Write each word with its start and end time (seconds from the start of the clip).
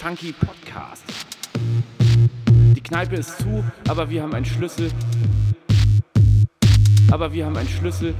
Funky 0.00 0.32
Podcast. 0.32 1.04
Die 2.74 2.80
Kneipe 2.80 3.16
ist 3.16 3.36
zu, 3.36 3.62
aber 3.86 4.08
wir 4.08 4.22
haben 4.22 4.32
einen 4.32 4.46
Schlüssel. 4.46 4.90
Aber 7.12 7.30
wir 7.34 7.44
haben 7.44 7.54
einen 7.58 7.68
Schlüssel. 7.68 8.14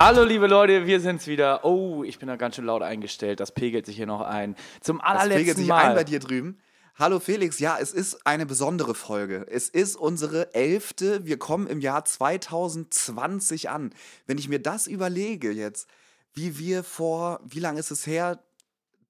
Hallo 0.00 0.24
liebe 0.24 0.48
Leute, 0.48 0.84
wir 0.84 0.98
sind's 0.98 1.28
wieder. 1.28 1.64
Oh, 1.64 2.02
ich 2.02 2.18
bin 2.18 2.26
da 2.26 2.34
ganz 2.34 2.56
schön 2.56 2.64
laut 2.64 2.82
eingestellt. 2.82 3.38
Das 3.38 3.52
pegelt 3.52 3.86
sich 3.86 3.94
hier 3.94 4.06
noch 4.06 4.22
ein. 4.22 4.56
Zum 4.80 4.98
Das 4.98 5.06
pegelt 5.06 5.20
allerletzten 5.20 5.56
sich 5.58 5.68
Mal. 5.68 5.90
ein 5.90 5.94
bei 5.94 6.02
dir 6.02 6.18
drüben. 6.18 6.58
Hallo 6.98 7.20
Felix, 7.20 7.60
ja, 7.60 7.78
es 7.80 7.92
ist 7.92 8.26
eine 8.26 8.46
besondere 8.46 8.96
Folge. 8.96 9.46
Es 9.48 9.68
ist 9.68 9.94
unsere 9.94 10.54
elfte. 10.54 11.24
Wir 11.24 11.38
kommen 11.38 11.68
im 11.68 11.80
Jahr 11.80 12.04
2020 12.04 13.70
an. 13.70 13.94
Wenn 14.26 14.38
ich 14.38 14.48
mir 14.48 14.58
das 14.58 14.88
überlege 14.88 15.52
jetzt, 15.52 15.88
wie 16.36 16.58
wir 16.58 16.84
vor, 16.84 17.40
wie 17.44 17.58
lange 17.58 17.80
ist 17.80 17.90
es 17.90 18.06
her, 18.06 18.44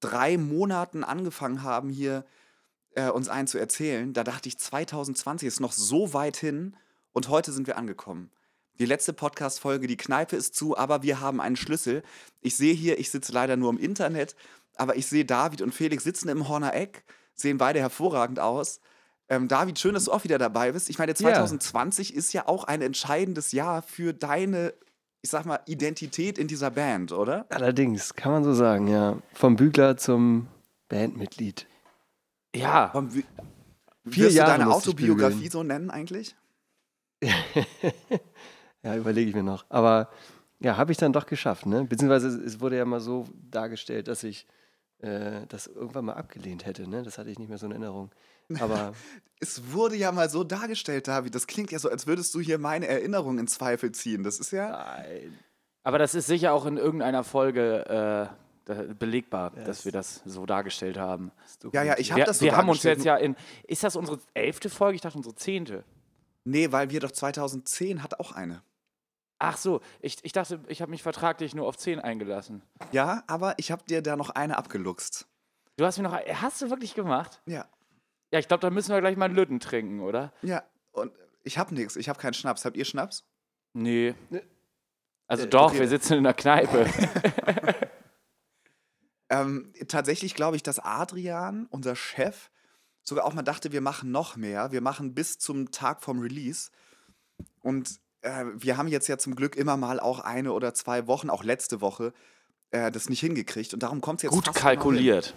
drei 0.01 0.39
Monaten 0.39 1.05
angefangen 1.05 1.63
haben, 1.63 1.91
hier 1.91 2.25
äh, 2.95 3.11
uns 3.11 3.29
einen 3.29 3.49
zu 3.49 3.59
erzählen, 3.59 4.13
da 4.13 4.25
dachte 4.25 4.49
ich, 4.49 4.59
2020 4.59 5.47
ist 5.47 5.61
noch 5.61 5.73
so 5.73 6.15
weit 6.15 6.37
hin 6.37 6.77
und 7.13 7.29
heute 7.29 7.53
sind 7.53 7.67
wir 7.67 7.77
angekommen. 7.77 8.31
Die 8.79 8.87
letzte 8.87 9.13
Podcast-Folge, 9.13 9.87
die 9.87 9.97
Kneipe 9.97 10.37
ist 10.37 10.55
zu, 10.55 10.77
aber 10.77 11.03
wir 11.03 11.21
haben 11.21 11.41
einen 11.41 11.57
Schlüssel. 11.57 12.03
Ich 12.43 12.57
sehe 12.57 12.75
hier, 12.75 12.99
ich 12.99 13.11
sitze 13.11 13.33
leider 13.33 13.57
nur 13.57 13.71
im 13.71 13.79
Internet, 13.79 14.37
aber 14.77 14.97
ich 14.97 15.07
sehe 15.07 15.25
David 15.25 15.63
und 15.63 15.75
Felix 15.75 16.05
sitzen 16.05 16.29
im 16.29 16.49
Horner 16.49 16.75
Eck, 16.75 17.05
sehen 17.35 17.59
beide 17.59 17.81
hervorragend 17.81 18.39
aus. 18.39 18.81
Ähm, 19.29 19.49
David, 19.49 19.79
schön, 19.79 19.95
dass 19.95 20.05
du 20.05 20.13
auch 20.13 20.25
wieder 20.25 20.39
dabei 20.39 20.73
bist. 20.73 20.89
Ich 20.91 20.99
meine, 20.99 21.15
2020 21.15 22.15
ist 22.15 22.33
ja 22.33 22.47
auch 22.47 22.65
ein 22.65 22.83
entscheidendes 22.83 23.53
Jahr 23.53 23.83
für 23.83 24.13
deine, 24.13 24.75
ich 25.27 25.31
sag 25.31 25.45
mal, 25.45 25.59
Identität 25.67 26.39
in 26.39 26.47
dieser 26.47 26.71
Band, 26.71 27.11
oder? 27.11 27.47
Allerdings, 27.49 28.15
kann 28.15 28.31
man 28.31 28.45
so 28.45 28.55
sagen, 28.55 28.87
ja. 28.87 29.19
Vom 29.35 29.57
Bügler 29.57 29.97
zum 29.97 30.47
Bandmitglied. 30.89 31.67
Ja, 32.55 32.91
Komm, 32.93 33.13
wie, 33.13 33.25
Vier 34.09 34.27
wirst 34.27 34.37
Jahre 34.37 34.53
du 34.53 34.59
deine 34.61 34.73
Autobiografie 34.73 35.49
so 35.49 35.65
nennen 35.65 35.91
eigentlich? 35.91 36.37
Ja, 38.83 38.95
überlege 38.95 39.29
ich 39.31 39.35
mir 39.35 39.43
noch. 39.43 39.65
Aber 39.69 40.11
ja, 40.61 40.77
habe 40.77 40.93
ich 40.93 40.99
dann 40.99 41.13
doch 41.13 41.27
geschafft, 41.27 41.67
ne? 41.67 41.83
Beziehungsweise 41.85 42.29
es- 42.29 42.37
es 42.55 42.61
wurde 42.61 42.77
ja 42.77 42.85
mal 42.85 43.01
so 43.01 43.27
dargestellt, 43.51 44.07
dass 44.07 44.23
ich 44.23 44.47
äh, 45.01 45.45
das 45.49 45.67
irgendwann 45.67 46.05
mal 46.05 46.13
abgelehnt 46.15 46.65
hätte, 46.67 46.89
ne? 46.89 47.03
Das 47.03 47.19
hatte 47.19 47.31
ich 47.31 47.39
nicht 47.41 47.49
mehr 47.49 47.59
so 47.59 47.67
in 47.67 47.73
Erinnerung. 47.73 48.11
Aber 48.61 48.93
Es 49.41 49.73
wurde 49.73 49.97
ja 49.97 50.13
mal 50.13 50.31
so 50.31 50.45
dargestellt, 50.45 51.09
David. 51.09 51.35
Das 51.35 51.47
klingt 51.47 51.71
ja 51.71 51.79
so, 51.79 51.91
als 51.91 52.07
würdest 52.07 52.35
du 52.35 52.41
hier 52.41 52.59
meine 52.59 52.87
Erinnerung 52.87 53.39
in 53.39 53.47
Zweifel 53.47 53.93
ziehen. 53.93 54.23
Das 54.23 54.39
ist 54.41 54.51
ja. 54.51 54.71
nein. 54.71 55.39
aber 55.83 55.99
das 55.99 56.15
ist 56.15 56.27
sicher 56.27 56.53
auch 56.55 56.65
in 56.65 56.79
irgendeiner 56.79 57.23
Folge 57.23 58.33
äh, 58.67 58.95
belegbar, 58.95 59.51
dass 59.51 59.81
es- 59.81 59.85
wir 59.85 59.93
das 59.93 60.23
so 60.25 60.47
dargestellt 60.47 60.97
haben. 60.97 61.33
Ja, 61.73 61.83
ja, 61.83 61.99
ich 61.99 62.13
habe 62.13 62.25
das 62.25 62.39
so 62.39 62.47
wir 62.47 62.57
haben 62.57 62.69
uns 62.71 62.83
jetzt 62.83 63.05
ja 63.05 63.17
in. 63.17 63.37
Ist 63.67 63.85
das 63.85 63.95
unsere 63.95 64.19
elfte 64.33 64.71
Folge? 64.71 64.97
Ich 64.97 65.03
dachte 65.03 65.19
unsere 65.19 65.35
zehnte. 65.35 65.85
Nee, 66.45 66.73
weil 66.73 66.89
wir 66.91 67.01
doch 67.01 67.11
2010 67.13 68.03
hat 68.03 68.19
auch 68.19 68.33
eine. 68.33 68.63
Ach 69.39 69.59
so, 69.59 69.83
ich, 70.01 70.17
ich 70.23 70.33
dachte, 70.33 70.61
ich 70.69 70.81
habe 70.81 70.91
mich 70.91 71.03
vertraglich 71.03 71.55
nur 71.55 71.67
auf 71.67 71.77
zehn 71.77 71.99
eingelassen. 72.01 72.63
Ja, 72.93 73.23
aber 73.27 73.55
ich 73.59 73.71
habe 73.71 73.85
dir 73.85 74.01
da 74.01 74.17
noch 74.17 74.31
eine 74.31 74.57
abgeluchst. 74.57 75.27
Du 75.77 75.85
hast 75.85 75.99
mir 75.99 76.05
noch. 76.05 76.15
Hast 76.17 76.63
du 76.63 76.71
wirklich 76.71 76.95
gemacht? 76.95 77.43
Ja. 77.45 77.67
Ja, 78.33 78.39
ich 78.39 78.49
glaube, 78.49 78.61
da 78.61 78.71
müssen 78.71 78.93
wir 78.93 79.01
gleich 79.01 79.17
mal 79.17 79.27
einen 79.27 79.37
Lütten 79.37 79.61
trinken, 79.61 80.01
oder? 80.01 80.33
Ja, 80.43 80.65
und 80.93 81.13
ich 81.45 81.59
habe 81.59 81.75
nichts. 81.75 81.97
Ich 81.97 82.09
habe 82.09 82.19
keinen 82.19 82.35
Schnaps. 82.35 82.65
Habt 82.65 82.77
ihr 82.77 82.85
Schnaps? 82.85 83.25
Nee. 83.73 84.15
Also 85.29 85.45
Äh, 85.45 85.49
doch, 85.49 85.71
okay. 85.71 85.81
wir 85.81 85.89
sitzen 85.89 86.15
in 86.15 86.25
der 86.25 86.35
Kneipe. 86.35 86.87
Ähm, 89.29 89.73
tatsächlich 89.89 90.35
glaube 90.35 90.57
ich, 90.57 90.63
dass 90.63 90.79
Adrian, 90.79 91.67
unser 91.71 91.97
Chef, 91.97 92.51
sogar 93.03 93.25
auch 93.25 93.35
mal 93.35 93.43
dachte, 93.43 93.73
wir 93.73 93.81
machen 93.81 94.11
noch 94.11 94.37
mehr. 94.37 94.73
Wir 94.73 94.81
machen 94.81 95.15
bis 95.15 95.39
zum 95.39 95.71
Tag 95.71 96.03
vom 96.03 96.21
Release. 96.21 96.71
Und 97.61 98.01
äh, 98.23 98.45
wir 98.55 98.77
haben 98.77 98.89
jetzt 98.89 99.09
ja 99.09 99.19
zum 99.19 99.35
Glück 99.35 99.57
immer 99.57 99.77
mal 99.77 100.01
auch 100.01 100.21
eine 100.21 100.53
oder 100.53 100.75
zwei 100.75 101.07
Wochen, 101.07 101.31
auch 101.31 101.45
letzte 101.45 101.81
Woche, 101.81 102.13
äh, 102.71 102.91
das 102.91 103.09
nicht 103.09 103.21
hingekriegt. 103.21 103.75
Und 103.75 103.83
darum 103.83 104.01
kommt 104.01 104.21
es 104.21 104.23
jetzt 104.25 104.33
Gut 104.33 104.55
kalkuliert. 104.55 105.35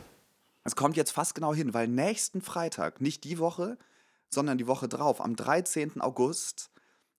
Es 0.70 0.76
kommt 0.76 0.96
jetzt 0.96 1.10
fast 1.10 1.34
genau 1.34 1.52
hin, 1.52 1.74
weil 1.74 1.88
nächsten 1.88 2.44
Freitag, 2.44 3.02
nicht 3.02 3.24
die 3.24 3.40
Woche, 3.40 3.80
sondern 4.30 4.60
die 4.60 4.68
Woche 4.68 4.88
drauf, 4.88 5.20
am 5.20 5.36
13. 5.36 6.00
August, 6.00 6.70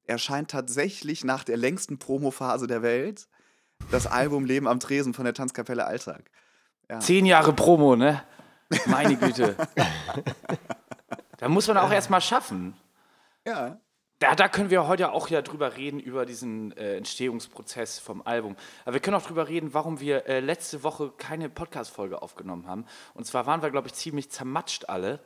erscheint 0.05 0.53
tatsächlich 0.53 1.25
nach 1.25 1.43
der 1.43 1.57
längsten 1.57 1.99
Promophase 1.99 2.69
der 2.69 2.83
Welt 2.83 3.27
das 3.91 4.07
Album 4.07 4.45
Leben 4.45 4.69
am 4.69 4.79
Tresen 4.79 5.15
von 5.15 5.25
der 5.25 5.35
Tanzkapelle 5.35 5.85
Alltag. 5.85 6.31
Zehn 7.01 7.27
Jahre 7.27 7.53
Promo, 7.53 7.97
ne? 7.97 8.23
Meine 8.87 9.17
Güte. 9.17 9.57
da 11.39 11.49
muss 11.49 11.67
man 11.67 11.77
auch 11.79 11.91
erst 11.91 12.09
mal 12.09 12.21
schaffen. 12.21 12.77
Ja. 13.45 13.81
Da, 14.21 14.35
da 14.35 14.49
können 14.49 14.69
wir 14.69 14.87
heute 14.87 15.13
auch 15.13 15.29
ja 15.29 15.41
drüber 15.41 15.79
reden, 15.79 15.99
über 15.99 16.27
diesen 16.27 16.77
äh, 16.77 16.97
Entstehungsprozess 16.97 17.99
vom 17.99 18.21
Album. 18.27 18.55
Aber 18.85 18.93
wir 18.93 19.01
können 19.01 19.17
auch 19.17 19.27
drüber 19.27 19.49
reden, 19.49 19.73
warum 19.73 19.99
wir 19.99 20.27
äh, 20.27 20.41
letzte 20.41 20.83
Woche 20.83 21.11
keine 21.17 21.49
Podcast-Folge 21.49 22.21
aufgenommen 22.21 22.67
haben. 22.67 22.85
Und 23.15 23.27
zwar 23.27 23.47
waren 23.47 23.63
wir, 23.63 23.71
glaube 23.71 23.89
ich, 23.89 23.95
ziemlich 23.95 24.31
zermatscht 24.31 24.91
alle. 24.91 25.21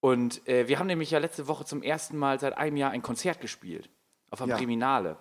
Und 0.00 0.46
äh, 0.46 0.68
wir 0.68 0.78
haben 0.78 0.88
nämlich 0.88 1.10
ja 1.10 1.18
letzte 1.18 1.48
Woche 1.48 1.64
zum 1.64 1.82
ersten 1.82 2.18
Mal 2.18 2.38
seit 2.38 2.58
einem 2.58 2.76
Jahr 2.76 2.90
ein 2.90 3.00
Konzert 3.00 3.40
gespielt. 3.40 3.88
Auf 4.30 4.40
der 4.40 4.48
Ja. 4.48 4.56
Priminale. 4.56 5.16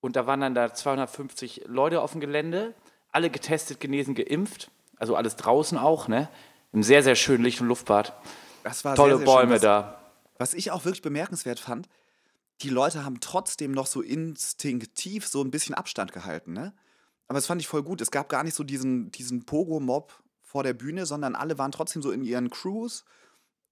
Und 0.00 0.16
da 0.16 0.26
waren 0.26 0.40
dann 0.40 0.54
da 0.56 0.74
250 0.74 1.62
Leute 1.66 2.02
auf 2.02 2.10
dem 2.10 2.20
Gelände, 2.20 2.74
alle 3.12 3.30
getestet, 3.30 3.78
genesen, 3.78 4.16
geimpft. 4.16 4.68
Also 4.96 5.14
alles 5.14 5.36
draußen 5.36 5.78
auch, 5.78 6.08
ne? 6.08 6.28
Im 6.72 6.82
sehr, 6.82 7.04
sehr 7.04 7.14
schönen 7.14 7.44
Licht- 7.44 7.60
und 7.60 7.68
Luftbad. 7.68 8.12
Das 8.64 8.84
war 8.84 8.96
Tolle 8.96 9.18
sehr, 9.18 9.18
sehr 9.18 9.26
schön. 9.26 9.34
Bäume 9.36 9.54
was, 9.54 9.60
da. 9.60 10.00
Was 10.36 10.54
ich 10.54 10.70
auch 10.70 10.84
wirklich 10.84 11.02
bemerkenswert 11.02 11.60
fand, 11.60 11.88
die 12.62 12.70
Leute 12.70 13.04
haben 13.04 13.20
trotzdem 13.20 13.72
noch 13.72 13.86
so 13.86 14.00
instinktiv 14.00 15.26
so 15.26 15.42
ein 15.42 15.50
bisschen 15.50 15.74
Abstand 15.74 16.12
gehalten, 16.12 16.52
ne? 16.52 16.74
Aber 17.26 17.38
das 17.38 17.46
fand 17.46 17.60
ich 17.60 17.68
voll 17.68 17.82
gut. 17.82 18.00
Es 18.00 18.10
gab 18.10 18.28
gar 18.28 18.44
nicht 18.44 18.54
so 18.54 18.64
diesen, 18.64 19.10
diesen 19.10 19.46
Pogo-Mob 19.46 20.12
vor 20.42 20.62
der 20.62 20.74
Bühne, 20.74 21.06
sondern 21.06 21.34
alle 21.34 21.56
waren 21.58 21.72
trotzdem 21.72 22.02
so 22.02 22.10
in 22.10 22.22
ihren 22.22 22.50
Crews. 22.50 23.04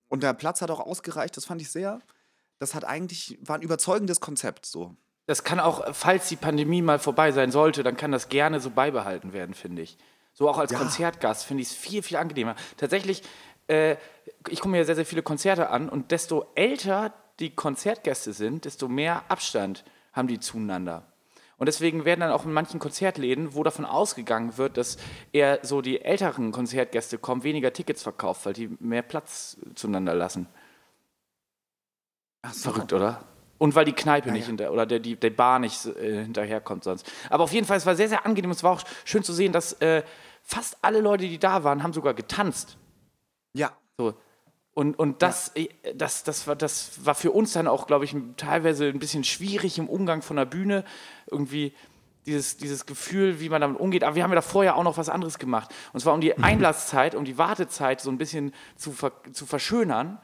Und 0.09 0.23
der 0.23 0.33
Platz 0.33 0.63
hat 0.63 0.71
auch 0.71 0.81
ausgereicht. 0.81 1.37
Das 1.37 1.45
fand 1.45 1.61
ich 1.61 1.71
sehr. 1.71 2.01
Das 2.59 2.75
hat 2.75 2.85
eigentlich, 2.85 3.39
war 3.43 3.57
ein 3.57 3.63
überzeugendes 3.63 4.21
Konzept 4.21 4.65
so. 4.65 4.97
Das 5.27 5.45
kann 5.45 5.61
auch, 5.61 5.95
falls 5.95 6.29
die 6.29 6.37
Pandemie 6.37 6.83
mal 6.83 6.99
vorbei 6.99 7.31
sein 7.31 7.51
sollte, 7.53 7.83
dann 7.83 7.97
kann 7.97 8.11
das 8.11 8.29
gerne 8.29 8.59
so 8.59 8.71
beibehalten 8.71 9.33
werden, 9.33 9.55
finde 9.55 9.83
ich. 9.83 9.99
So 10.33 10.49
auch 10.49 10.59
als 10.59 10.73
Ja. 10.73 10.79
Konzertgast 10.79 11.45
finde 11.45 11.63
ich 11.63 11.69
es 11.69 11.75
viel, 11.75 12.03
viel 12.03 12.17
angenehmer. 12.17 12.57
Tatsächlich, 12.79 13.23
äh, 13.69 13.97
ich 14.49 14.61
gucke 14.61 14.71
mir 14.71 14.85
sehr, 14.85 14.95
sehr 14.95 15.07
viele 15.07 15.23
Konzerte 15.23 15.71
an 15.71 15.89
und 15.89 16.11
desto 16.11 16.47
älter 16.55 17.13
die 17.41 17.55
Konzertgäste 17.55 18.33
sind, 18.33 18.65
desto 18.65 18.89
mehr 18.89 19.25
Abstand 19.29 19.85
haben 20.13 20.29
die 20.29 20.41
zueinander. 20.41 21.05
Und 21.57 21.67
deswegen 21.67 22.05
werden 22.05 22.21
dann 22.21 22.33
auch 22.33 22.45
in 22.45 22.53
manchen 22.53 22.81
Konzertläden, 22.81 23.55
wo 23.55 23.63
davon 23.63 23.85
ausgegangen 23.85 24.59
wird, 24.59 24.77
dass 24.77 24.97
eher 25.33 25.61
so 25.63 25.81
die 25.81 26.01
älteren 26.01 26.51
Konzertgäste 26.51 27.19
kommen, 27.19 27.45
weniger 27.45 27.73
Tickets 27.73 28.03
verkauft, 28.03 28.47
weil 28.47 28.53
die 28.53 28.77
mehr 28.81 29.03
Platz 29.03 29.57
zueinander 29.77 30.15
lassen. 30.15 30.49
Ach 32.43 32.53
so. 32.53 32.73
Verrückt, 32.73 32.93
oder? 32.93 33.23
Und 33.59 33.77
weil 33.77 33.85
die 33.85 33.93
Kneipe 33.93 34.27
Ja, 34.29 34.33
nicht 34.33 34.43
ja. 34.43 34.49
hinter 34.49 34.73
oder 34.73 34.87
der, 34.87 34.99
die, 34.99 35.15
der 35.15 35.31
Bar 35.31 35.61
nicht 35.61 35.87
äh, 35.87 36.25
hinterherkommt 36.25 36.83
sonst. 36.83 37.09
Aber 37.31 37.45
auf 37.45 37.53
jeden 37.53 37.65
Fall, 37.65 37.77
es 37.77 37.87
war 37.87 37.95
sehr, 37.95 38.09
sehr 38.09 38.27
angenehm. 38.27 38.51
Es 38.51 38.65
war 38.65 38.73
auch 38.73 38.83
schön 39.05 39.23
zu 39.23 39.33
sehen, 39.33 39.53
dass 39.53 39.75
äh, 39.75 40.03
fast 40.43 40.79
alle 40.83 41.01
Leute, 41.01 41.29
die 41.29 41.39
da 41.39 41.63
waren, 41.63 41.85
haben 41.85 41.93
sogar 41.93 42.15
getanzt. 42.15 42.77
Ja. 43.53 43.77
So. 43.99 44.15
Und, 44.75 44.99
und 44.99 45.23
das, 45.23 45.53
äh, 45.55 45.69
das, 45.95 46.25
das, 46.25 46.47
war, 46.47 46.57
das 46.57 47.05
war 47.05 47.15
für 47.15 47.31
uns 47.31 47.53
dann 47.53 47.69
auch, 47.69 47.87
glaube 47.87 48.05
ich, 48.05 48.17
teilweise 48.37 48.87
ein 48.87 48.99
bisschen 48.99 49.25
schwierig 49.25 49.79
im 49.79 49.89
Umgang 49.89 50.23
von 50.23 50.37
der 50.37 50.47
Bühne. 50.47 50.85
Irgendwie 51.31 51.75
dieses, 52.27 52.57
dieses 52.57 52.87
Gefühl, 52.87 53.41
wie 53.41 53.49
man 53.49 53.61
damit 53.61 53.81
umgeht. 53.81 54.05
Aber 54.05 54.17
wir 54.17 54.23
haben 54.23 54.31
ja 54.31 54.37
da 54.37 54.43
vorher 54.43 54.77
auch 54.77 54.85
noch 54.85 54.97
was 54.97 55.09
anderes 55.09 55.39
gemacht. 55.39 55.75
Und 55.93 56.01
zwar 56.01 56.15
um 56.15 56.21
die 56.21 56.39
Einlasszeit, 56.39 57.15
um 57.15 57.25
die 57.25 57.39
Wartezeit 57.39 58.01
so 58.01 58.11
ein 58.11 58.19
bisschen 58.19 58.55
zu, 58.77 58.93
ver 58.93 59.13
zu 59.33 59.45
verschönern 59.45 60.21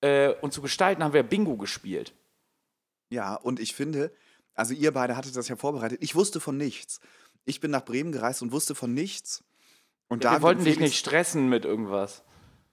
äh, 0.00 0.34
und 0.40 0.52
zu 0.52 0.60
gestalten, 0.60 1.02
haben 1.02 1.14
wir 1.14 1.22
Bingo 1.22 1.56
gespielt. 1.56 2.14
Ja, 3.08 3.34
und 3.34 3.60
ich 3.60 3.74
finde, 3.74 4.12
also 4.54 4.74
ihr 4.74 4.92
beide 4.92 5.16
hattet 5.16 5.36
das 5.36 5.48
ja 5.48 5.56
vorbereitet. 5.56 6.02
Ich 6.02 6.14
wusste 6.14 6.40
von 6.40 6.56
nichts. 6.56 7.00
Ich 7.44 7.60
bin 7.60 7.70
nach 7.70 7.84
Bremen 7.84 8.12
gereist 8.12 8.42
und 8.42 8.52
wusste 8.52 8.74
von 8.74 8.92
nichts. 8.92 9.44
Und 10.08 10.22
wir 10.22 10.30
David 10.30 10.42
wollten 10.42 10.58
und 10.60 10.66
dich 10.66 10.80
nicht 10.80 10.98
stressen 10.98 11.48
mit 11.48 11.64
irgendwas. 11.64 12.22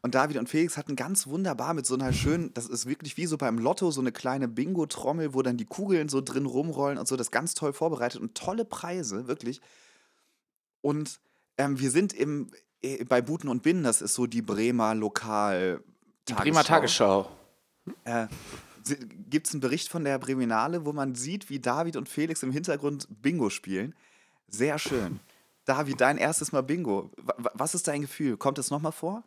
Und 0.04 0.16
David 0.16 0.38
und 0.38 0.50
Felix 0.50 0.78
hatten 0.78 0.96
ganz 0.96 1.28
wunderbar 1.28 1.76
mit 1.76 1.86
so 1.86 1.94
einer 1.94 2.12
schönen, 2.12 2.52
das 2.56 2.66
ist 2.68 2.88
wirklich 2.88 3.18
wie 3.18 3.28
so 3.28 3.38
beim 3.38 3.60
Lotto, 3.60 3.92
so 3.92 4.02
eine 4.02 4.12
kleine 4.12 4.48
Bingo-Trommel, 4.48 5.36
wo 5.36 5.44
dann 5.44 5.58
die 5.58 5.66
Kugeln 5.66 6.10
so 6.10 6.22
drin 6.22 6.48
rumrollen 6.48 6.98
und 6.98 7.08
so, 7.08 7.16
das 7.16 7.30
ganz 7.30 7.54
toll 7.54 7.72
vorbereitet 7.72 8.20
und 8.20 8.34
tolle 8.34 8.66
Preise, 8.66 9.28
wirklich. 9.28 9.62
Und 10.82 11.20
ähm, 11.60 11.80
wir 11.80 11.92
sind 11.92 12.14
im, 12.14 12.48
äh, 12.82 13.04
bei 13.06 13.22
Buten 13.22 13.48
und 13.48 13.62
Binnen, 13.62 13.84
das 13.84 14.02
ist 14.02 14.16
so 14.16 14.26
die 14.26 14.42
Bremer 14.42 14.96
Lokal. 14.96 15.84
Die 16.28 16.34
Bremer 16.34 16.64
Tagesschau. 16.64 17.30
Äh, 18.04 18.28
Gibt 19.30 19.46
es 19.46 19.54
einen 19.54 19.62
Bericht 19.62 19.90
von 19.90 20.04
der 20.04 20.18
Breminale, 20.18 20.84
wo 20.86 20.94
man 20.94 21.14
sieht, 21.14 21.52
wie 21.52 21.60
David 21.60 21.96
und 21.96 22.10
Felix 22.10 22.42
im 22.42 22.52
Hintergrund 22.52 23.08
Bingo 23.22 23.52
spielen? 23.52 23.94
Sehr 24.48 24.80
schön. 24.80 25.20
David, 25.66 26.02
dein 26.02 26.18
erstes 26.18 26.52
Mal 26.52 26.62
Bingo. 26.64 27.12
Wa- 27.18 27.36
wa- 27.38 27.52
Was 27.54 27.76
ist 27.76 27.88
dein 27.88 28.02
Gefühl? 28.02 28.38
Kommt 28.38 28.58
es 28.58 28.72
nochmal 28.72 28.92
vor? 28.92 29.24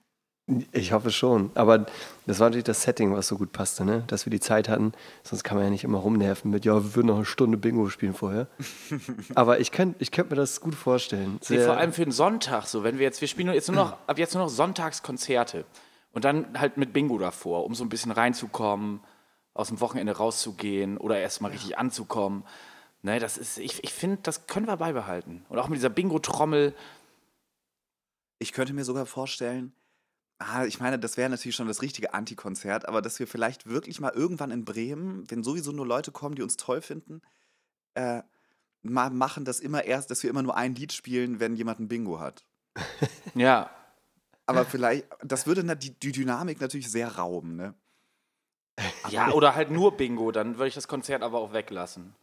Ich 0.73 0.93
hoffe 0.93 1.11
schon. 1.11 1.51
Aber 1.55 1.87
das 2.27 2.39
war 2.39 2.49
natürlich 2.49 2.65
das 2.65 2.83
Setting, 2.83 3.15
was 3.15 3.29
so 3.29 3.39
gut 3.39 3.53
passte, 3.53 3.85
ne? 3.85 4.05
dass 4.09 4.27
wir 4.27 4.31
die 4.31 4.41
Zeit 4.41 4.69
hatten. 4.69 4.93
Sonst 5.23 5.43
kann 5.43 5.57
man 5.57 5.65
ja 5.65 5.71
nicht 5.71 5.85
immer 5.85 5.99
rumnerven 5.99 6.51
mit, 6.51 6.67
ja, 6.67 6.75
wir 6.75 6.95
würden 6.95 7.07
noch 7.07 7.17
eine 7.17 7.25
Stunde 7.25 7.57
Bingo 7.57 7.89
spielen 7.89 8.13
vorher. 8.13 8.47
Aber 9.35 9.61
ich 9.61 9.73
könnte 9.73 9.97
ich 10.01 10.11
könnt 10.11 10.31
mir 10.31 10.37
das 10.37 10.61
gut 10.61 10.75
vorstellen. 10.75 11.39
Nee, 11.49 11.61
vor 11.61 11.79
allem 11.79 11.95
für 11.95 12.05
den 12.05 12.13
Sonntag, 12.13 12.67
so 12.67 12.85
wenn 12.85 12.99
wir 12.99 13.05
jetzt, 13.05 13.23
wir 13.23 13.29
spielen 13.29 13.55
jetzt 13.55 13.69
nur 13.69 13.77
noch, 13.77 13.97
ab 14.07 14.19
jetzt 14.19 14.35
nur 14.35 14.43
noch 14.43 14.51
Sonntagskonzerte 14.51 15.65
und 16.13 16.25
dann 16.27 16.61
halt 16.61 16.77
mit 16.77 16.93
Bingo 16.93 17.17
davor, 17.19 17.65
um 17.65 17.75
so 17.75 17.83
ein 17.83 17.89
bisschen 17.89 18.13
reinzukommen, 18.13 19.01
aus 19.55 19.69
dem 19.69 19.81
Wochenende 19.81 20.17
rauszugehen 20.17 20.99
oder 20.99 21.19
erstmal 21.19 21.53
richtig 21.53 21.79
anzukommen. 21.79 22.45
Ne, 23.03 23.19
das 23.19 23.39
ist, 23.39 23.59
ich, 23.59 23.83
ich 23.83 23.93
finde, 23.93 24.19
das 24.23 24.47
können 24.47 24.67
wir 24.67 24.77
beibehalten. 24.77 25.45
Und 25.49 25.59
auch 25.59 25.69
mit 25.69 25.77
dieser 25.77 25.91
Bingo-Trommel. 25.91 26.75
Ich 28.39 28.53
könnte 28.53 28.73
mir 28.73 28.85
sogar 28.85 29.07
vorstellen, 29.07 29.73
ah, 30.39 30.65
ich 30.65 30.81
meine, 30.81 30.99
das 30.99 31.17
wäre 31.17 31.31
natürlich 31.31 31.57
schon 31.57 31.69
das 31.69 31.83
richtige 31.83 32.15
Antikonzert, 32.15 32.87
aber 32.89 33.03
dass 33.03 33.19
wir 33.19 33.27
vielleicht 33.27 33.67
wirklich 33.67 34.01
mal 34.01 34.13
irgendwann 34.13 34.51
in 34.51 34.65
Bremen, 34.65 35.29
wenn 35.31 35.43
sowieso 35.45 35.73
nur 35.73 35.87
Leute 35.87 36.13
kommen, 36.13 36.35
die 36.35 36.43
uns 36.43 36.57
toll 36.57 36.81
finden, 36.81 37.23
äh, 37.95 38.23
mal 38.83 39.11
machen 39.11 39.45
das 39.45 39.61
immer 39.61 39.85
erst, 39.85 40.11
dass 40.11 40.23
wir 40.23 40.31
immer 40.31 40.43
nur 40.43 40.57
ein 40.57 40.75
Lied 40.75 40.93
spielen, 40.93 41.41
wenn 41.41 41.57
jemand 41.57 41.81
ein 41.81 41.89
Bingo 41.89 42.21
hat. 42.21 42.45
Ja, 43.35 43.71
Aber 44.47 44.65
vielleicht, 44.65 45.07
das 45.23 45.47
würde 45.47 45.65
die, 45.77 45.99
die 45.99 46.13
Dynamik 46.13 46.61
natürlich 46.61 46.91
sehr 46.91 47.17
rauben, 47.17 47.57
ne? 47.57 47.75
ja, 49.09 49.31
oder 49.33 49.55
halt 49.55 49.71
nur 49.71 49.97
Bingo, 49.97 50.33
dann 50.33 50.57
würde 50.57 50.69
ich 50.69 50.75
das 50.75 50.89
Konzert 50.89 51.23
aber 51.23 51.39
auch 51.39 51.53
weglassen. 51.53 52.15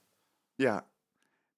Ja. 0.57 0.85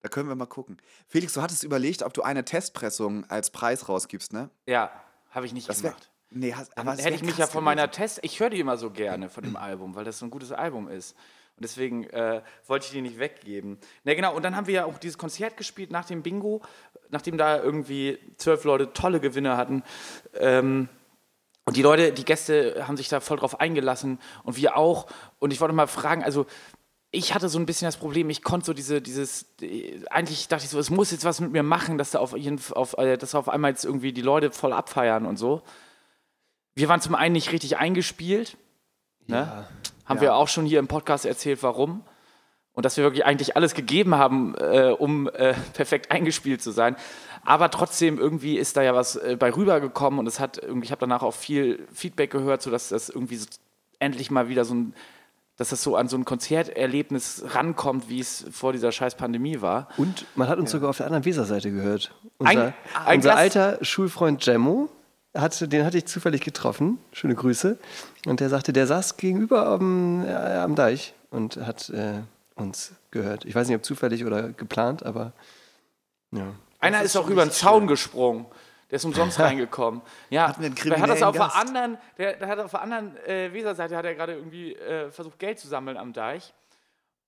Da 0.02 0.10
können 0.10 0.28
wir 0.28 0.36
mal 0.36 0.48
gucken. 0.48 0.78
Felix, 1.08 1.34
du 1.34 1.42
hattest 1.42 1.64
überlegt, 1.64 2.04
ob 2.04 2.14
du 2.14 2.24
eine 2.24 2.44
Testpressung 2.44 3.24
als 3.30 3.52
Preis 3.52 3.88
rausgibst, 3.88 4.34
ne? 4.34 4.50
Ja, 4.66 4.92
habe 5.30 5.46
ich 5.46 5.54
nicht 5.54 5.70
Das 5.70 5.82
wär, 5.82 5.92
gemacht. 5.92 6.12
Nee, 6.34 6.54
hast, 6.54 6.78
aber 6.78 6.94
hätte 6.94 7.16
ich 7.16 7.24
mich 7.24 7.38
ja 7.38 7.48
von 7.48 7.64
meiner 7.64 7.90
Test, 7.92 8.20
ich 8.24 8.40
höre 8.40 8.50
die 8.50 8.60
immer 8.60 8.78
so 8.78 8.90
gerne 8.90 9.30
von 9.30 9.44
dem 9.44 9.56
Album, 9.56 9.96
weil 9.96 10.04
das 10.04 10.20
so 10.20 10.26
ein 10.26 10.32
gutes 10.32 10.52
Album 10.52 10.88
ist. 10.88 11.16
Und 11.56 11.64
deswegen 11.64 12.06
äh, 12.06 12.42
wollte 12.66 12.88
ich 12.88 12.92
die 12.92 13.02
nicht 13.02 13.20
weggeben. 13.20 13.78
Na 14.04 14.16
genau, 14.16 14.36
und 14.36 14.44
dann 14.44 14.56
haben 14.56 14.66
wir 14.66 14.74
ja 14.74 14.86
auch 14.86 14.98
dieses 14.98 15.20
Konzert 15.20 15.56
gespielt 15.56 15.92
nach 15.92 16.06
dem 16.06 16.24
Bingo, 16.24 16.62
nachdem 17.10 17.38
da 17.38 17.62
irgendwie 17.62 18.18
zwölf 18.38 18.64
Leute 18.64 18.92
tolle 18.94 19.20
Gewinne 19.20 19.56
hatten. 19.56 19.84
Ähm, 20.40 20.90
und 21.66 21.78
die 21.78 21.84
Leute, 21.84 22.12
die 22.12 22.26
Gäste 22.26 22.88
haben 22.88 22.98
sich 22.98 23.08
da 23.08 23.20
voll 23.20 23.38
drauf 23.38 23.60
eingelassen 23.60 24.20
und 24.44 24.58
wir 24.58 24.76
auch. 24.78 25.06
Und 25.40 25.54
ich 25.54 25.62
wollte 25.62 25.76
mal 25.76 25.88
fragen, 25.88 26.24
also 26.24 26.46
ich 27.12 27.36
hatte 27.36 27.48
so 27.48 27.60
ein 27.60 27.68
bisschen 27.68 27.86
das 27.86 27.98
Problem, 27.98 28.32
ich 28.32 28.42
konnte 28.42 28.66
so 28.66 28.74
diese, 28.74 29.00
dieses, 29.00 29.46
eigentlich 30.10 30.48
dachte 30.48 30.66
ich 30.66 30.72
so, 30.72 30.80
es 30.80 30.90
muss 30.90 31.12
jetzt 31.12 31.24
was 31.24 31.40
mit 31.40 31.52
mir 31.52 31.62
machen, 31.62 32.00
dass 32.00 32.12
da 32.12 32.20
auf 32.20 32.36
jeden 32.36 32.60
auf, 32.72 32.98
äh, 32.98 33.18
dass 33.18 33.36
auf 33.36 33.48
einmal 33.48 33.72
jetzt 33.72 33.86
irgendwie 33.86 34.12
die 34.12 34.22
Leute 34.22 34.52
voll 34.52 34.74
abfeiern 34.74 35.28
und 35.28 35.38
so. 35.38 35.62
Wir 36.76 36.90
waren 36.90 37.02
zum 37.02 37.16
einen 37.16 37.34
nicht 37.34 37.52
richtig 37.52 37.78
eingespielt. 37.78 38.58
Ne? 39.28 39.36
Ja. 39.38 39.68
Haben 40.06 40.18
Ja. 40.18 40.22
wir 40.22 40.36
auch 40.36 40.48
schon 40.48 40.66
hier 40.66 40.80
im 40.80 40.88
Podcast 40.88 41.26
erzählt, 41.26 41.64
warum. 41.64 42.02
Und 42.74 42.86
dass 42.86 42.98
wir 42.98 43.04
wirklich 43.04 43.26
eigentlich 43.26 43.56
alles 43.56 43.76
gegeben 43.76 44.16
haben, 44.16 44.56
äh, 44.56 44.96
um 44.98 45.30
äh, 45.30 45.54
perfekt 45.74 46.12
eingespielt 46.12 46.62
zu 46.62 46.72
sein. 46.72 46.96
Aber 47.46 47.70
trotzdem 47.70 48.18
irgendwie 48.20 48.58
ist 48.58 48.76
da 48.78 48.82
ja 48.82 48.96
was 48.96 49.16
äh, 49.16 49.36
bei 49.38 49.54
rübergekommen 49.54 50.20
und 50.20 50.28
es 50.28 50.40
hat 50.40 50.58
irgendwie, 50.58 50.86
ich 50.86 50.92
habe 50.92 51.02
danach 51.02 51.22
auch 51.24 51.34
viel 51.36 51.86
Feedback 51.94 52.32
gehört, 52.32 52.62
sodass 52.62 52.90
das 52.90 53.10
irgendwie 53.10 53.36
so 53.36 53.48
endlich 54.00 54.32
mal 54.32 54.50
wieder 54.50 54.66
so 54.66 54.74
ein, 54.74 54.94
dass 55.58 55.70
das 55.70 55.84
so 55.84 55.96
an 55.96 56.08
so 56.08 56.18
ein 56.18 56.26
Konzerterlebnis 56.26 57.44
rankommt, 57.50 58.10
wie 58.10 58.20
es 58.20 58.46
vor 58.52 58.74
dieser 58.74 58.92
scheiß 58.92 59.16
Pandemie 59.16 59.62
war. 59.62 59.88
Und 59.98 60.26
man 60.36 60.48
hat 60.48 60.58
uns 60.58 60.72
sogar 60.72 60.90
auf 60.90 60.98
der 60.98 61.06
anderen 61.06 61.26
Weserseite 61.26 61.70
gehört. 61.72 62.12
Unser, 62.40 62.50
Ein- 62.66 62.74
ein 63.06 63.16
unser 63.18 63.36
alter 63.36 63.78
Schulfreund 63.86 64.42
Gemmo, 64.42 64.90
hatte, 65.36 65.68
den 65.68 65.86
hatte 65.86 65.98
ich 65.98 66.06
zufällig 66.06 66.42
getroffen. 66.42 67.00
Schöne 67.12 67.36
Grüße. 67.36 67.78
Und 68.26 68.40
der 68.40 68.50
sagte, 68.50 68.74
der 68.74 68.88
saß 68.88 69.18
gegenüber 69.18 69.66
am, 69.68 70.26
äh, 70.26 70.32
am 70.32 70.76
Deich 70.76 71.14
und 71.30 71.58
hat 71.58 71.90
äh, 71.90 72.22
uns 72.56 72.94
gehört. 73.12 73.46
Ich 73.46 73.56
weiß 73.56 73.68
nicht, 73.68 73.76
ob 73.76 73.84
zufällig 73.84 74.26
oder 74.26 74.50
geplant, 74.50 75.06
aber 75.06 75.34
ja. 76.32 76.54
Einer 76.80 77.00
ist 77.02 77.16
ist, 77.16 77.18
auch 77.18 77.30
über 77.30 77.46
den 77.46 77.52
Zaun 77.52 77.82
schön. 77.82 77.88
gesprungen. 77.88 78.46
Der 78.90 78.98
ist 78.98 79.06
umsonst 79.06 79.40
reingekommen. 79.40 80.02
Ja, 80.30 80.48
einen 80.56 80.76
der 80.76 81.00
hat 81.00 81.10
das 81.10 81.24
auf 81.24 81.36
der 81.36 81.56
anderen, 81.56 81.98
der, 82.18 82.34
der 82.34 82.48
hat 82.48 82.60
auf 82.60 82.72
der 82.72 82.82
anderen 82.82 83.18
äh, 83.26 83.52
Weserseite 83.54 83.96
hat 83.96 84.06
er 84.06 84.14
gerade 84.14 84.34
irgendwie 84.34 84.74
äh, 84.76 85.10
versucht 85.10 85.40
Geld 85.40 85.60
zu 85.60 85.68
sammeln 85.68 85.98
am 85.98 86.14
Deich. 86.14 86.54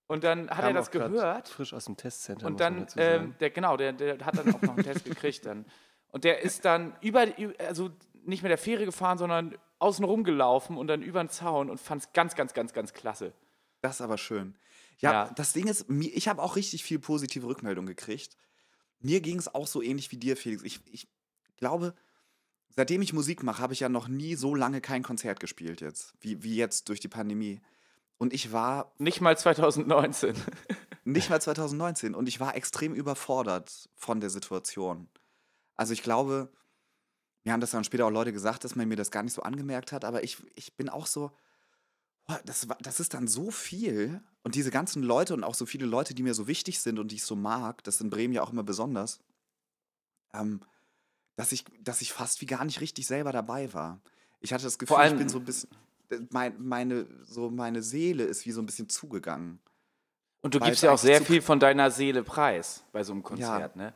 Und 0.08 0.24
dann 0.24 0.50
hat 0.52 0.60
er 0.60 0.66
Kam 0.66 0.76
das 0.76 0.88
auch 0.88 0.92
grad 0.92 1.12
gehört. 1.12 1.48
Frisch 1.48 1.74
aus 1.74 1.86
dem 1.86 1.98
Testcenter. 1.98 2.46
Und 2.46 2.60
dann, 2.60 2.86
ähm, 2.98 3.34
der, 3.40 3.50
genau, 3.50 3.76
der, 3.76 3.94
der 3.94 4.24
hat 4.24 4.38
dann 4.38 4.54
auch 4.54 4.62
noch 4.62 4.76
einen 4.76 4.84
Test 4.84 5.06
gekriegt 5.06 5.46
dann. 5.46 5.66
Und 6.10 6.24
der 6.24 6.42
ist 6.42 6.66
dann 6.66 6.96
über, 7.02 7.26
also 7.60 7.92
nicht 8.24 8.42
mit 8.44 8.50
der 8.50 8.58
Fähre 8.58 8.86
gefahren, 8.86 9.18
sondern 9.18 9.58
außen 9.80 10.06
rumgelaufen 10.06 10.78
und 10.78 10.88
dann 10.88 11.02
über 11.02 11.24
den 11.24 11.30
Zaun 11.30 11.70
und 11.70 11.80
fand 11.80 12.04
es 12.04 12.14
ganz, 12.14 12.36
ganz, 12.36 12.54
ganz, 12.54 12.74
ganz 12.74 12.94
klasse. 12.94 13.34
Das 13.82 13.96
ist 13.96 14.02
aber 14.02 14.18
schön. 14.18 14.56
Ja, 15.00 15.12
Ja. 15.12 15.34
das 15.36 15.54
Ding 15.54 15.68
ist, 15.68 15.86
ich 15.90 16.28
habe 16.28 16.42
auch 16.42 16.56
richtig 16.56 16.84
viel 16.84 17.00
positive 17.00 17.46
Rückmeldung 17.48 17.86
gekriegt. 17.86 18.38
Mir 19.00 19.20
ging 19.22 19.38
es 19.38 19.54
auch 19.54 19.68
so 19.68 19.82
ähnlich 19.82 20.12
wie 20.12 20.18
dir, 20.18 20.38
Felix. 20.38 20.64
Ich, 20.64 20.80
ich 20.92 21.08
glaube, 21.58 21.94
seitdem 22.70 23.02
ich 23.02 23.12
Musik 23.14 23.44
mache, 23.44 23.62
habe 23.62 23.74
ich 23.74 23.82
ja 23.82 23.90
noch 23.90 24.08
nie 24.08 24.36
so 24.36 24.56
lange 24.56 24.80
kein 24.82 25.04
Konzert 25.04 25.40
gespielt 25.40 25.82
jetzt, 25.82 26.14
wie, 26.22 26.42
wie 26.44 26.56
jetzt 26.56 26.88
durch 26.90 27.02
die 27.02 27.10
Pandemie. 27.10 27.62
Und 28.18 28.34
ich 28.34 28.54
war 28.54 28.94
Nicht 28.98 29.20
mal 29.20 29.38
2019. 29.38 30.36
nicht 31.04 31.30
mal 31.30 31.42
2019 31.42 32.16
und 32.16 32.28
ich 32.30 32.40
war 32.40 32.56
extrem 32.56 32.96
überfordert 32.96 33.90
von 33.96 34.22
der 34.22 34.30
Situation. 34.30 35.10
Also 35.76 35.94
ich 35.94 36.04
glaube, 36.04 36.50
mir 37.44 37.54
haben 37.54 37.62
das 37.62 37.72
dann 37.72 37.84
später 37.84 38.06
auch 38.06 38.12
Leute 38.12 38.34
gesagt, 38.34 38.64
dass 38.64 38.76
man 38.76 38.88
mir 38.88 38.96
das 38.96 39.12
gar 39.12 39.24
nicht 39.24 39.34
so 39.34 39.44
angemerkt 39.44 39.92
hat, 39.92 40.04
aber 40.06 40.24
ich, 40.24 40.38
ich 40.56 40.76
bin 40.76 40.90
auch 40.90 41.06
so, 41.06 41.32
boah, 42.28 42.40
das, 42.46 42.68
war- 42.70 42.78
das 42.82 43.00
ist 43.00 43.14
dann 43.14 43.28
so 43.28 43.52
viel 43.52 44.22
und 44.44 44.56
diese 44.56 44.72
ganzen 44.72 45.04
Leute 45.04 45.34
und 45.34 45.44
auch 45.44 45.56
so 45.56 45.66
viele 45.66 45.86
Leute, 45.86 46.14
die 46.16 46.24
mir 46.24 46.34
so 46.34 46.48
wichtig 46.48 46.80
sind 46.80 46.98
und 47.00 47.12
die 47.12 47.16
ich 47.16 47.24
so 47.24 47.36
mag, 47.36 47.84
das 47.84 47.96
ist 47.96 48.02
in 48.02 48.10
Bremen 48.10 48.34
ja 48.34 48.42
auch 48.42 48.52
immer 48.52 48.64
besonders, 48.64 49.20
ähm, 50.34 50.62
dass, 51.36 51.52
ich, 51.52 51.66
dass 51.82 52.02
ich 52.02 52.14
fast 52.14 52.42
wie 52.42 52.46
gar 52.46 52.66
nicht 52.66 52.82
richtig 52.82 53.06
selber 53.08 53.32
dabei 53.32 53.74
war. 53.74 54.02
Ich 54.40 54.54
hatte 54.54 54.64
das 54.64 54.80
Gefühl, 54.80 54.96
ich 55.14 55.18
bin 55.18 55.30
so 55.30 55.40
ein 55.40 55.46
bisschen, 55.46 55.70
äh, 56.10 56.20
mein, 56.32 56.56
meine, 56.62 57.08
so 57.24 57.50
meine 57.50 57.82
Seele 57.84 58.24
ist 58.24 58.46
wie 58.46 58.52
so 58.52 58.62
ein 58.62 58.66
bisschen 58.66 58.90
zugegangen. 58.90 59.60
Und 60.42 60.54
du 60.54 60.60
gibst 60.70 60.84
ja 60.84 60.92
auch 60.92 60.98
sehr 61.00 61.20
viel 61.26 61.42
von 61.42 61.60
deiner 61.60 61.90
Seele 61.92 62.24
preis 62.24 62.84
bei 62.92 63.04
so 63.04 63.14
einem 63.14 63.24
Konzert, 63.24 63.76
ne? 63.76 63.94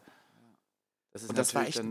Das 1.21 1.29
Und 1.29 1.37
das 1.37 1.55
war 1.55 1.67
echt- 1.67 1.81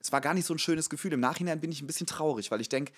es 0.00 0.12
war 0.12 0.20
gar 0.20 0.34
nicht 0.34 0.46
so 0.46 0.54
ein 0.54 0.58
schönes 0.58 0.90
Gefühl. 0.90 1.12
Im 1.14 1.20
Nachhinein 1.20 1.60
bin 1.60 1.72
ich 1.72 1.80
ein 1.80 1.86
bisschen 1.86 2.06
traurig, 2.06 2.50
weil 2.50 2.60
ich 2.60 2.68
denke, 2.68 2.92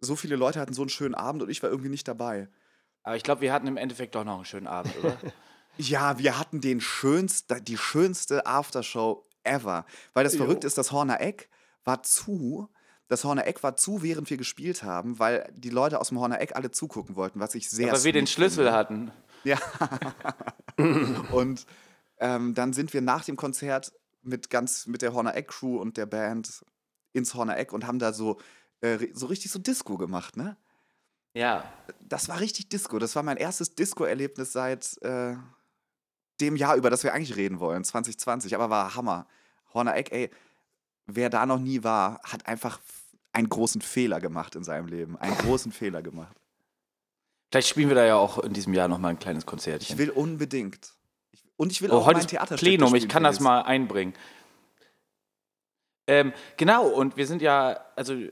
so 0.00 0.16
viele 0.16 0.36
Leute 0.36 0.60
hatten 0.60 0.72
so 0.74 0.82
einen 0.82 0.88
schönen 0.88 1.14
Abend 1.14 1.42
und 1.42 1.50
ich 1.50 1.62
war 1.62 1.70
irgendwie 1.70 1.90
nicht 1.90 2.08
dabei. 2.08 2.48
aber 3.02 3.16
ich 3.16 3.22
glaube, 3.22 3.40
wir 3.42 3.52
hatten 3.52 3.66
im 3.66 3.76
Endeffekt 3.76 4.14
doch 4.14 4.24
noch 4.24 4.36
einen 4.36 4.44
schönen 4.44 4.66
Abend, 4.66 4.94
oder? 4.98 5.16
Ja, 5.76 6.18
wir 6.20 6.38
hatten 6.38 6.60
den 6.60 6.80
schönste, 6.80 7.60
die 7.60 7.76
schönste 7.76 8.46
Aftershow 8.46 9.26
ever. 9.42 9.84
Weil 10.12 10.22
das 10.22 10.36
verrückt 10.36 10.62
ist, 10.62 10.78
das 10.78 10.92
Horner 10.92 11.20
Eck 11.20 11.48
war 11.82 12.04
zu. 12.04 12.68
Das 13.08 13.24
Horner 13.24 13.44
Eck 13.48 13.64
war 13.64 13.76
zu, 13.76 14.00
während 14.00 14.30
wir 14.30 14.36
gespielt 14.36 14.84
haben, 14.84 15.18
weil 15.18 15.52
die 15.52 15.70
Leute 15.70 16.00
aus 16.00 16.10
dem 16.10 16.20
Horner 16.20 16.40
Eck 16.40 16.54
alle 16.54 16.70
zugucken 16.70 17.16
wollten, 17.16 17.40
was 17.40 17.56
ich 17.56 17.68
sehr 17.68 17.90
Aber 17.92 18.04
wir 18.04 18.12
den 18.12 18.28
Schlüssel 18.28 18.64
finde. 18.66 18.72
hatten. 18.72 19.10
Ja. 19.42 19.58
und 21.32 21.66
ähm, 22.18 22.54
dann 22.54 22.72
sind 22.72 22.92
wir 22.94 23.00
nach 23.00 23.24
dem 23.24 23.36
Konzert 23.36 23.92
mit 24.24 24.50
ganz 24.50 24.86
mit 24.86 25.02
der 25.02 25.12
Horner 25.12 25.34
Eck 25.34 25.48
Crew 25.48 25.78
und 25.78 25.96
der 25.96 26.06
Band 26.06 26.64
ins 27.12 27.34
Horner 27.34 27.56
Eck 27.58 27.72
und 27.72 27.86
haben 27.86 27.98
da 27.98 28.12
so 28.12 28.38
äh, 28.80 29.08
so 29.12 29.26
richtig 29.26 29.50
so 29.50 29.58
Disco 29.58 29.96
gemacht, 29.96 30.36
ne? 30.36 30.56
Ja. 31.34 31.64
Das 32.00 32.28
war 32.28 32.40
richtig 32.40 32.68
Disco. 32.68 32.98
Das 32.98 33.16
war 33.16 33.22
mein 33.22 33.36
erstes 33.36 33.74
Disco-Erlebnis 33.74 34.52
seit 34.52 35.00
äh, 35.02 35.34
dem 36.40 36.56
Jahr, 36.56 36.76
über 36.76 36.90
das 36.90 37.02
wir 37.02 37.12
eigentlich 37.12 37.36
reden 37.36 37.60
wollen, 37.60 37.84
2020. 37.84 38.54
Aber 38.54 38.70
war 38.70 38.94
Hammer. 38.94 39.26
Horner 39.72 39.96
Eck, 39.96 40.12
ey, 40.12 40.30
wer 41.06 41.30
da 41.30 41.44
noch 41.46 41.58
nie 41.58 41.82
war, 41.82 42.20
hat 42.22 42.46
einfach 42.46 42.80
einen 43.32 43.48
großen 43.48 43.80
Fehler 43.80 44.20
gemacht 44.20 44.54
in 44.54 44.62
seinem 44.62 44.86
Leben. 44.86 45.16
Einen 45.18 45.36
großen 45.36 45.72
Fehler 45.72 46.02
gemacht. 46.02 46.36
Vielleicht 47.50 47.68
spielen 47.68 47.88
wir 47.88 47.96
da 47.96 48.04
ja 48.04 48.16
auch 48.16 48.38
in 48.38 48.52
diesem 48.52 48.72
Jahr 48.74 48.88
noch 48.88 48.98
mal 48.98 49.08
ein 49.08 49.18
kleines 49.18 49.46
Konzertchen. 49.46 49.94
Ich 49.94 49.98
will 49.98 50.10
unbedingt. 50.10 50.93
Und 51.56 51.72
ich 51.72 51.82
will 51.82 51.90
Oh, 51.90 51.98
auch 51.98 52.06
heute 52.06 52.18
mein 52.18 52.26
Theaterstück 52.26 52.68
Plenum, 52.68 52.94
ich 52.94 53.08
kann 53.08 53.22
das 53.22 53.40
mal 53.40 53.62
einbringen. 53.62 54.14
Ähm, 56.06 56.32
genau, 56.56 56.86
und 56.86 57.16
wir 57.16 57.26
sind 57.26 57.40
ja, 57.40 57.80
also 57.96 58.14
äh, 58.14 58.30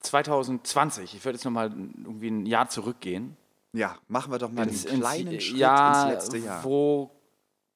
2020, 0.00 1.14
ich 1.14 1.24
würde 1.24 1.36
jetzt 1.36 1.44
nochmal 1.44 1.70
irgendwie 1.70 2.28
ein 2.30 2.46
Jahr 2.46 2.68
zurückgehen. 2.68 3.36
Ja, 3.72 3.96
machen 4.08 4.32
wir 4.32 4.38
doch 4.38 4.50
mal 4.50 4.66
ins, 4.66 4.86
einen 4.86 5.00
kleinen 5.00 5.32
ins 5.32 5.44
Schritt 5.44 5.58
Jahr, 5.58 6.04
ins 6.04 6.14
letzte 6.14 6.38
Jahr. 6.38 6.64
Wo, 6.64 7.10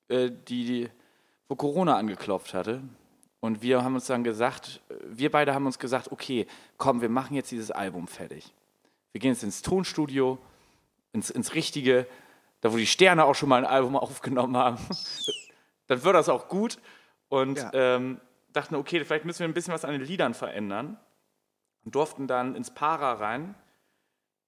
äh, 0.09 0.31
die, 0.49 0.89
wo 1.49 1.57
Corona 1.57 1.97
angeklopft 1.97 2.55
hatte. 2.55 2.83
Und 3.41 3.61
wir 3.61 3.83
haben 3.83 3.95
uns 3.95 4.07
dann 4.07 4.25
gesagt, 4.25 4.81
äh, 4.89 4.95
wir 5.05 5.31
beide 5.31 5.53
haben 5.53 5.67
uns 5.67 5.79
gesagt, 5.79 6.11
okay, 6.13 6.47
komm, 6.79 7.03
wir 7.03 7.09
machen 7.11 7.35
jetzt 7.35 7.51
dieses 7.51 7.71
Album 7.71 8.09
fertig. 8.09 8.55
Wir 9.13 9.21
gehen 9.21 9.33
jetzt 9.33 9.43
ins 9.43 9.61
Tonstudio, 9.61 10.39
ins, 11.13 11.29
ins 11.29 11.55
Richtige, 11.55 12.07
da 12.63 12.73
wo 12.73 12.79
die 12.79 12.87
Sterne 12.87 13.25
auch 13.27 13.35
schon 13.35 13.51
mal 13.51 13.57
ein 13.59 13.71
Album 13.71 13.97
aufgenommen 13.97 14.57
haben. 14.57 14.79
dann 15.89 16.03
wird 16.03 16.15
das 16.15 16.31
auch 16.31 16.49
gut. 16.49 16.79
Und 17.29 17.59
Ja. 17.59 17.71
ähm, 17.75 18.21
dachten, 18.53 18.75
okay, 18.77 19.05
vielleicht 19.05 19.25
müssen 19.27 19.41
wir 19.41 19.49
ein 19.49 19.55
bisschen 19.55 19.75
was 19.75 19.85
an 19.85 19.93
den 19.93 20.01
Liedern 20.03 20.33
verändern. 20.35 20.99
Und 21.85 21.95
durften 21.95 22.27
dann 22.27 22.55
ins 22.55 22.73
Para 22.73 23.13
rein, 23.15 23.55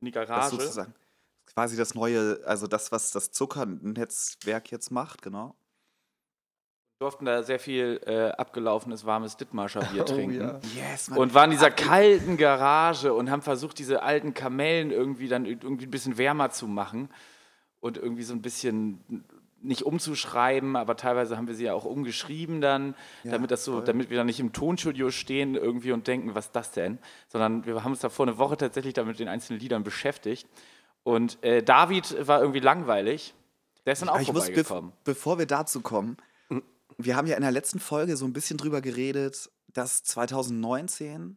in 0.01 0.07
die 0.07 0.11
Das 0.13 0.29
Garage. 0.29 0.57
ist 0.57 0.63
sozusagen 0.63 0.95
quasi 1.47 1.77
das 1.77 1.95
neue, 1.95 2.41
also 2.47 2.67
das, 2.67 2.91
was 2.93 3.11
das 3.11 3.31
Zuckernetzwerk 3.33 4.71
jetzt 4.71 4.91
macht, 4.91 5.21
genau. 5.23 5.55
durften 7.01 7.25
da 7.27 7.43
sehr 7.43 7.59
viel 7.59 8.01
äh, 8.07 8.31
abgelaufenes 8.31 9.05
warmes 9.05 9.37
Dithmarscher 9.37 9.81
Bier 9.81 10.03
Oh, 10.03 10.07
trinken. 10.07 10.41
ja. 10.41 10.61
Yes, 10.75 11.11
Mann. 11.11 11.19
Und 11.19 11.35
waren 11.35 11.51
in 11.51 11.57
dieser 11.57 11.71
kalten 11.73 12.37
Garage 12.37 13.13
und 13.13 13.31
haben 13.31 13.43
versucht, 13.43 13.79
diese 13.79 14.03
alten 14.03 14.33
Kamellen 14.33 14.91
irgendwie 14.91 15.29
dann 15.29 15.45
irgendwie 15.45 15.87
ein 15.87 15.91
bisschen 15.91 16.17
wärmer 16.17 16.51
zu 16.51 16.67
machen 16.69 17.11
und 17.85 17.99
irgendwie 17.99 18.23
so 18.23 18.33
ein 18.33 18.41
bisschen 18.41 18.99
nicht 19.61 19.83
umzuschreiben, 19.83 20.75
aber 20.75 20.97
teilweise 20.97 21.37
haben 21.37 21.49
wir 21.49 21.55
sie 21.55 21.65
ja 21.65 21.75
auch 21.75 21.85
umgeschrieben 21.85 22.63
dann, 22.63 22.95
damit 23.25 23.51
das 23.51 23.63
so, 23.63 23.83
damit 23.83 24.09
wir 24.09 24.17
dann 24.17 24.27
nicht 24.27 24.41
im 24.41 24.55
Tonstudio 24.55 25.11
stehen 25.11 25.55
irgendwie 25.55 25.93
und 25.93 26.07
denken, 26.07 26.35
was 26.35 26.47
ist 26.47 26.57
das 26.57 26.71
denn? 26.71 26.99
Sondern 27.29 27.67
wir 27.67 27.85
haben 27.85 27.93
uns 27.93 28.01
da 28.01 28.09
vor 28.09 28.27
eine 28.27 28.39
Woche 28.39 28.57
tatsächlich 28.57 28.95
damit 28.95 29.13
mit 29.13 29.19
den 29.21 29.29
einzelnen 29.29 29.61
Liedern 29.61 29.85
beschäftigt. 29.85 30.49
Und 31.03 31.43
äh, 31.45 31.63
David 31.63 32.27
war 32.27 32.41
irgendwie 32.41 32.61
langweilig. 32.61 33.35
Der 33.85 33.93
ist 33.93 34.01
dann 34.01 34.09
auch 34.09 34.19
ich 34.19 34.33
muss, 34.33 34.47
bev 34.47 34.67
vorbeigekommen. 34.67 34.93
bevor 35.05 35.39
wir 35.39 35.47
dazu 35.47 35.83
kommen, 35.83 36.17
wir 36.97 37.17
haben 37.17 37.27
ja 37.27 37.37
in 37.37 37.43
der 37.43 37.53
letzten 37.53 37.81
Folge 37.81 38.17
so 38.17 38.25
ein 38.25 38.33
bisschen 38.33 38.57
drüber 38.57 38.81
geredet, 38.81 39.51
dass 39.69 40.03
2019 40.05 41.37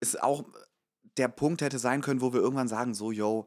ist 0.00 0.20
auch 0.20 0.44
der 1.16 1.28
Punkt 1.28 1.62
hätte 1.62 1.78
sein 1.78 2.00
können, 2.00 2.20
wo 2.20 2.32
wir 2.32 2.40
irgendwann 2.40 2.66
sagen, 2.66 2.94
so, 2.94 3.12
yo, 3.12 3.46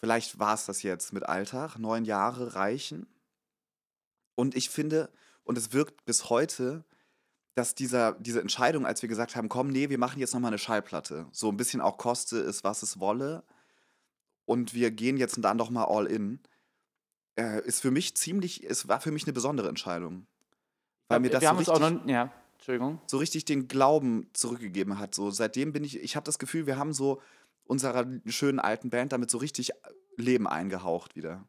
vielleicht 0.00 0.38
war 0.38 0.54
es 0.54 0.66
das 0.66 0.82
jetzt 0.82 1.12
mit 1.12 1.24
Alltag, 1.28 1.78
neun 1.78 2.04
Jahre 2.04 2.54
reichen. 2.54 3.06
Und 4.34 4.56
ich 4.56 4.70
finde, 4.70 5.10
und 5.44 5.58
es 5.58 5.72
wirkt 5.72 6.04
bis 6.04 6.30
heute, 6.30 6.84
dass 7.54 7.74
dieser, 7.74 8.12
diese 8.12 8.40
Entscheidung, 8.40 8.86
als 8.86 9.02
wir 9.02 9.08
gesagt 9.08 9.34
haben, 9.34 9.48
komm, 9.48 9.68
nee, 9.68 9.88
wir 9.88 9.98
machen 9.98 10.20
jetzt 10.20 10.32
nochmal 10.32 10.50
eine 10.50 10.58
Schallplatte, 10.58 11.26
so 11.32 11.48
ein 11.48 11.56
bisschen 11.56 11.80
auch 11.80 11.98
koste 11.98 12.38
es, 12.38 12.62
was 12.62 12.82
es 12.82 13.00
wolle, 13.00 13.42
und 14.44 14.72
wir 14.72 14.90
gehen 14.90 15.18
jetzt 15.18 15.36
dann 15.44 15.58
doch 15.58 15.68
mal 15.68 15.84
all 15.84 16.06
in, 16.06 16.40
äh, 17.38 17.62
ist 17.66 17.80
für 17.80 17.90
mich 17.90 18.16
ziemlich, 18.16 18.64
es 18.64 18.88
war 18.88 19.00
für 19.00 19.10
mich 19.10 19.24
eine 19.24 19.32
besondere 19.32 19.68
Entscheidung. 19.68 20.26
Weil 21.08 21.20
mir 21.20 21.30
das 21.30 21.42
wir 21.42 21.48
so 21.48 21.50
haben 21.50 21.58
uns 21.58 21.68
richtig, 21.68 21.84
auch 21.84 21.90
noch, 21.90 22.08
ja, 22.08 22.32
Entschuldigung. 22.56 23.00
so 23.06 23.18
richtig 23.18 23.44
den 23.44 23.68
Glauben 23.68 24.30
zurückgegeben 24.32 24.98
hat. 24.98 25.14
So, 25.14 25.30
seitdem 25.30 25.72
bin 25.72 25.84
ich, 25.84 25.98
ich 26.00 26.16
habe 26.16 26.24
das 26.24 26.38
Gefühl, 26.38 26.66
wir 26.66 26.78
haben 26.78 26.92
so 26.92 27.20
unserer 27.68 28.06
schönen 28.26 28.58
alten 28.58 28.90
Band 28.90 29.12
damit 29.12 29.30
so 29.30 29.38
richtig 29.38 29.70
Leben 30.16 30.48
eingehaucht 30.48 31.14
wieder. 31.14 31.44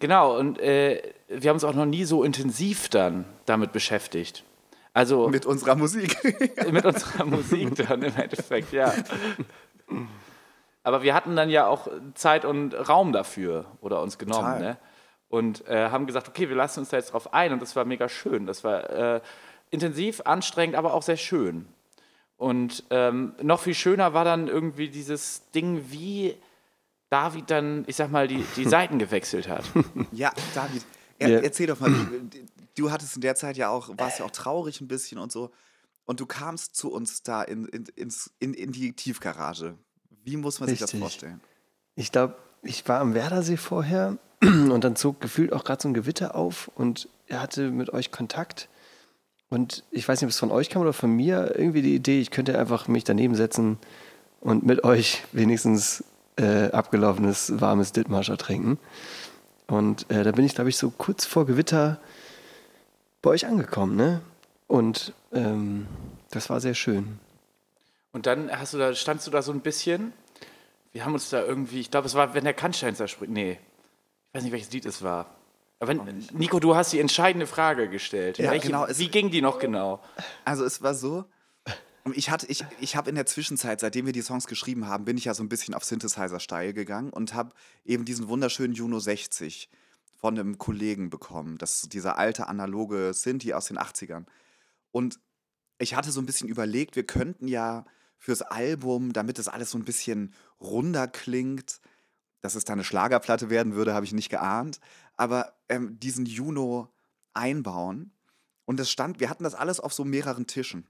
Genau, 0.00 0.36
und 0.36 0.58
äh, 0.58 1.14
wir 1.28 1.50
haben 1.50 1.56
uns 1.56 1.64
auch 1.64 1.74
noch 1.74 1.86
nie 1.86 2.04
so 2.04 2.24
intensiv 2.24 2.88
dann 2.88 3.24
damit 3.46 3.72
beschäftigt. 3.72 4.44
Also 4.92 5.24
mit, 5.24 5.32
Mit 5.32 5.46
unserer 5.46 5.74
Musik. 5.74 6.16
unserer 6.84 7.24
Musik 7.24 7.74
dann 7.74 8.02
im 8.02 8.14
Endeffekt, 8.16 8.72
ja. 8.72 8.92
Aber 10.84 11.02
wir 11.02 11.14
hatten 11.14 11.34
dann 11.34 11.50
ja 11.50 11.66
auch 11.66 11.88
Zeit 12.14 12.44
und 12.44 12.74
Raum 12.74 13.12
dafür 13.12 13.66
oder 13.80 14.00
uns 14.00 14.18
genommen, 14.18 14.44
Total. 14.44 14.60
ne? 14.60 14.78
Und 15.28 15.66
äh, 15.66 15.90
haben 15.90 16.06
gesagt, 16.06 16.28
okay, 16.28 16.48
wir 16.48 16.54
lassen 16.54 16.80
uns 16.80 16.90
da 16.90 16.96
jetzt 16.96 17.12
drauf 17.12 17.34
ein 17.34 17.52
und 17.52 17.60
das 17.60 17.74
war 17.74 17.84
mega 17.84 18.08
schön. 18.08 18.46
Das 18.46 18.62
war 18.62 18.88
äh, 18.90 19.20
intensiv, 19.70 20.20
anstrengend, 20.24 20.76
aber 20.76 20.94
auch 20.94 21.02
sehr 21.02 21.16
schön. 21.16 21.66
Und 22.36 22.84
ähm, 22.90 23.34
noch 23.42 23.60
viel 23.60 23.74
schöner 23.74 24.12
war 24.12 24.24
dann 24.24 24.48
irgendwie 24.48 24.88
dieses 24.88 25.42
Ding, 25.54 25.84
wie 25.90 26.34
David 27.10 27.50
dann, 27.50 27.84
ich 27.86 27.96
sag 27.96 28.10
mal, 28.10 28.26
die, 28.28 28.44
die 28.56 28.64
Seiten 28.68 28.98
gewechselt 28.98 29.48
hat. 29.48 29.64
ja, 30.12 30.32
David, 30.54 30.84
er, 31.18 31.28
Ja. 31.30 31.38
erzähl 31.40 31.66
doch 31.68 31.78
mal, 31.80 31.90
du, 31.92 32.06
du 32.76 32.90
hattest 32.90 33.14
in 33.16 33.20
der 33.22 33.36
Zeit 33.36 33.56
ja 33.56 33.68
auch, 33.70 33.90
warst 33.98 34.18
ja 34.18 34.24
auch 34.24 34.30
traurig 34.32 34.80
ein 34.80 34.88
bisschen 34.88 35.18
und 35.18 35.30
so. 35.30 35.50
Und 36.06 36.20
du 36.20 36.26
kamst 36.26 36.76
zu 36.76 36.92
uns 36.92 37.22
da 37.22 37.42
in, 37.42 37.66
in, 37.66 37.84
ins, 37.96 38.30
in, 38.40 38.52
in 38.52 38.72
die 38.72 38.92
Tiefgarage. 38.92 39.78
Wie 40.24 40.36
muss 40.36 40.60
man 40.60 40.68
sich 40.68 40.78
das 40.80 40.88
Richtig. 40.88 41.00
vorstellen? 41.00 41.40
Ich 41.94 42.10
glaube, 42.12 42.36
ich 42.62 42.86
war 42.88 43.00
am 43.00 43.14
Werdersee 43.14 43.56
vorher 43.56 44.18
und 44.42 44.82
dann 44.82 44.96
zog 44.96 45.20
gefühlt 45.20 45.52
auch 45.52 45.64
gerade 45.64 45.80
so 45.82 45.88
ein 45.88 45.94
Gewitter 45.94 46.34
auf 46.34 46.68
und 46.74 47.08
er 47.26 47.40
hatte 47.40 47.70
mit 47.70 47.90
euch 47.90 48.10
Kontakt. 48.10 48.68
Und 49.54 49.84
ich 49.92 50.08
weiß 50.08 50.20
nicht, 50.20 50.26
ob 50.26 50.30
es 50.30 50.38
von 50.40 50.50
euch 50.50 50.68
kam 50.68 50.82
oder 50.82 50.92
von 50.92 51.12
mir, 51.12 51.54
irgendwie 51.56 51.80
die 51.80 51.94
Idee, 51.94 52.20
ich 52.20 52.32
könnte 52.32 52.58
einfach 52.58 52.88
mich 52.88 53.04
daneben 53.04 53.36
setzen 53.36 53.78
und 54.40 54.66
mit 54.66 54.82
euch 54.82 55.22
wenigstens 55.30 56.02
äh, 56.34 56.72
abgelaufenes, 56.72 57.60
warmes 57.60 57.92
Dithmarscher 57.92 58.36
trinken. 58.36 58.80
Und 59.68 60.10
äh, 60.10 60.24
da 60.24 60.32
bin 60.32 60.44
ich, 60.44 60.56
glaube 60.56 60.70
ich, 60.70 60.76
so 60.76 60.90
kurz 60.90 61.24
vor 61.24 61.46
Gewitter 61.46 62.00
bei 63.22 63.30
euch 63.30 63.46
angekommen, 63.46 63.94
ne? 63.94 64.22
Und 64.66 65.12
ähm, 65.32 65.86
das 66.32 66.50
war 66.50 66.60
sehr 66.60 66.74
schön. 66.74 67.20
Und 68.10 68.26
dann 68.26 68.50
hast 68.50 68.74
du 68.74 68.78
da, 68.78 68.92
standst 68.92 69.28
du 69.28 69.30
da 69.30 69.40
so 69.40 69.52
ein 69.52 69.60
bisschen. 69.60 70.12
Wir 70.90 71.04
haben 71.04 71.14
uns 71.14 71.30
da 71.30 71.40
irgendwie, 71.40 71.78
ich 71.78 71.92
glaube, 71.92 72.08
es 72.08 72.16
war, 72.16 72.34
wenn 72.34 72.42
der 72.42 72.54
Kannstein 72.54 72.96
zerspringt. 72.96 73.32
Nee, 73.32 73.52
ich 73.52 74.34
weiß 74.34 74.42
nicht, 74.42 74.52
welches 74.52 74.72
Lied 74.72 74.84
es 74.84 75.04
war. 75.04 75.26
Aber 76.00 76.12
Nico, 76.32 76.60
du 76.60 76.74
hast 76.74 76.92
die 76.92 77.00
entscheidende 77.00 77.46
Frage 77.46 77.88
gestellt. 77.88 78.38
Ja, 78.38 78.56
genau, 78.56 78.86
es- 78.86 78.98
wie 78.98 79.08
ging 79.08 79.30
die 79.30 79.40
noch 79.42 79.58
genau? 79.58 80.02
Also 80.44 80.64
es 80.64 80.82
war 80.82 80.94
so, 80.94 81.24
ich 82.14 82.30
hatte, 82.30 82.46
ich, 82.46 82.64
ich 82.80 82.96
habe 82.96 83.08
in 83.08 83.16
der 83.16 83.26
Zwischenzeit, 83.26 83.80
seitdem 83.80 84.06
wir 84.06 84.12
die 84.12 84.22
Songs 84.22 84.46
geschrieben 84.46 84.86
haben, 84.86 85.04
bin 85.04 85.16
ich 85.16 85.24
ja 85.24 85.34
so 85.34 85.42
ein 85.42 85.48
bisschen 85.48 85.74
auf 85.74 85.84
Synthesizer 85.84 86.38
steil 86.40 86.72
gegangen 86.72 87.10
und 87.10 87.34
habe 87.34 87.52
eben 87.84 88.04
diesen 88.04 88.28
wunderschönen 88.28 88.74
Juno 88.74 88.98
60 89.00 89.68
von 90.18 90.38
einem 90.38 90.58
Kollegen 90.58 91.10
bekommen. 91.10 91.58
Das 91.58 91.82
ist 91.82 91.92
dieser 91.92 92.18
alte 92.18 92.46
analoge 92.48 93.12
Synthi 93.14 93.52
aus 93.54 93.66
den 93.66 93.78
80ern. 93.78 94.24
Und 94.92 95.18
ich 95.78 95.94
hatte 95.94 96.12
so 96.12 96.20
ein 96.20 96.26
bisschen 96.26 96.48
überlegt, 96.48 96.96
wir 96.96 97.04
könnten 97.04 97.48
ja 97.48 97.84
fürs 98.18 98.42
Album, 98.42 99.12
damit 99.12 99.38
das 99.38 99.48
alles 99.48 99.70
so 99.70 99.78
ein 99.78 99.84
bisschen 99.84 100.32
runder 100.60 101.08
klingt, 101.08 101.80
dass 102.44 102.56
es 102.56 102.66
da 102.66 102.74
eine 102.74 102.84
Schlagerplatte 102.84 103.48
werden 103.48 103.74
würde, 103.74 103.94
habe 103.94 104.04
ich 104.04 104.12
nicht 104.12 104.28
geahnt, 104.28 104.78
aber 105.16 105.54
ähm, 105.70 105.98
diesen 105.98 106.26
Juno 106.26 106.92
einbauen. 107.32 108.12
Und 108.66 108.78
es 108.78 108.90
stand, 108.90 109.18
wir 109.18 109.30
hatten 109.30 109.44
das 109.44 109.54
alles 109.54 109.80
auf 109.80 109.94
so 109.94 110.04
mehreren 110.04 110.46
Tischen. 110.46 110.86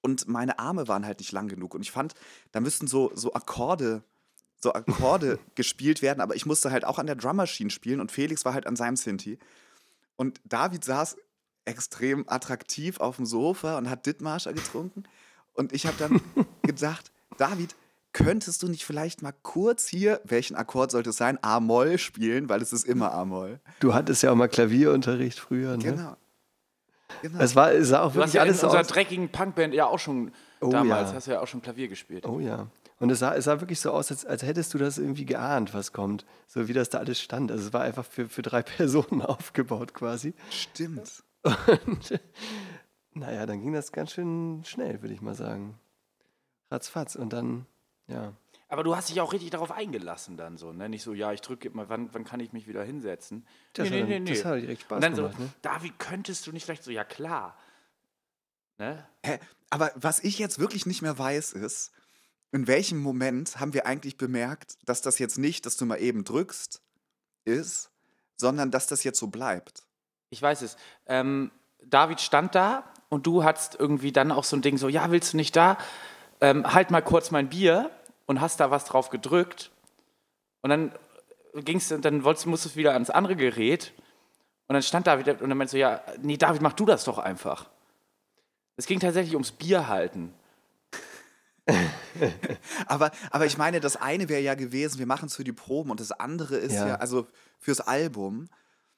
Und 0.00 0.28
meine 0.28 0.58
Arme 0.58 0.88
waren 0.88 1.04
halt 1.04 1.18
nicht 1.18 1.30
lang 1.30 1.48
genug. 1.48 1.74
Und 1.74 1.82
ich 1.82 1.90
fand, 1.90 2.14
da 2.52 2.60
müssten 2.60 2.86
so, 2.86 3.12
so 3.14 3.34
Akkorde, 3.34 4.02
so 4.62 4.72
Akkorde 4.72 5.38
gespielt 5.56 6.00
werden, 6.00 6.22
aber 6.22 6.36
ich 6.36 6.46
musste 6.46 6.70
halt 6.70 6.86
auch 6.86 6.98
an 6.98 7.06
der 7.06 7.16
Drum 7.16 7.36
Machine 7.36 7.68
spielen 7.68 8.00
und 8.00 8.10
Felix 8.10 8.46
war 8.46 8.54
halt 8.54 8.66
an 8.66 8.74
seinem 8.74 8.96
Synthi. 8.96 9.38
Und 10.16 10.40
David 10.44 10.84
saß 10.84 11.18
extrem 11.66 12.26
attraktiv 12.30 12.98
auf 12.98 13.16
dem 13.16 13.26
Sofa 13.26 13.76
und 13.76 13.90
hat 13.90 14.06
Dithmarscher 14.06 14.54
getrunken. 14.54 15.02
Und 15.52 15.74
ich 15.74 15.84
habe 15.84 15.98
dann 15.98 16.22
gedacht, 16.62 17.12
David, 17.36 17.76
könntest 18.12 18.62
du 18.62 18.68
nicht 18.68 18.84
vielleicht 18.84 19.22
mal 19.22 19.32
kurz 19.42 19.86
hier, 19.86 20.20
welchen 20.24 20.54
Akkord 20.56 20.90
sollte 20.90 21.10
es 21.10 21.16
sein, 21.16 21.38
A-Moll 21.42 21.98
spielen, 21.98 22.48
weil 22.48 22.60
es 22.62 22.72
ist 22.72 22.84
immer 22.84 23.12
A-Moll. 23.12 23.60
Du 23.80 23.94
hattest 23.94 24.22
ja 24.22 24.30
auch 24.32 24.36
mal 24.36 24.48
Klavierunterricht 24.48 25.38
früher, 25.38 25.76
ne? 25.76 25.82
Genau. 25.82 26.16
genau. 27.22 27.38
Es 27.40 27.56
war, 27.56 27.72
es 27.72 27.88
sah 27.88 28.02
auch 28.02 28.12
Du 28.12 28.20
hast 28.20 28.32
wirklich 28.32 28.34
ja 28.34 28.42
in 28.42 28.48
alles 28.48 28.60
so 28.60 28.66
unserer 28.66 28.80
aus. 28.82 28.88
dreckigen 28.88 29.28
Punkband 29.30 29.74
ja 29.74 29.86
auch 29.86 29.98
schon, 29.98 30.32
Oh 30.60 30.70
damals 30.70 31.10
ja. 31.10 31.16
hast 31.16 31.26
du 31.26 31.30
ja 31.32 31.40
auch 31.40 31.46
schon 31.46 31.62
Klavier 31.62 31.88
gespielt. 31.88 32.26
Oh 32.26 32.38
ja. 32.40 32.68
Und 32.98 33.10
es 33.10 33.18
sah, 33.18 33.34
es 33.34 33.46
sah 33.46 33.60
wirklich 33.60 33.80
so 33.80 33.90
aus, 33.90 34.12
als, 34.12 34.24
als 34.24 34.44
hättest 34.44 34.72
du 34.74 34.78
das 34.78 34.96
irgendwie 34.96 35.24
geahnt, 35.24 35.74
was 35.74 35.92
kommt. 35.92 36.24
So 36.46 36.68
wie 36.68 36.72
das 36.72 36.88
da 36.88 36.98
alles 36.98 37.20
stand. 37.20 37.50
Also 37.50 37.66
es 37.66 37.72
war 37.72 37.80
einfach 37.82 38.04
für, 38.04 38.28
für 38.28 38.42
drei 38.42 38.62
Personen 38.62 39.22
aufgebaut 39.22 39.92
quasi. 39.92 40.34
Stimmt. 40.50 41.24
Und 41.42 42.20
naja, 43.14 43.44
dann 43.46 43.60
ging 43.60 43.72
das 43.72 43.90
ganz 43.90 44.12
schön 44.12 44.62
schnell, 44.64 45.02
würde 45.02 45.14
ich 45.14 45.20
mal 45.20 45.34
sagen. 45.34 45.80
Ratzfatz. 46.70 47.16
Und 47.16 47.32
dann, 47.32 47.66
ja. 48.12 48.32
Aber 48.68 48.84
du 48.84 48.96
hast 48.96 49.10
dich 49.10 49.20
auch 49.20 49.32
richtig 49.34 49.50
darauf 49.50 49.70
eingelassen 49.70 50.38
dann 50.38 50.56
so, 50.56 50.72
ne? 50.72 50.88
Nicht 50.88 51.02
so, 51.02 51.12
ja, 51.12 51.32
ich 51.32 51.42
drücke 51.42 51.68
mal, 51.70 51.90
wann, 51.90 52.08
wann 52.14 52.24
kann 52.24 52.40
ich 52.40 52.52
mich 52.54 52.66
wieder 52.66 52.82
hinsetzen? 52.82 53.46
Das 53.74 53.86
hat 53.86 53.92
dann- 53.92 54.24
das 54.24 54.44
hat 54.46 54.62
direkt 54.62 54.82
Spaß 54.82 55.00
gemacht, 55.16 55.34
so, 55.36 55.42
ne? 55.42 55.50
David, 55.60 55.98
könntest 55.98 56.46
du 56.46 56.52
nicht 56.52 56.64
vielleicht 56.64 56.84
so, 56.84 56.90
ja 56.90 57.04
klar. 57.04 57.56
Ne? 58.78 59.06
Hä? 59.24 59.38
Aber 59.70 59.90
was 59.94 60.20
ich 60.20 60.38
jetzt 60.38 60.58
wirklich 60.58 60.86
nicht 60.86 61.02
mehr 61.02 61.18
weiß, 61.18 61.52
ist, 61.52 61.92
in 62.50 62.66
welchem 62.66 62.98
Moment 62.98 63.60
haben 63.60 63.74
wir 63.74 63.86
eigentlich 63.86 64.16
bemerkt, 64.16 64.76
dass 64.86 65.02
das 65.02 65.18
jetzt 65.18 65.38
nicht, 65.38 65.66
dass 65.66 65.76
du 65.76 65.84
mal 65.86 65.96
eben 65.96 66.24
drückst, 66.24 66.80
ist, 67.44 67.90
sondern 68.36 68.70
dass 68.70 68.86
das 68.86 69.04
jetzt 69.04 69.18
so 69.18 69.28
bleibt. 69.28 69.82
Ich 70.30 70.40
weiß 70.40 70.62
es. 70.62 70.76
Ähm, 71.06 71.50
David 71.84 72.20
stand 72.20 72.54
da 72.54 72.84
und 73.10 73.26
du 73.26 73.44
hattest 73.44 73.74
irgendwie 73.78 74.12
dann 74.12 74.32
auch 74.32 74.44
so 74.44 74.56
ein 74.56 74.62
Ding 74.62 74.78
so, 74.78 74.88
ja, 74.88 75.10
willst 75.10 75.32
du 75.32 75.36
nicht 75.36 75.54
da? 75.56 75.76
Ähm, 76.40 76.64
halt 76.72 76.90
mal 76.90 77.02
kurz 77.02 77.30
mein 77.30 77.48
Bier 77.50 77.90
und 78.26 78.40
hast 78.40 78.60
da 78.60 78.70
was 78.70 78.84
drauf 78.84 79.10
gedrückt. 79.10 79.70
Und 80.62 80.70
dann 80.70 80.92
ging's, 81.54 81.88
dann 81.88 82.24
wolltest, 82.24 82.46
musstest 82.46 82.74
du 82.76 82.78
wieder 82.78 82.92
ans 82.92 83.10
andere 83.10 83.36
Gerät. 83.36 83.92
Und 84.68 84.74
dann 84.74 84.82
stand 84.82 85.06
David 85.06 85.42
und 85.42 85.48
dann 85.48 85.58
meinte 85.58 85.72
so, 85.72 85.76
ja, 85.76 86.00
nee, 86.20 86.36
David, 86.36 86.62
mach 86.62 86.72
du 86.72 86.86
das 86.86 87.04
doch 87.04 87.18
einfach. 87.18 87.68
Es 88.76 88.86
ging 88.86 89.00
tatsächlich 89.00 89.34
ums 89.34 89.52
Bier 89.52 89.88
halten. 89.88 90.32
Aber, 92.86 93.10
aber 93.30 93.46
ich 93.46 93.56
meine, 93.56 93.80
das 93.80 93.96
eine 93.96 94.28
wäre 94.28 94.40
ja 94.40 94.54
gewesen, 94.54 94.98
wir 94.98 95.06
machen 95.06 95.26
es 95.26 95.36
für 95.36 95.44
die 95.44 95.52
Proben 95.52 95.90
und 95.90 96.00
das 96.00 96.12
andere 96.12 96.56
ist 96.56 96.74
ja, 96.74 96.88
Ja. 96.88 96.94
also 96.96 97.26
fürs 97.58 97.80
Album. 97.80 98.48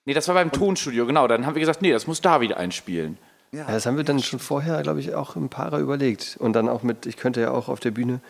Nee, 0.04 0.14
das 0.14 0.26
war 0.28 0.34
beim 0.34 0.50
Tonstudio, 0.50 1.06
genau. 1.06 1.28
Dann 1.28 1.46
haben 1.46 1.54
wir 1.54 1.60
gesagt, 1.60 1.82
nee, 1.82 1.92
das 1.92 2.06
muss 2.06 2.20
David 2.20 2.54
einspielen. 2.54 3.18
Ja, 3.54 3.66
das 3.66 3.86
haben 3.86 3.96
wir 3.96 4.04
dann 4.04 4.20
schon 4.20 4.38
vorher, 4.40 4.82
glaube 4.82 5.00
ich, 5.00 5.14
auch 5.14 5.36
ein 5.36 5.48
paar 5.48 5.78
überlegt. 5.78 6.36
Und 6.40 6.54
dann 6.54 6.68
auch 6.68 6.82
mit, 6.82 7.06
ich 7.06 7.16
könnte 7.16 7.40
ja 7.40 7.50
auch 7.52 7.68
auf 7.68 7.78
der 7.80 7.90
Bühne. 7.92 8.20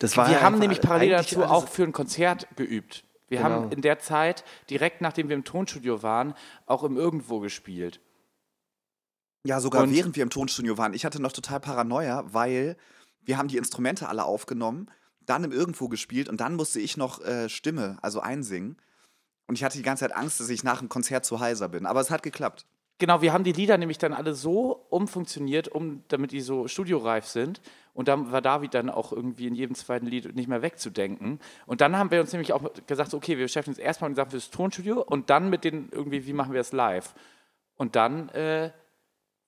Das 0.00 0.16
war 0.16 0.28
wir 0.28 0.40
haben 0.42 0.58
nämlich 0.58 0.80
parallel 0.80 1.10
dazu 1.10 1.44
auch 1.44 1.68
für 1.68 1.84
ein 1.84 1.92
Konzert 1.92 2.48
geübt. 2.56 3.04
Wir 3.28 3.38
Genau. 3.38 3.50
haben 3.50 3.72
in 3.72 3.82
der 3.82 3.98
Zeit, 3.98 4.44
direkt 4.70 5.00
nachdem 5.00 5.28
wir 5.28 5.36
im 5.36 5.44
Tonstudio 5.44 6.02
waren, 6.02 6.34
auch 6.66 6.82
im 6.84 6.96
Irgendwo 6.96 7.40
gespielt. 7.40 8.00
Ja, 9.46 9.60
sogar 9.60 9.82
Und- 9.82 9.92
während 9.94 10.16
wir 10.16 10.22
im 10.22 10.30
Tonstudio 10.30 10.78
waren. 10.78 10.94
Ich 10.94 11.04
hatte 11.04 11.20
noch 11.20 11.32
total 11.32 11.60
Paranoia, 11.60 12.24
weil 12.32 12.76
wir 13.22 13.38
haben 13.38 13.48
die 13.48 13.56
Instrumente 13.58 14.08
alle 14.08 14.24
aufgenommen, 14.24 14.90
dann 15.20 15.44
im 15.44 15.52
Irgendwo 15.52 15.88
gespielt 15.88 16.28
und 16.28 16.40
dann 16.40 16.54
musste 16.56 16.80
ich 16.80 16.96
noch 16.96 17.20
äh, 17.24 17.48
Stimme, 17.48 17.98
also 18.02 18.20
einsingen. 18.20 18.76
Und 19.46 19.56
ich 19.56 19.64
hatte 19.64 19.76
die 19.76 19.82
ganze 19.82 20.00
Zeit 20.06 20.16
Angst, 20.16 20.40
dass 20.40 20.48
ich 20.48 20.64
nach 20.64 20.78
dem 20.80 20.88
Konzert 20.88 21.24
zu 21.26 21.40
heiser 21.40 21.68
bin. 21.68 21.84
Aber 21.86 22.00
es 22.00 22.10
hat 22.10 22.22
geklappt. 22.22 22.64
Genau, 22.98 23.22
wir 23.22 23.32
haben 23.32 23.44
die 23.44 23.52
Lieder 23.52 23.76
nämlich 23.76 23.98
dann 23.98 24.12
alle 24.12 24.34
so 24.34 24.86
umfunktioniert, 24.88 25.68
um, 25.68 26.04
damit 26.08 26.30
die 26.30 26.40
so 26.40 26.68
studioreif 26.68 27.26
sind. 27.26 27.60
Und 27.92 28.08
dann 28.08 28.30
war 28.30 28.40
David 28.40 28.74
dann 28.74 28.88
auch 28.88 29.12
irgendwie 29.12 29.46
in 29.46 29.54
jedem 29.54 29.74
zweiten 29.74 30.06
Lied 30.06 30.34
nicht 30.34 30.48
mehr 30.48 30.62
wegzudenken. 30.62 31.40
Und 31.66 31.80
dann 31.80 31.96
haben 31.96 32.10
wir 32.10 32.20
uns 32.20 32.32
nämlich 32.32 32.52
auch 32.52 32.62
gesagt, 32.86 33.14
okay, 33.14 33.36
wir 33.36 33.44
beschäftigen 33.44 33.74
uns 33.74 33.78
erstmal 33.78 34.10
mit 34.10 34.16
Sachen 34.16 34.30
fürs 34.30 34.50
Tonstudio 34.50 35.00
und 35.00 35.30
dann 35.30 35.50
mit 35.50 35.64
den 35.64 35.88
irgendwie, 35.90 36.26
wie 36.26 36.32
machen 36.32 36.52
wir 36.52 36.60
das 36.60 36.72
live? 36.72 37.14
Und 37.76 37.96
dann 37.96 38.28
äh, 38.30 38.70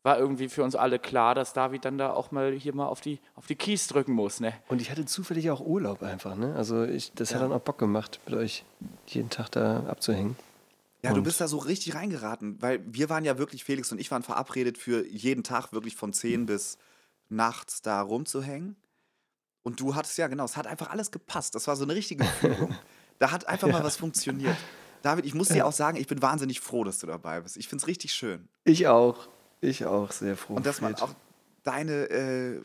war 0.03 0.19
irgendwie 0.19 0.49
für 0.49 0.63
uns 0.63 0.77
alle 0.77 1.01
klar, 1.01 1.35
dass 1.35 1.53
David 1.53 1.85
dann 1.85 1.99
da 1.99 2.13
auch 2.13 2.31
mal 2.31 2.53
hier 2.53 2.75
mal 2.75 2.87
auf 2.87 3.01
die, 3.01 3.19
auf 3.35 3.47
die 3.47 3.57
Keys 3.57 3.89
drücken 3.89 4.13
muss, 4.13 4.39
ne? 4.39 4.53
Und 4.69 4.81
ich 4.81 4.91
hatte 4.91 5.05
zufällig 5.05 5.51
auch 5.51 5.61
Urlaub 5.61 6.03
einfach, 6.03 6.37
ne? 6.37 6.55
Also 6.57 6.85
ich, 6.85 7.13
das 7.15 7.35
hat 7.35 7.43
dann 7.43 7.53
auch 7.53 7.61
Bock 7.61 7.79
gemacht, 7.79 8.21
mit 8.27 8.37
euch 8.37 8.65
jeden 9.09 9.31
Tag 9.31 9.51
da 9.51 9.85
abzuhängen. 9.89 10.37
Ja, 11.07 11.13
du 11.13 11.19
Und- 11.19 11.25
bist 11.25 11.41
da 11.41 11.49
so 11.49 11.59
richtig 11.59 11.95
reingeraten, 11.95 12.61
weil 12.61 12.81
wir 12.87 13.09
waren 13.09 13.25
ja 13.25 13.39
wirklich, 13.39 13.65
Felix 13.65 13.91
und 13.93 13.99
ich 13.99 14.11
waren 14.11 14.23
verabredet 14.23 14.77
für 14.79 15.07
jeden 15.07 15.43
Tag 15.45 15.73
wirklich 15.73 15.97
von 15.97 16.13
10 16.13 16.47
bis 16.47 16.79
nachts 17.29 17.81
da 17.83 18.01
rumzuhängen. 18.01 18.77
Und 19.63 19.81
du 19.81 19.95
hattest 19.95 20.17
ja, 20.19 20.29
genau, 20.29 20.45
es 20.45 20.57
hat 20.57 20.67
einfach 20.67 20.91
alles 20.91 21.11
gepasst. 21.11 21.55
Das 21.55 21.67
war 21.67 21.77
so 21.77 21.85
eine 21.85 21.95
richtige 21.95 22.25
Fügung. 22.25 22.75
da 23.19 23.31
hat 23.31 23.47
einfach 23.49 23.69
mal 23.69 23.83
was 23.83 23.97
funktioniert. 23.97 24.57
David, 25.03 25.27
ich 25.27 25.35
muss 25.35 25.49
dir 25.49 25.67
auch 25.67 25.73
sagen, 25.73 25.97
ich 25.97 26.07
bin 26.07 26.21
wahnsinnig 26.23 26.61
froh, 26.61 26.85
dass 26.85 26.99
du 26.99 27.07
dabei 27.07 27.41
bist. 27.41 27.57
Ich 27.57 27.69
finde 27.69 27.83
es 27.83 27.87
richtig 27.89 28.13
schön. 28.13 28.49
Ich 28.65 28.87
auch. 28.89 29.29
Ich 29.61 29.85
auch, 29.85 30.11
sehr 30.13 30.37
froh. 30.37 30.55
Und 30.55 30.67
dass 30.67 30.81
man 30.81 30.95
auch 30.97 31.15
deine 31.63 31.93
äh, 32.11 32.61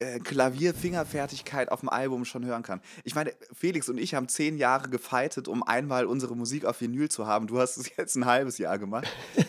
äh, 0.00 0.20
Klavierfingerfertigkeit 0.20 1.72
auf 1.72 1.80
dem 1.80 1.88
Album 1.88 2.24
schon 2.24 2.44
hören 2.44 2.62
kann. 2.62 2.80
Ich 3.02 3.14
meine, 3.14 3.32
Felix 3.52 3.88
und 3.88 3.98
ich 3.98 4.14
haben 4.14 4.28
zehn 4.28 4.56
Jahre 4.56 4.88
gefeitet, 4.88 5.48
um 5.48 5.62
einmal 5.62 6.06
unsere 6.06 6.36
Musik 6.36 6.64
auf 6.64 6.80
Vinyl 6.80 7.08
zu 7.08 7.26
haben. 7.26 7.48
Du 7.48 7.58
hast 7.58 7.76
es 7.76 7.90
jetzt 7.96 8.14
ein 8.14 8.24
halbes 8.24 8.58
Jahr 8.58 8.78
gemacht. 8.78 9.08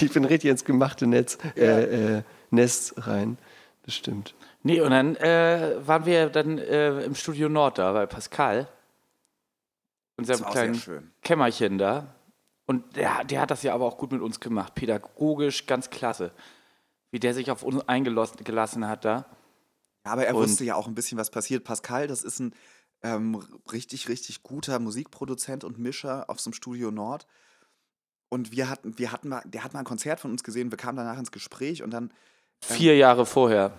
Ich 0.00 0.12
bin 0.12 0.24
richtig 0.24 0.50
ins 0.50 0.64
gemachte 0.64 1.06
Netz, 1.06 1.38
äh, 1.56 2.16
äh, 2.16 2.22
Nest 2.50 3.06
rein. 3.06 3.38
Das 3.84 3.94
stimmt. 3.94 4.34
Nee, 4.64 4.80
und 4.80 4.90
dann 4.90 5.14
äh, 5.16 5.76
waren 5.86 6.04
wir 6.06 6.28
dann 6.28 6.58
äh, 6.58 7.02
im 7.02 7.14
Studio 7.14 7.48
Nord 7.48 7.78
da 7.78 7.92
bei 7.92 8.06
Pascal. 8.06 8.68
Unserem 10.16 10.40
das 10.40 10.40
war 10.40 10.48
auch 10.48 10.52
sehr 10.54 10.62
kleinen 10.62 10.74
schön. 10.74 11.10
Kämmerchen 11.22 11.78
da. 11.78 12.14
Und 12.66 12.96
der, 12.96 13.24
der 13.24 13.42
hat 13.42 13.50
das 13.50 13.62
ja 13.62 13.74
aber 13.74 13.84
auch 13.84 13.98
gut 13.98 14.10
mit 14.10 14.20
uns 14.20 14.40
gemacht. 14.40 14.74
Pädagogisch 14.74 15.66
ganz 15.66 15.90
klasse. 15.90 16.32
Wie 17.10 17.20
der 17.20 17.34
sich 17.34 17.50
auf 17.50 17.62
uns 17.62 17.86
eingelassen 17.88 18.88
hat 18.88 19.04
da. 19.04 19.26
Ja, 20.04 20.12
aber 20.12 20.26
er 20.26 20.34
Und- 20.34 20.42
wusste 20.42 20.64
ja 20.64 20.74
auch 20.74 20.86
ein 20.86 20.94
bisschen, 20.94 21.18
was 21.18 21.30
passiert. 21.30 21.64
Pascal, 21.64 22.06
das 22.06 22.22
ist 22.22 22.38
ein 22.40 22.54
ähm, 23.02 23.34
richtig, 23.70 24.08
richtig 24.08 24.42
guter 24.42 24.78
Musikproduzent 24.78 25.62
und 25.64 25.78
Mischer 25.78 26.24
auf 26.30 26.40
so 26.40 26.48
einem 26.48 26.54
Studio 26.54 26.90
Nord. 26.90 27.26
Und 28.30 28.50
wir 28.52 28.68
hatten, 28.70 28.98
wir 28.98 29.12
hatten 29.12 29.28
mal, 29.28 29.42
der 29.44 29.62
hat 29.62 29.74
mal 29.74 29.80
ein 29.80 29.84
Konzert 29.84 30.20
von 30.20 30.30
uns 30.30 30.42
gesehen, 30.42 30.70
wir 30.70 30.78
kamen 30.78 30.96
danach 30.96 31.18
ins 31.18 31.30
Gespräch 31.30 31.82
und 31.82 31.90
dann. 31.90 32.12
Vier 32.62 32.96
Jahre 32.96 33.26
vorher. 33.26 33.72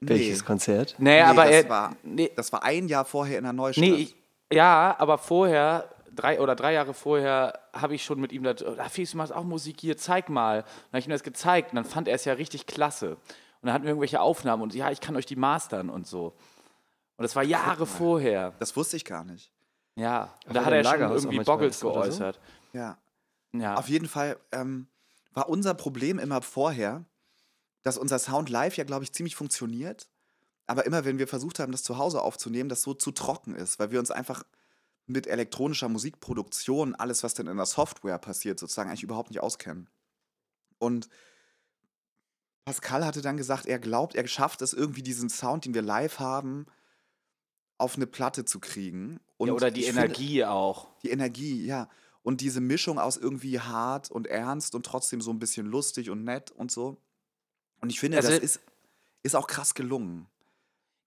Welches 0.00 0.44
Konzert? 0.44 0.94
Nee, 0.98 1.16
Nee, 1.16 1.20
aber 1.22 1.44
das 1.46 1.52
er. 1.64 1.68
war- 1.68 1.96
nee, 2.04 2.30
Das 2.36 2.52
war 2.52 2.62
ein 2.62 2.88
Jahr 2.88 3.04
vorher 3.04 3.38
in 3.38 3.44
der 3.44 3.52
Neustadt. 3.52 3.84
nee, 3.84 3.94
ich, 3.94 4.16
ja, 4.52 4.94
aber 4.98 5.18
vorher, 5.18 5.88
drei 6.14 6.40
oder 6.40 6.54
drei 6.54 6.74
Jahre 6.74 6.94
vorher, 6.94 7.58
habe 7.72 7.94
ich 7.94 8.04
schon 8.04 8.20
mit 8.20 8.30
ihm 8.32 8.44
das. 8.44 8.62
Ah, 8.62 8.88
Felix, 8.88 9.12
du 9.12 9.16
machst 9.16 9.32
auch 9.32 9.44
Musik 9.44 9.80
hier, 9.80 9.96
zeig 9.96 10.28
mal. 10.28 10.62
Dann 10.62 10.68
habe 10.92 10.98
ich 11.00 11.06
ihm 11.06 11.10
das 11.10 11.22
gezeigt 11.24 11.70
und 11.72 11.76
dann 11.76 11.84
fand 11.84 12.06
er 12.06 12.14
es 12.14 12.24
ja 12.24 12.34
richtig 12.34 12.66
klasse. 12.66 13.16
Und 13.64 13.68
dann 13.68 13.74
hatten 13.76 13.84
wir 13.84 13.92
irgendwelche 13.92 14.20
Aufnahmen 14.20 14.62
und 14.62 14.74
ja, 14.74 14.90
ich 14.90 15.00
kann 15.00 15.16
euch 15.16 15.24
die 15.24 15.36
mastern 15.36 15.88
und 15.88 16.06
so. 16.06 16.36
Und 17.16 17.22
das 17.22 17.34
war 17.34 17.42
Jahre 17.42 17.86
vorher. 17.86 18.52
das 18.58 18.76
wusste 18.76 18.98
ich 18.98 19.06
gar 19.06 19.24
nicht. 19.24 19.54
Ja, 19.96 20.34
Aber 20.44 20.52
da 20.52 20.64
hat 20.66 20.72
er 20.74 20.84
schon 20.84 20.92
Lagerhaus 20.92 21.22
auch 21.22 21.30
irgendwie 21.30 21.44
Boggles 21.46 21.82
oder 21.82 21.94
so? 21.94 22.00
geäußert. 22.00 22.40
Ja. 22.74 22.98
Ja. 23.52 23.76
Auf 23.76 23.88
jeden 23.88 24.06
Fall 24.06 24.36
ähm, 24.52 24.86
war 25.32 25.48
unser 25.48 25.72
Problem 25.72 26.18
immer 26.18 26.42
vorher, 26.42 27.06
dass 27.80 27.96
unser 27.96 28.18
Sound 28.18 28.50
live 28.50 28.76
ja, 28.76 28.84
glaube 28.84 29.04
ich, 29.04 29.14
ziemlich 29.14 29.34
funktioniert. 29.34 30.10
Aber 30.66 30.84
immer, 30.84 31.06
wenn 31.06 31.18
wir 31.18 31.26
versucht 31.26 31.58
haben, 31.58 31.72
das 31.72 31.84
zu 31.84 31.96
Hause 31.96 32.20
aufzunehmen, 32.20 32.68
das 32.68 32.82
so 32.82 32.92
zu 32.92 33.12
trocken 33.12 33.54
ist, 33.54 33.78
weil 33.78 33.90
wir 33.90 33.98
uns 33.98 34.10
einfach 34.10 34.44
mit 35.06 35.26
elektronischer 35.26 35.88
Musikproduktion, 35.88 36.94
alles, 36.96 37.22
was 37.22 37.32
denn 37.32 37.46
in 37.46 37.56
der 37.56 37.64
Software 37.64 38.18
passiert, 38.18 38.60
sozusagen 38.60 38.90
eigentlich 38.90 39.04
überhaupt 39.04 39.30
nicht 39.30 39.40
auskennen. 39.40 39.88
Und 40.76 41.08
Pascal 42.64 43.04
hatte 43.04 43.20
dann 43.20 43.36
gesagt, 43.36 43.66
er 43.66 43.78
glaubt, 43.78 44.14
er 44.14 44.26
schafft 44.26 44.62
es 44.62 44.72
irgendwie, 44.72 45.02
diesen 45.02 45.28
Sound, 45.28 45.64
den 45.64 45.74
wir 45.74 45.82
live 45.82 46.18
haben, 46.18 46.66
auf 47.78 47.96
eine 47.96 48.06
Platte 48.06 48.44
zu 48.44 48.58
kriegen. 48.60 49.20
Und 49.36 49.48
ja, 49.48 49.54
oder 49.54 49.70
die 49.70 49.80
ich 49.80 49.86
finde- 49.88 50.02
Energie 50.02 50.44
auch. 50.44 50.88
die 51.02 51.10
Energie, 51.10 51.66
ja. 51.66 51.88
Und 52.22 52.40
diese 52.40 52.60
Mischung 52.62 52.98
aus 52.98 53.18
irgendwie 53.18 53.60
hart 53.60 54.10
und 54.10 54.26
ernst 54.26 54.74
und 54.74 54.86
trotzdem 54.86 55.20
so 55.20 55.30
ein 55.30 55.38
bisschen 55.38 55.66
lustig 55.66 56.08
und 56.08 56.24
nett 56.24 56.52
und 56.52 56.70
so. 56.72 56.96
Und 57.82 57.90
ich 57.90 58.00
finde, 58.00 58.16
Also- 58.16 58.30
das 58.30 58.38
ist, 58.38 58.60
ist 59.22 59.36
auch 59.36 59.46
krass 59.46 59.74
gelungen. 59.74 60.26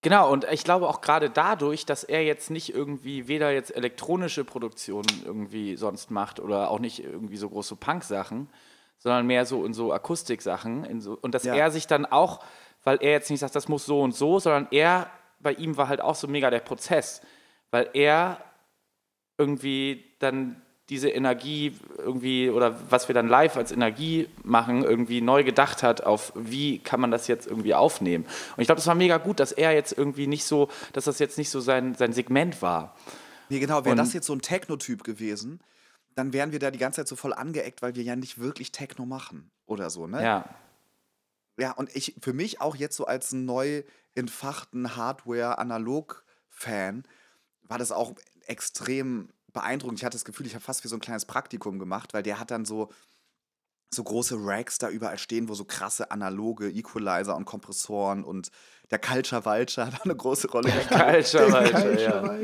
Genau, 0.04 0.32
und 0.32 0.46
ich 0.52 0.64
glaube 0.64 0.88
auch 0.88 1.02
gerade 1.02 1.32
dadurch, 1.32 1.88
dass 1.88 2.04
er 2.04 2.24
jetzt 2.24 2.52
nicht 2.52 2.72
irgendwie 2.72 3.28
weder 3.28 3.52
jetzt 3.52 3.76
elektronische 3.76 4.46
Produktionen 4.46 5.08
irgendwie 5.26 5.76
sonst 5.76 6.12
macht 6.12 6.40
oder 6.40 6.70
auch 6.70 6.78
nicht 6.80 7.00
irgendwie 7.04 7.38
so 7.38 7.50
große 7.50 7.76
Punk-Sachen, 7.76 8.48
sondern 9.00 9.28
mehr 9.28 9.46
so 9.46 9.66
in 9.66 9.74
so 9.74 9.94
Akustik-Sachen. 9.94 11.02
So, 11.02 11.18
und 11.22 11.34
dass 11.36 11.44
Ja. 11.44 11.56
er 11.56 11.72
sich 11.72 11.88
dann 11.88 12.06
auch, 12.06 12.40
weil 12.84 12.98
er 13.02 13.12
jetzt 13.12 13.30
nicht 13.30 13.40
sagt, 13.40 13.56
das 13.56 13.68
muss 13.68 13.86
so 13.86 14.02
und 14.02 14.16
so, 14.16 14.40
sondern 14.40 14.68
er, 14.72 15.10
bei 15.40 15.54
ihm 15.54 15.78
war 15.78 15.88
halt 15.88 16.02
auch 16.02 16.16
so 16.16 16.28
mega 16.28 16.50
der 16.50 16.60
Prozess, 16.60 17.22
weil 17.72 17.90
er 17.94 18.38
irgendwie 19.38 20.04
dann 20.20 20.62
diese 20.90 21.10
Energie 21.10 21.78
irgendwie 21.98 22.50
oder 22.50 22.80
was 22.90 23.10
wir 23.10 23.14
dann 23.14 23.28
live 23.28 23.58
als 23.58 23.74
Energie 23.74 24.30
machen, 24.44 24.84
irgendwie 24.86 25.20
neu 25.20 25.44
gedacht 25.44 25.84
hat 25.84 26.06
auf, 26.06 26.32
wie 26.34 26.80
kann 26.80 27.02
man 27.02 27.12
das 27.12 27.28
jetzt 27.28 27.46
irgendwie 27.46 27.74
aufnehmen. 27.76 28.24
Und 28.56 28.62
ich 28.62 28.68
glaube, 28.68 28.78
das 28.78 28.88
war 28.88 28.96
mega 28.96 29.18
gut, 29.18 29.42
dass 29.42 29.52
er 29.52 29.74
jetzt 29.74 29.98
irgendwie 29.98 30.28
nicht 30.28 30.46
so, 30.46 30.70
dass 30.94 31.04
das 31.04 31.20
jetzt 31.20 31.38
nicht 31.38 31.50
so 31.50 31.60
sein, 31.60 31.94
sein 31.96 32.14
Segment 32.14 32.62
war. 32.62 32.96
Nee, 33.50 33.60
genau, 33.60 33.84
wäre 33.84 33.96
das 33.98 34.14
jetzt 34.14 34.28
so 34.28 34.34
ein 34.34 34.42
Techno-Typ 34.42 35.04
gewesen, 35.04 35.60
dann 36.18 36.34
wären 36.34 36.52
wir 36.52 36.58
da 36.58 36.72
die 36.72 36.80
ganze 36.80 37.02
Zeit 37.02 37.08
so 37.08 37.16
voll 37.16 37.34
angeeckt, 37.34 37.84
weil 37.84 37.96
wir 37.96 38.02
ja 38.02 38.16
nicht 38.16 38.40
wirklich 38.40 38.72
Techno 38.72 39.06
machen 39.06 39.52
oder 39.68 39.92
so, 39.92 40.08
ne? 40.08 40.24
Ja. 40.24 40.50
Ja, 41.60 41.74
und 41.74 41.96
ich, 41.96 42.16
für 42.22 42.34
mich 42.34 42.60
auch 42.60 42.76
jetzt 42.76 42.96
so 42.96 43.06
als 43.06 43.34
neu 43.34 43.84
entfachten 44.16 44.96
Hardware-Analog-Fan 44.96 47.04
war 47.62 47.78
das 47.78 47.92
auch 47.92 48.16
extrem 48.48 49.30
beeindruckend. 49.54 50.00
Ich 50.00 50.06
hatte 50.06 50.18
das 50.18 50.26
Gefühl, 50.26 50.48
ich 50.48 50.56
habe 50.56 50.64
fast 50.64 50.84
wie 50.84 50.88
so 50.88 50.96
ein 50.96 51.02
kleines 51.02 51.26
Praktikum 51.26 51.78
gemacht, 51.78 52.16
weil 52.16 52.24
der 52.24 52.40
hat 52.40 52.50
dann 52.50 52.66
so, 52.66 52.92
so 53.94 54.04
große 54.04 54.38
Racks 54.40 54.80
da 54.80 54.90
überall 54.90 55.20
stehen, 55.20 55.50
wo 55.50 55.54
so 55.54 55.66
krasse 55.66 56.10
analoge 56.10 56.70
Equalizer 56.70 57.36
und 57.36 57.46
Kompressoren 57.46 58.24
und 58.24 58.50
der 58.90 59.00
Culture 59.00 59.46
Vulture 59.46 59.86
hat 59.88 60.00
auch 60.00 60.06
eine 60.06 60.16
große 60.16 60.50
Rolle 60.50 60.72
gespielt. 60.72 61.00
Culture, 61.00 61.56
Alter, 61.56 62.02
ja. 62.02 62.40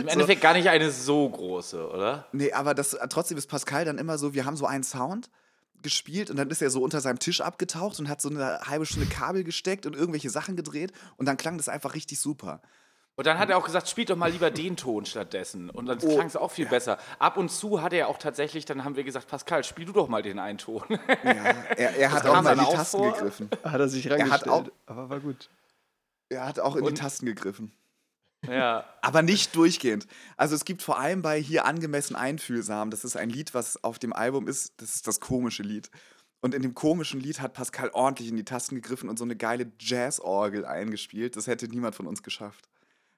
Im 0.00 0.08
Endeffekt 0.08 0.40
gar 0.40 0.54
nicht 0.54 0.68
eine 0.68 0.90
so 0.90 1.28
große, 1.28 1.88
oder? 1.90 2.26
Nee, 2.32 2.52
aber 2.52 2.74
das, 2.74 2.96
trotzdem 3.10 3.38
ist 3.38 3.48
Pascal 3.48 3.84
dann 3.84 3.98
immer 3.98 4.18
so, 4.18 4.34
wir 4.34 4.44
haben 4.44 4.56
so 4.56 4.66
einen 4.66 4.84
Sound 4.84 5.28
gespielt 5.82 6.30
und 6.30 6.36
dann 6.36 6.48
ist 6.50 6.62
er 6.62 6.70
so 6.70 6.82
unter 6.82 7.00
seinem 7.00 7.18
Tisch 7.18 7.40
abgetaucht 7.40 7.98
und 7.98 8.08
hat 8.08 8.20
so 8.20 8.28
eine 8.30 8.60
halbe 8.60 8.86
Stunde 8.86 9.06
Kabel 9.08 9.42
gesteckt 9.44 9.84
und 9.86 9.96
irgendwelche 9.96 10.30
Sachen 10.30 10.54
gedreht 10.56 10.92
und 11.16 11.26
dann 11.26 11.36
klang 11.36 11.56
das 11.56 11.68
einfach 11.68 11.94
richtig 11.94 12.20
super. 12.20 12.62
Und 13.14 13.26
dann 13.26 13.38
hat 13.38 13.50
er 13.50 13.58
auch 13.58 13.64
gesagt, 13.66 13.88
spielt 13.90 14.08
doch 14.08 14.16
mal 14.16 14.30
lieber 14.30 14.50
den 14.50 14.74
Ton 14.74 15.04
stattdessen. 15.04 15.68
Und 15.68 15.84
dann 15.84 15.98
Oh, 16.02 16.14
klang 16.14 16.26
es 16.28 16.34
auch 16.36 16.50
viel 16.50 16.64
besser. 16.66 16.96
Ab 17.18 17.36
und 17.36 17.50
zu 17.50 17.82
hat 17.82 17.92
er 17.92 18.08
auch 18.08 18.16
tatsächlich, 18.16 18.64
dann 18.64 18.84
haben 18.84 18.96
wir 18.96 19.04
gesagt, 19.04 19.28
Pascal, 19.28 19.64
spiel 19.64 19.84
du 19.84 19.92
doch 19.92 20.08
mal 20.08 20.22
den 20.22 20.38
einen 20.38 20.56
Ton. 20.56 20.82
Ja, 21.22 21.32
er, 21.76 21.94
er 21.96 22.10
hat 22.12 22.24
auch 22.26 22.40
mal 22.40 22.54
in 22.58 22.64
die 22.64 22.72
Tasten 22.72 22.96
vor. 22.98 23.12
gegriffen. 23.12 23.50
Hat 23.64 23.78
er 23.80 23.88
sich 23.88 24.06
hat 24.06 24.12
reingestellt. 24.18 24.48
auch- 24.48 24.64
aber 24.86 25.10
war 25.10 25.20
gut. 25.20 25.50
Er 26.30 26.46
hat 26.46 26.58
auch 26.58 26.74
in 26.76 26.84
Und- 26.84 26.96
die 26.96 27.00
Tasten 27.02 27.26
gegriffen. 27.26 27.72
Ja. 28.48 28.84
Aber 29.00 29.22
nicht 29.22 29.54
durchgehend. 29.56 30.06
Also 30.36 30.54
es 30.54 30.64
gibt 30.64 30.82
vor 30.82 30.98
allem 30.98 31.22
bei 31.22 31.40
hier 31.40 31.64
angemessen 31.64 32.16
einfühlsam, 32.16 32.90
das 32.90 33.04
ist 33.04 33.16
ein 33.16 33.30
Lied, 33.30 33.54
was 33.54 33.82
auf 33.84 33.98
dem 33.98 34.12
Album 34.12 34.48
ist, 34.48 34.80
das 34.80 34.94
ist 34.96 35.06
das 35.06 35.20
komische 35.20 35.62
Lied. 35.62 35.90
Und 36.40 36.54
in 36.54 36.62
dem 36.62 36.74
komischen 36.74 37.20
Lied 37.20 37.40
hat 37.40 37.52
Pascal 37.54 37.90
ordentlich 37.92 38.28
in 38.28 38.36
die 38.36 38.44
Tasten 38.44 38.74
gegriffen 38.74 39.08
und 39.08 39.16
so 39.16 39.24
eine 39.24 39.36
geile 39.36 39.70
Jazzorgel 39.78 40.64
eingespielt. 40.64 41.36
Das 41.36 41.46
hätte 41.46 41.68
niemand 41.68 41.94
von 41.94 42.08
uns 42.08 42.24
geschafft. 42.24 42.68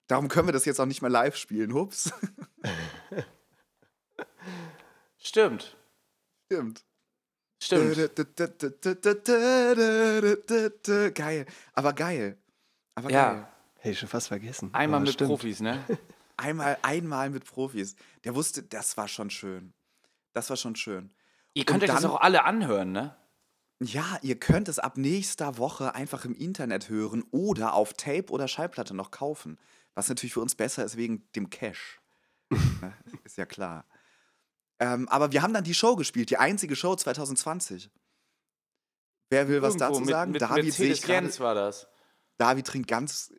Darum 0.09 0.29
können 0.29 0.49
wir 0.49 0.53
das 0.53 0.67
jetzt 0.67 0.79
auch 0.79 0.85
nicht 0.85 1.01
mehr 1.01 1.11
live 1.11 1.37
spielen. 1.37 1.73
Hups. 1.73 2.13
Stimmt. 5.19 5.75
Stimmt. 6.53 6.85
Stimmt. 7.63 7.97
Geil. 11.15 11.47
Aber 11.73 11.93
geil. 11.95 12.39
Aber 12.95 13.11
Ja. 13.11 13.33
geil. 13.33 13.54
Hey, 13.85 13.95
schon 13.95 14.09
fast 14.09 14.29
vergessen. 14.29 14.73
Einmal 14.73 14.97
Aber 15.01 15.05
mit 15.05 15.13
stimmt. 15.13 15.29
Profis, 15.29 15.61
ne? 15.61 15.79
Einmal, 16.39 16.79
einmal 16.81 17.29
mit 17.29 17.45
Profis. 17.45 17.97
Der 18.25 18.35
wusste, 18.35 18.63
das 18.63 18.97
war 18.97 19.09
schon 19.09 19.29
schön. 19.29 19.75
Das 20.33 20.49
war 20.49 20.57
schon 20.57 20.75
schön. 20.75 21.13
Ihr 21.53 21.67
könnt 21.67 21.83
Und 21.83 21.91
euch 21.91 21.95
das 21.95 22.01
dann- 22.01 22.11
auch 22.13 22.21
alle 22.23 22.45
anhören, 22.45 22.93
ne? 22.93 23.15
Ja, 23.83 24.19
ihr 24.23 24.41
könnt 24.41 24.69
es 24.69 24.79
ab 24.79 24.97
nächster 24.97 25.59
Woche 25.59 25.95
einfach 25.95 26.25
im 26.25 26.35
Internet 26.35 26.89
hören 26.89 27.25
oder 27.31 27.75
auf 27.75 27.93
Tape 27.93 28.31
oder 28.33 28.49
Schallplatte 28.49 28.95
noch 28.95 29.11
kaufen. 29.11 29.59
Was 29.95 30.09
natürlich 30.09 30.33
für 30.33 30.41
uns 30.41 30.55
besser 30.55 30.83
ist 30.83 30.97
wegen 30.97 31.29
dem 31.37 31.51
Cash. 31.51 32.01
Ne, 32.81 32.95
ist 33.25 33.37
ja 33.37 33.45
klar. 33.45 33.85
Ähm, 34.79 35.07
aber 35.11 35.31
wir 35.33 35.43
haben 35.43 35.53
dann 35.53 35.65
die 35.65 35.75
Show 35.75 35.95
gespielt, 35.95 36.31
die 36.31 36.39
einzige 36.39 36.75
Show 36.75 36.97
2020. 36.97 37.91
Wer 39.29 39.47
will 39.49 39.61
was 39.61 39.75
Irgendwo 39.75 39.89
dazu 39.93 40.01
mit, 40.01 40.09
sagen? 40.11 40.33
Mit 40.33 40.41
David 40.43 40.73
sehe 40.73 40.87
ich 40.93 41.07
Mercedes-Benz 41.07 41.37
gerade. 41.37 41.45
war 41.45 41.55
das. 41.55 41.87
David 42.39 42.67
trinkt 42.67 42.89
ganz 42.89 43.31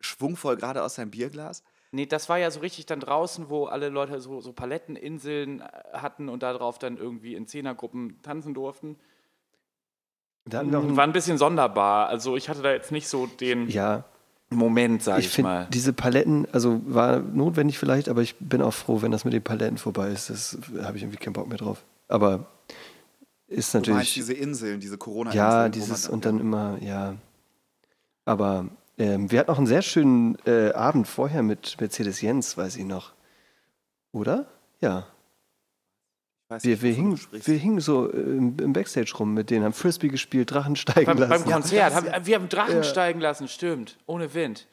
schwungvoll 0.00 0.56
gerade 0.56 0.82
aus 0.82 0.96
seinem 0.96 1.10
Bierglas. 1.10 1.62
Nee, 1.92 2.06
das 2.06 2.28
war 2.28 2.38
ja 2.38 2.50
so 2.50 2.60
richtig 2.60 2.86
dann 2.86 3.00
draußen, 3.00 3.48
wo 3.48 3.66
alle 3.66 3.88
Leute 3.88 4.20
so, 4.20 4.40
so 4.40 4.52
Paletteninseln 4.52 5.60
äh, 5.60 5.64
hatten 5.92 6.28
und 6.28 6.42
darauf 6.42 6.78
dann 6.78 6.96
irgendwie 6.96 7.34
in 7.34 7.46
Zehnergruppen 7.46 8.20
tanzen 8.22 8.54
durften. 8.54 8.96
Da 10.44 10.58
hatten 10.58 10.70
wir 10.70 10.78
auch 10.78 10.96
War 10.96 11.04
ein, 11.04 11.12
bisschen 11.12 11.38
sonderbar. 11.38 12.08
Also 12.08 12.36
ich 12.36 12.48
hatte 12.48 12.62
da 12.62 12.72
jetzt 12.72 12.92
nicht 12.92 13.08
so 13.08 13.26
den 13.26 13.68
ja, 13.68 14.04
Moment, 14.50 15.02
sag 15.02 15.18
ich, 15.18 15.26
ich 15.26 15.32
finde 15.32 15.50
mal. 15.50 15.66
diese 15.72 15.92
Paletten, 15.92 16.46
also 16.52 16.80
war 16.86 17.18
notwendig 17.18 17.78
vielleicht, 17.78 18.08
aber 18.08 18.22
ich 18.22 18.36
bin 18.38 18.62
auch 18.62 18.74
froh, 18.74 19.02
wenn 19.02 19.10
das 19.10 19.24
mit 19.24 19.34
den 19.34 19.42
Paletten 19.42 19.78
vorbei 19.78 20.10
ist. 20.10 20.30
Das 20.30 20.58
habe 20.82 20.96
ich 20.96 21.02
irgendwie 21.02 21.18
keinen 21.18 21.32
Bock 21.32 21.48
mehr 21.48 21.58
drauf. 21.58 21.82
Aber 22.08 22.46
ist 23.48 23.74
Du 23.74 23.78
meinst 23.78 23.88
natürlich. 23.88 24.14
diese 24.14 24.34
Inseln, 24.34 24.80
diese 24.80 24.98
Corona-Inseln. 24.98 25.46
Ja, 25.46 25.68
dieses 25.68 26.08
und 26.08 26.24
dann 26.24 26.40
immer, 26.40 26.78
ja. 26.80 27.14
Aber 28.24 28.66
ähm, 28.98 29.30
wir 29.30 29.38
hatten 29.40 29.50
auch 29.50 29.58
einen 29.58 29.66
sehr 29.66 29.82
schönen 29.82 30.36
äh, 30.46 30.72
Abend 30.72 31.06
vorher 31.08 31.42
mit 31.42 31.76
Mercedes 31.80 32.20
Jens, 32.20 32.56
weiß 32.56 32.76
ich 32.76 32.84
noch. 32.84 33.12
Oder? 34.12 34.46
Ja. 34.80 35.06
Weiß 36.48 36.62
Wir, 36.64 36.70
nicht, 36.72 36.82
wir, 36.82 36.92
hingen, 36.92 37.20
wir 37.32 37.56
hingen 37.58 37.80
so 37.80 38.10
äh, 38.10 38.16
im, 38.16 38.56
im 38.58 38.72
Backstage 38.72 39.12
rum 39.18 39.34
mit 39.34 39.50
denen, 39.50 39.64
haben 39.64 39.72
Frisbee 39.72 40.08
gespielt, 40.08 40.50
Drachen 40.52 40.76
steigen 40.76 41.06
Beim, 41.06 41.18
beim 41.18 41.28
lassen. 41.28 41.50
Konzert. 41.50 41.92
das- 41.92 42.12
Haben, 42.12 42.26
wir 42.26 42.34
haben 42.36 42.48
Drachen 42.48 42.76
Ja. 42.76 42.82
steigen 42.84 43.20
lassen, 43.20 43.48
stimmt. 43.48 43.98
Ohne 44.06 44.32
Wind. 44.32 44.66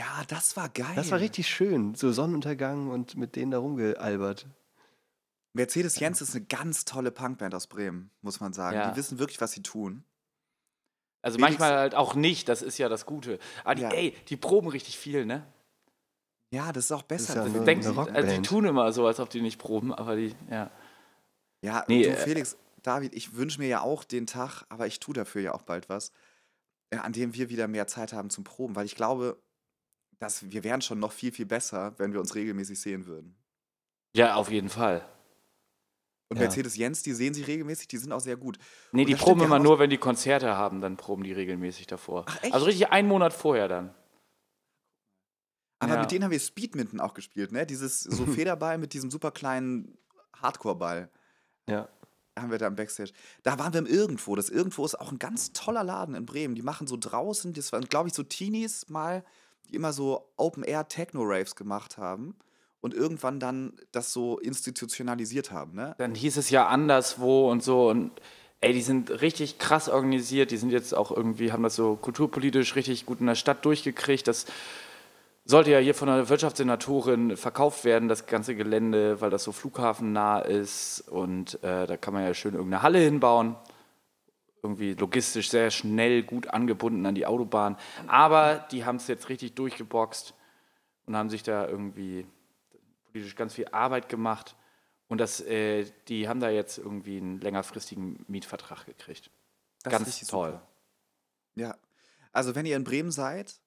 Ja, 0.00 0.22
das 0.28 0.56
war 0.56 0.68
geil. 0.68 0.86
das 0.94 1.10
war 1.10 1.18
richtig 1.20 1.48
schön. 1.48 1.94
So 1.96 2.12
Sonnenuntergang 2.12 2.88
und 2.88 3.16
mit 3.16 3.36
denen 3.36 3.50
da 3.50 3.58
rumgealbert. 3.58 4.46
Mercedes 5.54 5.98
Jens 5.98 6.20
ist 6.20 6.36
eine 6.36 6.44
ganz 6.44 6.84
tolle 6.84 7.10
Punkband 7.10 7.54
aus 7.54 7.66
Bremen, 7.66 8.10
muss 8.22 8.38
man 8.40 8.52
sagen. 8.52 8.76
Ja. 8.76 8.90
Die 8.90 8.96
wissen 8.96 9.18
wirklich, 9.18 9.40
was 9.40 9.52
sie 9.52 9.62
tun. 9.62 10.04
Also 11.28 11.38
manchmal 11.40 11.76
halt 11.76 11.94
auch 11.94 12.14
nicht, 12.14 12.48
das 12.48 12.62
ist 12.62 12.78
ja 12.78 12.88
das 12.88 13.06
Gute. 13.06 13.38
Aber 13.64 13.74
die, 13.74 13.82
Ja. 13.82 13.90
ey, 13.90 14.16
die 14.28 14.36
proben 14.36 14.68
richtig 14.68 14.98
viel, 14.98 15.24
ne? 15.26 15.46
Ja, 16.50 16.72
das 16.72 16.86
ist 16.86 16.92
auch 16.92 17.02
ist 17.02 17.08
besser. 17.08 17.36
ja 17.36 17.42
eine- 17.44 17.64
Denkt, 17.64 17.86
eine 17.86 18.10
also 18.12 18.34
die 18.36 18.42
tun 18.42 18.64
immer 18.64 18.92
so, 18.92 19.06
als 19.06 19.20
ob 19.20 19.28
die 19.30 19.40
nicht 19.42 19.58
proben, 19.58 19.92
aber 19.92 20.16
die, 20.16 20.34
ja. 20.50 20.70
Ja, 21.62 21.84
Nee, 21.88 22.04
du 22.04 22.10
äh, 22.10 22.16
Felix, 22.16 22.56
David, 22.82 23.12
ich 23.14 23.34
wünsche 23.36 23.60
mir 23.60 23.68
ja 23.68 23.80
auch 23.80 24.04
den 24.04 24.26
Tag, 24.26 24.62
aber 24.68 24.86
ich 24.86 25.00
tue 25.00 25.12
dafür 25.14 25.42
ja 25.42 25.52
auch 25.54 25.62
bald 25.62 25.88
was, 25.88 26.12
äh, 26.90 26.96
an 26.96 27.12
dem 27.12 27.34
wir 27.34 27.50
wieder 27.50 27.68
mehr 27.68 27.86
Zeit 27.86 28.12
haben 28.12 28.30
zum 28.30 28.44
Proben, 28.44 28.76
weil 28.76 28.86
ich 28.86 28.94
glaube, 28.94 29.36
dass 30.20 30.50
wir 30.50 30.64
wären 30.64 30.80
schon 30.80 30.98
noch 31.00 31.12
viel, 31.12 31.32
viel 31.32 31.46
besser, 31.46 31.94
wenn 31.98 32.12
wir 32.12 32.20
uns 32.20 32.34
regelmäßig 32.34 32.80
sehen 32.80 33.06
würden. 33.06 33.36
Ja, 34.16 34.36
auf 34.36 34.50
jeden 34.50 34.68
Fall. 34.68 35.06
Und 36.30 36.36
Ja. 36.36 36.42
Mercedes 36.44 36.76
Jens, 36.76 37.02
die 37.02 37.14
sehen 37.14 37.32
sich 37.32 37.46
regelmäßig, 37.46 37.88
die 37.88 37.96
sind 37.96 38.12
auch 38.12 38.20
sehr 38.20 38.36
gut. 38.36 38.58
Nee, 38.92 39.02
Und 39.02 39.08
die 39.08 39.14
proben 39.14 39.42
immer 39.42 39.58
nur, 39.58 39.78
wenn 39.78 39.88
die 39.90 39.96
Konzerte 39.98 40.56
haben, 40.56 40.80
dann 40.82 40.96
proben 40.98 41.24
die 41.24 41.32
regelmäßig 41.32 41.86
davor. 41.86 42.24
Ach, 42.28 42.42
echt? 42.42 42.52
Also 42.52 42.66
richtig 42.66 42.90
einen 42.90 43.08
Monat 43.08 43.32
vorher 43.32 43.66
dann. 43.68 43.94
Aber 45.80 45.94
Ja. 45.94 46.00
mit 46.00 46.10
denen 46.10 46.24
haben 46.24 46.30
wir 46.30 46.40
Speedminton 46.40 47.00
auch 47.00 47.14
gespielt, 47.14 47.52
ne? 47.52 47.64
Dieses 47.64 48.00
so 48.02 48.26
Federball 48.26 48.78
mit 48.78 48.92
diesem 48.92 49.10
super 49.10 49.30
kleinen 49.30 49.96
Hardcore-Ball. 50.36 51.08
Ja. 51.68 51.88
haben 52.38 52.52
wir 52.52 52.58
da 52.58 52.68
im 52.68 52.76
Backstage. 52.76 53.10
Da 53.42 53.58
waren 53.58 53.72
wir 53.72 53.80
im 53.80 53.86
Irgendwo. 53.86 54.36
Das 54.36 54.48
Irgendwo 54.48 54.84
ist 54.84 54.94
auch 55.00 55.10
ein 55.10 55.18
ganz 55.18 55.52
toller 55.54 55.82
Laden 55.82 56.14
in 56.14 56.24
Bremen. 56.24 56.54
Die 56.54 56.62
machen 56.62 56.86
so 56.86 56.96
draußen, 56.96 57.52
das 57.52 57.72
waren, 57.72 57.84
glaube 57.86 58.08
ich, 58.10 58.14
so 58.14 58.22
Teenies 58.22 58.88
mal, 58.88 59.24
die 59.66 59.74
immer 59.74 59.92
so 59.92 60.30
Open-Air-Techno-Raves 60.36 61.56
gemacht 61.56 61.98
haben 61.98 62.36
und 62.80 62.94
irgendwann 62.94 63.40
dann 63.40 63.72
das 63.92 64.12
so 64.12 64.38
institutionalisiert 64.38 65.50
haben, 65.50 65.74
ne? 65.74 65.94
Dann 65.98 66.14
hieß 66.14 66.36
es 66.36 66.50
ja 66.50 66.68
anderswo 66.68 67.50
und 67.50 67.62
so 67.62 67.88
und 67.88 68.12
ey, 68.60 68.72
die 68.72 68.82
sind 68.82 69.22
richtig 69.22 69.58
krass 69.58 69.88
organisiert. 69.88 70.50
Die 70.50 70.56
sind 70.56 70.70
jetzt 70.70 70.94
auch 70.94 71.10
irgendwie, 71.10 71.52
haben 71.52 71.62
das 71.62 71.76
so 71.76 71.96
kulturpolitisch 71.96 72.74
richtig 72.76 73.06
gut 73.06 73.20
in 73.20 73.26
der 73.26 73.34
Stadt 73.34 73.64
durchgekriegt. 73.64 74.26
Das 74.26 74.46
sollte 75.44 75.70
ja 75.70 75.78
hier 75.78 75.94
von 75.94 76.08
der 76.08 76.28
Wirtschaftssenatorin 76.28 77.36
verkauft 77.36 77.84
werden, 77.84 78.08
das 78.08 78.26
ganze 78.26 78.54
Gelände, 78.54 79.20
weil 79.20 79.30
das 79.30 79.44
so 79.44 79.52
flughafennah 79.52 80.40
ist 80.40 81.00
und 81.08 81.62
äh, 81.62 81.86
da 81.86 81.96
kann 81.96 82.14
man 82.14 82.24
ja 82.24 82.34
schön 82.34 82.54
irgendeine 82.54 82.82
Halle 82.82 82.98
hinbauen. 82.98 83.56
Irgendwie 84.62 84.94
logistisch 84.94 85.50
sehr 85.50 85.70
schnell, 85.70 86.24
gut 86.24 86.48
angebunden 86.48 87.06
an 87.06 87.14
die 87.14 87.26
Autobahn. 87.26 87.76
Aber 88.08 88.66
die 88.72 88.84
haben 88.84 88.96
es 88.96 89.06
jetzt 89.06 89.28
richtig 89.28 89.54
durchgeboxt 89.54 90.34
und 91.06 91.16
haben 91.16 91.30
sich 91.30 91.44
da 91.44 91.66
irgendwie 91.66 92.26
politisch 93.10 93.34
ganz 93.36 93.54
viel 93.54 93.68
Arbeit 93.68 94.08
gemacht. 94.08 94.54
Und 95.08 95.18
das, 95.18 95.40
äh, 95.40 95.86
die 96.08 96.28
haben 96.28 96.40
da 96.40 96.50
jetzt 96.50 96.78
irgendwie 96.78 97.16
einen 97.18 97.40
längerfristigen 97.40 98.24
Mietvertrag 98.28 98.84
gekriegt. 98.86 99.30
Das 99.82 99.92
ganz 99.92 100.20
toll. 100.26 100.50
super. 100.50 100.62
Ja. 101.54 101.76
Also, 102.32 102.54
wenn 102.54 102.66
ihr 102.66 102.76
in 102.76 102.84
Bremen 102.84 103.10
seid, 103.10 103.58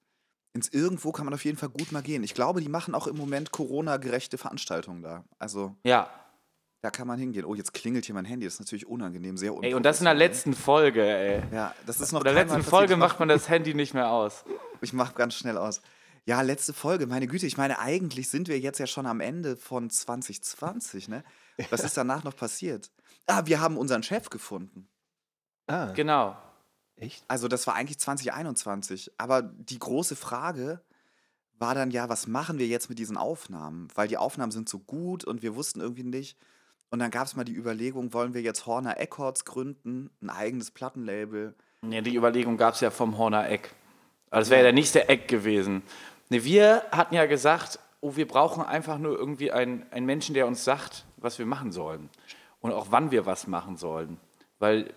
ins 0.54 0.69
Irgendwo 0.69 1.12
kann 1.12 1.25
man 1.25 1.34
auf 1.34 1.43
jeden 1.45 1.58
Fall 1.58 1.69
gut 1.69 1.91
mal 1.91 2.01
gehen. 2.04 2.23
Ich 2.23 2.34
glaube, 2.36 2.62
die 2.62 2.69
machen 2.69 2.93
auch 2.93 3.08
im 3.08 3.17
Moment 3.17 3.51
Corona-gerechte 3.51 4.38
Veranstaltungen 4.38 5.01
da. 5.01 5.23
Also, 5.39 5.75
Ja. 5.84 6.10
da 6.82 6.91
kann 6.91 7.08
man 7.08 7.17
hingehen. 7.17 7.45
Oh, 7.45 7.56
jetzt 7.56 7.73
klingelt 7.73 8.06
hier 8.06 8.13
mein 8.15 8.25
Handy. 8.25 8.45
Das 8.45 8.56
ist 8.56 8.60
natürlich 8.60 8.86
unangenehm, 8.86 9.38
sehr 9.38 9.51
unangenehm. 9.54 9.71
Ey, 9.71 9.75
und 9.75 9.84
das 9.84 9.99
in 9.99 10.06
der 10.06 10.13
letzten 10.13 10.54
Folge, 10.54 11.04
ey. 11.04 11.41
Ja, 11.51 11.73
das 11.88 11.99
ist 12.01 12.12
noch 12.12 12.21
In 12.21 12.25
der 12.25 12.34
letzten. 12.34 12.62
Folge 12.63 12.97
mach- 12.97 13.10
macht 13.10 13.19
man 13.19 13.30
das 13.30 13.49
Handy 13.49 13.73
nicht 13.73 13.93
mehr 13.93 14.10
aus. 14.12 14.43
Ich 14.82 14.93
mache 14.93 15.13
ganz 15.15 15.34
schnell 15.36 15.58
aus. 15.58 15.82
Ja, 16.25 16.41
letzte 16.41 16.73
Folge, 16.73 17.07
meine 17.07 17.27
Güte. 17.27 17.47
Ich 17.47 17.57
meine, 17.57 17.79
eigentlich 17.79 18.29
sind 18.29 18.47
wir 18.47 18.60
jetzt 18.60 18.79
ja 18.79 18.86
schon 18.88 19.05
am 19.07 19.21
Ende 19.21 19.57
von 19.57 19.89
2020, 19.89 21.07
ne? 21.07 21.23
Was 21.71 21.84
ist 21.84 21.97
danach 21.97 22.23
noch 22.23 22.36
passiert? 22.36 22.91
Ah, 23.27 23.43
wir 23.45 23.60
haben 23.60 23.77
unseren 23.77 24.03
Chef 24.03 24.29
gefunden. 24.29 24.88
Ah, 25.67 25.91
Genau. 25.93 26.38
echt? 26.95 27.23
Also, 27.27 27.47
das 27.47 27.65
war 27.67 27.75
eigentlich 27.75 27.97
2021. 27.99 29.12
Aber 29.17 29.41
die 29.41 29.79
große 29.79 30.15
Frage 30.15 30.81
war 31.57 31.75
dann 31.75 31.91
ja, 31.91 32.10
was 32.10 32.27
machen 32.27 32.57
wir 32.60 32.67
jetzt 32.67 32.89
mit 32.89 32.99
diesen 32.99 33.17
Aufnahmen? 33.17 33.88
Weil 33.95 34.07
die 34.07 34.17
Aufnahmen 34.17 34.51
sind 34.51 34.69
so 34.69 34.79
gut 34.79 35.23
und 35.23 35.41
wir 35.41 35.55
wussten 35.55 35.79
irgendwie 35.81 36.03
nicht. 36.03 36.38
Und 36.89 36.99
dann 36.99 37.10
gab 37.12 37.25
es 37.25 37.36
mal 37.36 37.43
die 37.45 37.55
Überlegung, 37.55 38.13
wollen 38.13 38.34
wir 38.34 38.41
jetzt 38.41 38.65
Horner 38.65 38.99
Eckharts 38.99 39.45
gründen, 39.45 40.10
ein 40.21 40.29
eigenes 40.29 40.71
Plattenlabel? 40.71 41.55
Ja, 41.89 42.01
die 42.01 42.15
Überlegung 42.15 42.57
gab 42.57 42.73
es 42.75 42.81
ja 42.81 42.91
vom 42.91 43.17
Horner 43.17 43.49
Eck. 43.49 43.73
Also 44.29 44.41
das 44.41 44.49
wäre 44.49 44.60
ja 44.60 44.63
der 44.65 44.73
nächste 44.73 45.07
Eck 45.10 45.27
gewesen. 45.27 45.84
Ne, 46.32 46.46
wir 46.46 46.84
hatten 46.91 47.13
ja 47.13 47.26
gesagt, 47.26 47.78
oh, 48.00 48.15
wir 48.15 48.26
brauchen 48.26 48.63
einfach 48.63 48.98
nur 48.98 49.17
irgendwie 49.17 49.52
einen, 49.52 49.86
einen 49.91 50.06
Menschen, 50.06 50.34
der 50.34 50.48
uns 50.48 50.63
sagt, 50.63 51.04
was 51.17 51.38
wir 51.39 51.46
machen 51.46 51.74
sollen. 51.74 52.10
Und 52.62 52.72
auch 52.72 52.88
wann 52.89 53.12
wir 53.12 53.26
was 53.26 53.48
machen 53.48 53.76
sollen. 53.76 54.17
Weil 54.58 54.94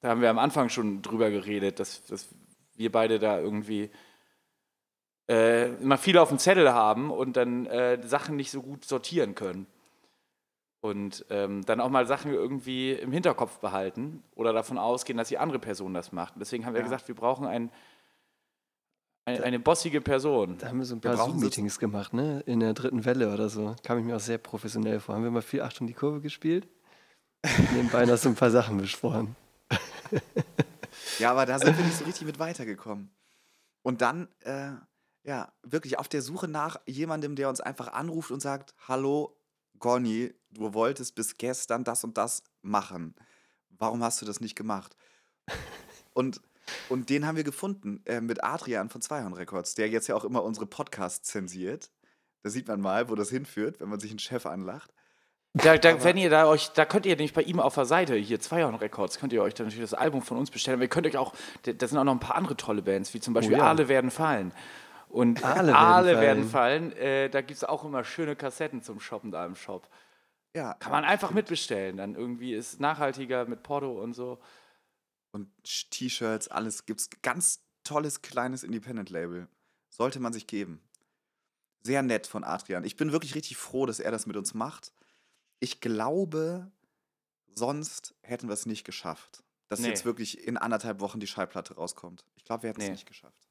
da 0.00 0.08
haben 0.08 0.20
wir 0.20 0.30
am 0.30 0.38
Anfang 0.40 0.70
schon 0.70 1.00
drüber 1.00 1.30
geredet, 1.30 1.78
dass, 1.78 2.04
dass 2.06 2.28
wir 2.74 2.90
beide 2.90 3.20
da 3.20 3.38
irgendwie 3.38 3.88
äh, 5.30 5.68
immer 5.74 5.96
viel 5.96 6.18
auf 6.18 6.30
dem 6.30 6.40
Zettel 6.40 6.72
haben 6.72 7.12
und 7.12 7.36
dann 7.36 7.66
äh, 7.66 8.02
Sachen 8.04 8.34
nicht 8.34 8.50
so 8.50 8.60
gut 8.60 8.84
sortieren 8.84 9.36
können. 9.36 9.68
Und 10.80 11.24
ähm, 11.30 11.64
dann 11.64 11.80
auch 11.80 11.88
mal 11.88 12.04
Sachen 12.06 12.32
irgendwie 12.34 12.94
im 12.94 13.12
Hinterkopf 13.12 13.58
behalten 13.60 14.24
oder 14.34 14.52
davon 14.52 14.76
ausgehen, 14.76 15.18
dass 15.18 15.28
die 15.28 15.38
andere 15.38 15.60
Person 15.60 15.94
das 15.94 16.10
macht. 16.10 16.34
Und 16.34 16.40
deswegen 16.40 16.66
haben 16.66 16.74
wir 16.74 16.80
Ja. 16.80 16.84
gesagt, 16.84 17.06
wir 17.06 17.14
brauchen 17.14 17.46
ein, 17.46 17.70
ein, 19.24 19.42
eine 19.42 19.58
bossige 19.58 20.00
Person. 20.00 20.58
Da 20.58 20.68
haben 20.68 20.78
wir 20.78 20.84
so 20.84 20.94
ein 20.94 21.00
paar 21.00 21.16
Zoom-Meetings 21.16 21.78
gemacht, 21.78 22.12
ne? 22.12 22.40
In 22.46 22.60
der 22.60 22.74
dritten 22.74 23.04
Welle 23.04 23.32
oder 23.32 23.48
so. 23.48 23.74
Kam 23.82 23.98
ich 23.98 24.04
mir 24.04 24.16
auch 24.16 24.20
sehr 24.20 24.38
professionell 24.38 25.00
vor. 25.00 25.14
Haben 25.14 25.24
wir 25.24 25.30
mal 25.30 25.42
viel 25.42 25.62
Achtung 25.62 25.86
die 25.86 25.94
Kurve 25.94 26.20
gespielt? 26.20 26.68
Nebenbei 27.72 28.06
noch 28.06 28.16
so 28.16 28.28
ein 28.28 28.34
paar 28.34 28.50
Sachen 28.50 28.78
besprochen. 28.78 29.36
Ja, 31.18 31.30
aber 31.30 31.46
da 31.46 31.58
sind 31.58 31.76
wir 31.76 31.84
nicht 31.84 31.96
so 31.96 32.04
richtig 32.04 32.26
mit 32.26 32.38
weitergekommen. 32.38 33.10
Und 33.82 34.00
dann, 34.00 34.28
äh, 34.40 34.72
ja, 35.22 35.52
wirklich 35.62 35.98
auf 35.98 36.08
der 36.08 36.22
Suche 36.22 36.48
nach 36.48 36.80
jemandem, 36.86 37.36
der 37.36 37.48
uns 37.48 37.60
einfach 37.60 37.92
anruft 37.92 38.30
und 38.30 38.40
sagt, 38.40 38.74
hallo, 38.88 39.36
Gonny, 39.78 40.34
du 40.50 40.72
wolltest 40.74 41.14
bis 41.14 41.36
gestern 41.36 41.84
das 41.84 42.04
und 42.04 42.16
das 42.16 42.42
machen. 42.62 43.14
Warum 43.70 44.02
hast 44.02 44.22
du 44.22 44.26
das 44.26 44.40
nicht 44.40 44.56
gemacht? 44.56 44.96
Und, 46.14 46.40
und 46.88 47.10
den 47.10 47.26
haben 47.26 47.36
wir 47.36 47.44
gefunden 47.44 48.02
äh, 48.06 48.20
mit 48.20 48.42
Adrian 48.42 48.88
von 48.88 49.02
Zweihorn 49.02 49.34
Records, 49.34 49.74
der 49.74 49.88
jetzt 49.88 50.08
ja 50.08 50.14
auch 50.14 50.24
immer 50.24 50.42
unsere 50.42 50.66
Podcasts 50.66 51.28
zensiert. 51.28 51.90
Da 52.42 52.50
sieht 52.50 52.68
man 52.68 52.80
mal, 52.80 53.08
wo 53.08 53.14
das 53.14 53.30
hinführt, 53.30 53.80
wenn 53.80 53.88
man 53.88 54.00
sich 54.00 54.10
einen 54.10 54.18
Chef 54.18 54.46
anlacht. 54.46 54.92
Da, 55.54 55.78
da, 55.78 56.02
wenn 56.02 56.16
ihr 56.16 56.30
da 56.30 56.46
euch, 56.46 56.70
da 56.70 56.84
könnt 56.84 57.06
ihr 57.06 57.14
nämlich 57.14 57.32
bei 57.32 57.42
ihm 57.42 57.60
auf 57.60 57.76
der 57.76 57.84
Seite, 57.84 58.16
hier 58.16 58.40
Zweier 58.40 58.80
Records, 58.80 59.20
könnt 59.20 59.32
ihr 59.32 59.40
euch 59.40 59.54
dann 59.54 59.66
natürlich 59.66 59.88
das 59.88 59.98
Album 59.98 60.20
von 60.20 60.36
uns 60.36 60.50
bestellen. 60.50 60.76
Aber 60.76 60.82
ihr 60.84 60.88
könnt 60.88 61.06
euch 61.06 61.16
auch, 61.16 61.32
da 61.62 61.86
sind 61.86 61.96
auch 61.96 62.04
noch 62.04 62.12
ein 62.12 62.20
paar 62.20 62.34
andere 62.34 62.56
tolle 62.56 62.82
Bands, 62.82 63.14
wie 63.14 63.20
zum 63.20 63.34
Beispiel 63.34 63.54
Oh 63.54 63.58
ja. 63.58 63.64
Aale 63.66 63.88
werden 63.88 64.10
fallen. 64.10 64.52
Und 65.08 65.44
Aale 65.44 65.76
Aale, 65.76 66.06
werden 66.08 66.20
werden 66.20 66.48
fallen, 66.48 66.92
äh, 66.94 67.30
da 67.30 67.40
gibt 67.40 67.58
es 67.58 67.62
auch 67.62 67.84
immer 67.84 68.02
schöne 68.02 68.34
Kassetten 68.34 68.82
zum 68.82 68.98
Shoppen 68.98 69.30
da 69.30 69.46
im 69.46 69.54
Shop. 69.54 69.88
Ja. 70.56 70.74
Kann 70.74 70.90
man 70.90 71.04
einfach 71.04 71.30
mitbestellen. 71.30 71.96
Dann 71.96 72.16
irgendwie 72.16 72.52
ist 72.52 72.80
nachhaltiger 72.80 73.44
mit 73.46 73.62
Porto 73.62 73.92
und 73.92 74.14
so. 74.14 74.40
Und 75.34 75.50
T-Shirts, 75.90 76.46
alles 76.46 76.86
gibt's. 76.86 77.10
Ganz 77.22 77.60
tolles 77.82 78.22
kleines 78.22 78.62
Independent-Label. 78.62 79.48
Sollte 79.90 80.20
man 80.20 80.32
sich 80.32 80.46
geben. 80.46 80.80
Sehr 81.82 82.02
nett 82.02 82.28
von 82.28 82.44
Adrian. 82.44 82.84
Ich 82.84 82.94
bin 82.96 83.10
wirklich 83.10 83.34
richtig 83.34 83.56
froh, 83.56 83.84
dass 83.84 83.98
er 83.98 84.12
das 84.12 84.26
mit 84.26 84.36
uns 84.36 84.54
macht. 84.54 84.92
Ich 85.58 85.80
glaube, 85.80 86.70
sonst 87.52 88.14
hätten 88.22 88.46
wir 88.48 88.52
es 88.54 88.64
nicht 88.64 88.84
geschafft. 88.84 89.42
Dass 89.68 89.80
Nee. 89.80 89.88
jetzt 89.88 90.04
wirklich 90.04 90.46
in 90.46 90.56
anderthalb 90.56 91.00
Wochen 91.00 91.18
die 91.18 91.26
Schallplatte 91.26 91.74
rauskommt. 91.74 92.24
Ich 92.36 92.44
glaube, 92.44 92.62
wir 92.62 92.70
hätten 92.70 92.80
es 92.80 92.86
Nee. 92.86 92.92
nicht 92.92 93.06
geschafft. 93.06 93.48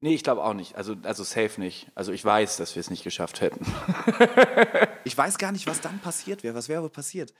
Nee, 0.00 0.14
ich 0.14 0.24
glaube 0.24 0.42
auch 0.42 0.54
nicht. 0.54 0.76
Also, 0.76 0.96
also 1.02 1.24
safe 1.24 1.60
nicht. 1.60 1.90
Also 1.94 2.12
ich 2.12 2.24
weiß, 2.24 2.56
dass 2.56 2.74
wir 2.74 2.80
es 2.80 2.88
nicht 2.88 3.04
geschafft 3.04 3.42
hätten. 3.42 3.66
Ich 5.04 5.16
weiß 5.18 5.36
gar 5.36 5.52
nicht, 5.52 5.66
was 5.66 5.80
dann 5.82 5.98
passiert 6.00 6.42
wäre. 6.42 6.54
Was 6.54 6.68
wäre 6.70 6.88
passiert? 6.88 7.34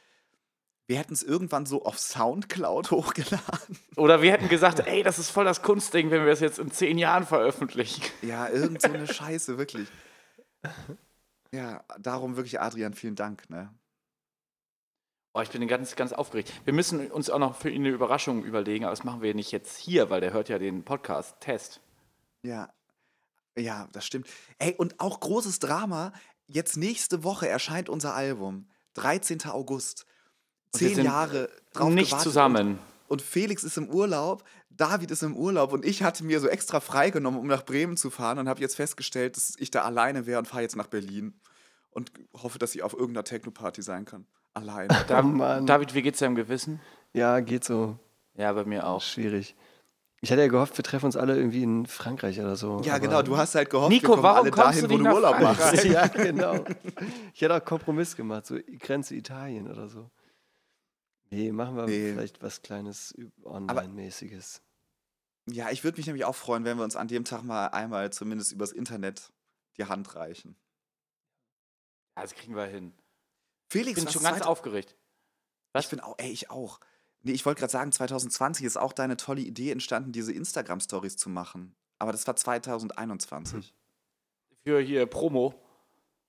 Wir 0.86 0.98
hätten 0.98 1.14
es 1.14 1.22
irgendwann 1.22 1.66
so 1.66 1.84
auf 1.84 1.98
Soundcloud 1.98 2.90
hochgeladen. 2.90 3.78
Oder 3.96 4.22
wir 4.22 4.32
hätten 4.32 4.48
gesagt, 4.48 4.80
ey, 4.80 5.02
das 5.02 5.18
ist 5.18 5.30
voll 5.30 5.44
das 5.44 5.62
Kunstding, 5.62 6.10
wenn 6.10 6.24
wir 6.24 6.32
es 6.32 6.40
jetzt 6.40 6.58
in 6.58 6.70
zehn 6.70 6.98
Jahren 6.98 7.26
veröffentlichen. 7.26 8.02
Ja, 8.22 8.48
irgend 8.48 8.82
so 8.82 8.88
eine 8.88 9.06
Scheiße, 9.06 9.58
wirklich. 9.58 9.88
Ja, 11.52 11.84
darum 11.98 12.36
wirklich, 12.36 12.60
Adrian, 12.60 12.94
vielen 12.94 13.14
Dank. 13.14 13.48
Ne? 13.50 13.72
Oh, 15.34 15.40
ich 15.40 15.50
bin 15.50 15.66
ganz, 15.68 15.96
ganz 15.96 16.12
aufgeregt. 16.12 16.52
Wir 16.64 16.72
müssen 16.72 17.10
uns 17.10 17.30
auch 17.30 17.38
noch 17.38 17.56
für 17.56 17.70
ihn 17.70 17.82
eine 17.82 17.94
Überraschung 17.94 18.44
überlegen, 18.44 18.84
aber 18.84 18.92
das 18.92 19.04
machen 19.04 19.22
wir 19.22 19.34
nicht 19.34 19.52
jetzt 19.52 19.78
hier, 19.78 20.10
weil 20.10 20.20
der 20.20 20.32
hört 20.32 20.48
ja 20.48 20.58
den 20.58 20.84
Podcast. 20.84 21.40
Test. 21.40 21.80
Ja, 22.42 22.72
ja, 23.56 23.88
das 23.92 24.06
stimmt. 24.06 24.28
Ey, 24.58 24.74
und 24.76 24.98
auch 25.00 25.20
großes 25.20 25.58
Drama. 25.58 26.12
Jetzt 26.46 26.76
nächste 26.76 27.22
Woche 27.24 27.48
erscheint 27.48 27.88
unser 27.88 28.14
Album. 28.14 28.68
13. 28.94 29.46
August. 29.46 30.06
Zehn 30.72 30.94
sind 30.94 31.04
Jahre 31.04 31.48
drauf 31.72 31.90
nicht 31.90 32.06
gewartet 32.10 32.24
zusammen. 32.24 32.78
Und, 33.08 33.20
Felix 33.22 33.62
ist 33.62 33.76
im 33.76 33.88
Urlaub, 33.90 34.42
David 34.70 35.10
ist 35.10 35.22
im 35.22 35.36
Urlaub 35.36 35.72
und 35.74 35.84
ich 35.84 36.02
hatte 36.02 36.24
mir 36.24 36.40
so 36.40 36.48
extra 36.48 36.80
freigenommen, 36.80 37.38
um 37.38 37.46
nach 37.46 37.62
Bremen 37.64 37.96
zu 37.98 38.08
fahren 38.08 38.38
und 38.38 38.48
habe 38.48 38.60
jetzt 38.60 38.76
festgestellt, 38.76 39.36
dass 39.36 39.54
ich 39.58 39.70
da 39.70 39.82
alleine 39.82 40.26
wäre 40.26 40.38
und 40.38 40.48
fahre 40.48 40.62
jetzt 40.62 40.76
nach 40.76 40.86
Berlin. 40.86 41.34
Und 41.90 42.10
hoffe, 42.42 42.58
dass 42.58 42.74
ich 42.74 42.82
auf 42.82 42.94
irgendeiner 42.94 43.24
Techno-Party 43.24 43.82
sein 43.82 44.06
kann. 44.06 44.24
Alleine. 44.54 44.88
Da, 45.08 45.22
Oh. 45.22 45.64
David, 45.66 45.94
wie 45.94 46.00
geht's 46.00 46.20
deinem 46.20 46.34
Gewissen? 46.36 46.80
Ja, 47.12 47.40
geht 47.40 47.64
so. 47.64 47.98
Ja, 48.34 48.50
bei 48.54 48.64
mir 48.64 48.86
auch. 48.86 49.02
Schwierig. 49.02 49.54
Ich 50.22 50.30
hatte 50.32 50.40
ja 50.40 50.48
gehofft, 50.48 50.78
wir 50.78 50.84
treffen 50.84 51.04
uns 51.06 51.16
alle 51.16 51.36
irgendwie 51.36 51.62
in 51.64 51.84
Frankreich 51.84 52.40
oder 52.40 52.56
so. 52.56 52.80
Ja, 52.82 52.92
aber- 52.94 53.00
genau, 53.00 53.20
du 53.22 53.36
hast 53.36 53.54
halt 53.56 53.68
gehofft, 53.68 53.90
Nico, 53.90 54.04
wir 54.04 54.08
kommen 54.10 54.22
warum 54.22 54.38
alle 54.42 54.50
kommst 54.52 54.68
dahin, 54.68 54.82
du 54.84 54.88
wo 54.88 54.92
nicht 54.92 55.00
du 55.00 55.04
nach 55.04 55.14
Urlaub 55.16 55.40
machst. 55.40 55.60
Frankreich? 55.60 55.84
ja, 55.92 56.06
genau. 56.06 56.64
Ich 57.34 57.42
hätte 57.42 57.56
auch 57.56 57.64
Kompromiss 57.64 58.16
gemacht, 58.16 58.46
so 58.46 58.56
Grenze 58.78 59.14
Italien 59.16 59.70
oder 59.70 59.88
so. 59.88 60.08
Nee, 61.32 61.50
machen 61.50 61.76
wir 61.76 61.86
Nee. 61.86 62.12
vielleicht 62.12 62.42
was 62.42 62.60
Kleines 62.60 63.14
Online-mäßiges. 63.44 64.62
Ja, 65.50 65.70
ich 65.70 65.82
würde 65.82 65.96
mich 65.96 66.06
nämlich 66.06 66.24
auch 66.26 66.36
freuen, 66.36 66.64
wenn 66.64 66.76
wir 66.76 66.84
uns 66.84 66.94
an 66.94 67.08
dem 67.08 67.24
Tag 67.24 67.42
mal 67.42 67.68
einmal 67.68 68.12
zumindest 68.12 68.52
übers 68.52 68.70
Internet 68.72 69.32
die 69.78 69.86
Hand 69.86 70.14
reichen. 70.14 70.56
Ja, 72.16 72.22
das 72.22 72.34
kriegen 72.34 72.54
wir 72.54 72.66
hin. 72.66 72.92
Ich 72.98 73.72
Felix, 73.72 73.94
bin 73.96 74.04
was 74.06 74.12
schon 74.12 74.22
ganz 74.22 74.38
zweit- 74.38 74.46
aufgeregt. 74.46 74.96
Was? 75.72 75.86
Ich 75.86 75.90
bin 75.90 76.00
auch, 76.00 76.16
ey, 76.18 76.30
ich 76.30 76.50
auch. 76.50 76.80
Nee, 77.22 77.32
ich 77.32 77.46
wollte 77.46 77.60
gerade 77.60 77.72
sagen, 77.72 77.92
2020 77.92 78.66
ist 78.66 78.76
auch 78.76 78.92
deine 78.92 79.16
tolle 79.16 79.40
Idee 79.40 79.70
entstanden, 79.70 80.12
diese 80.12 80.32
Instagram-Stories 80.32 81.16
zu 81.16 81.30
machen. 81.30 81.74
Aber 81.98 82.12
das 82.12 82.26
war 82.26 82.36
2021. 82.36 83.74
Für 84.64 84.80
hier 84.80 85.06
Promo. 85.06 85.54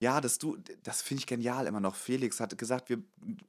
Ja, 0.03 0.19
das 0.19 0.37
du, 0.37 0.57
das 0.83 1.01
finde 1.01 1.21
ich 1.21 1.27
genial 1.27 1.65
immer 1.65 1.79
noch. 1.79 1.95
Felix 1.95 2.41
hatte 2.41 2.57
gesagt, 2.57 2.89
wir 2.89 3.01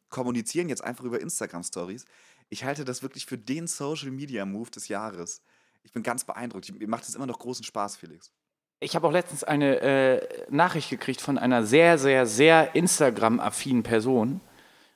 kommunizieren 0.08 0.68
jetzt 0.68 0.84
einfach 0.84 1.02
über 1.02 1.20
Instagram-Stories. 1.20 2.04
Ich 2.48 2.62
halte 2.62 2.84
das 2.84 3.02
wirklich 3.02 3.26
für 3.26 3.36
den 3.36 3.66
Social-Media-Move 3.66 4.70
des 4.70 4.86
Jahres. 4.86 5.42
Ich 5.82 5.90
bin 5.90 6.04
ganz 6.04 6.22
beeindruckt. 6.22 6.72
Mir 6.78 6.86
macht 6.86 7.08
es 7.08 7.16
immer 7.16 7.26
noch 7.26 7.40
großen 7.40 7.64
Spaß, 7.64 7.96
Felix. 7.96 8.30
Ich 8.78 8.94
habe 8.94 9.08
auch 9.08 9.10
letztens 9.10 9.42
eine 9.42 9.80
äh, 9.80 10.44
Nachricht 10.48 10.90
gekriegt 10.90 11.20
von 11.20 11.38
einer 11.38 11.66
sehr, 11.66 11.98
sehr, 11.98 12.24
sehr 12.24 12.76
Instagram-affinen 12.76 13.82
Person. 13.82 14.40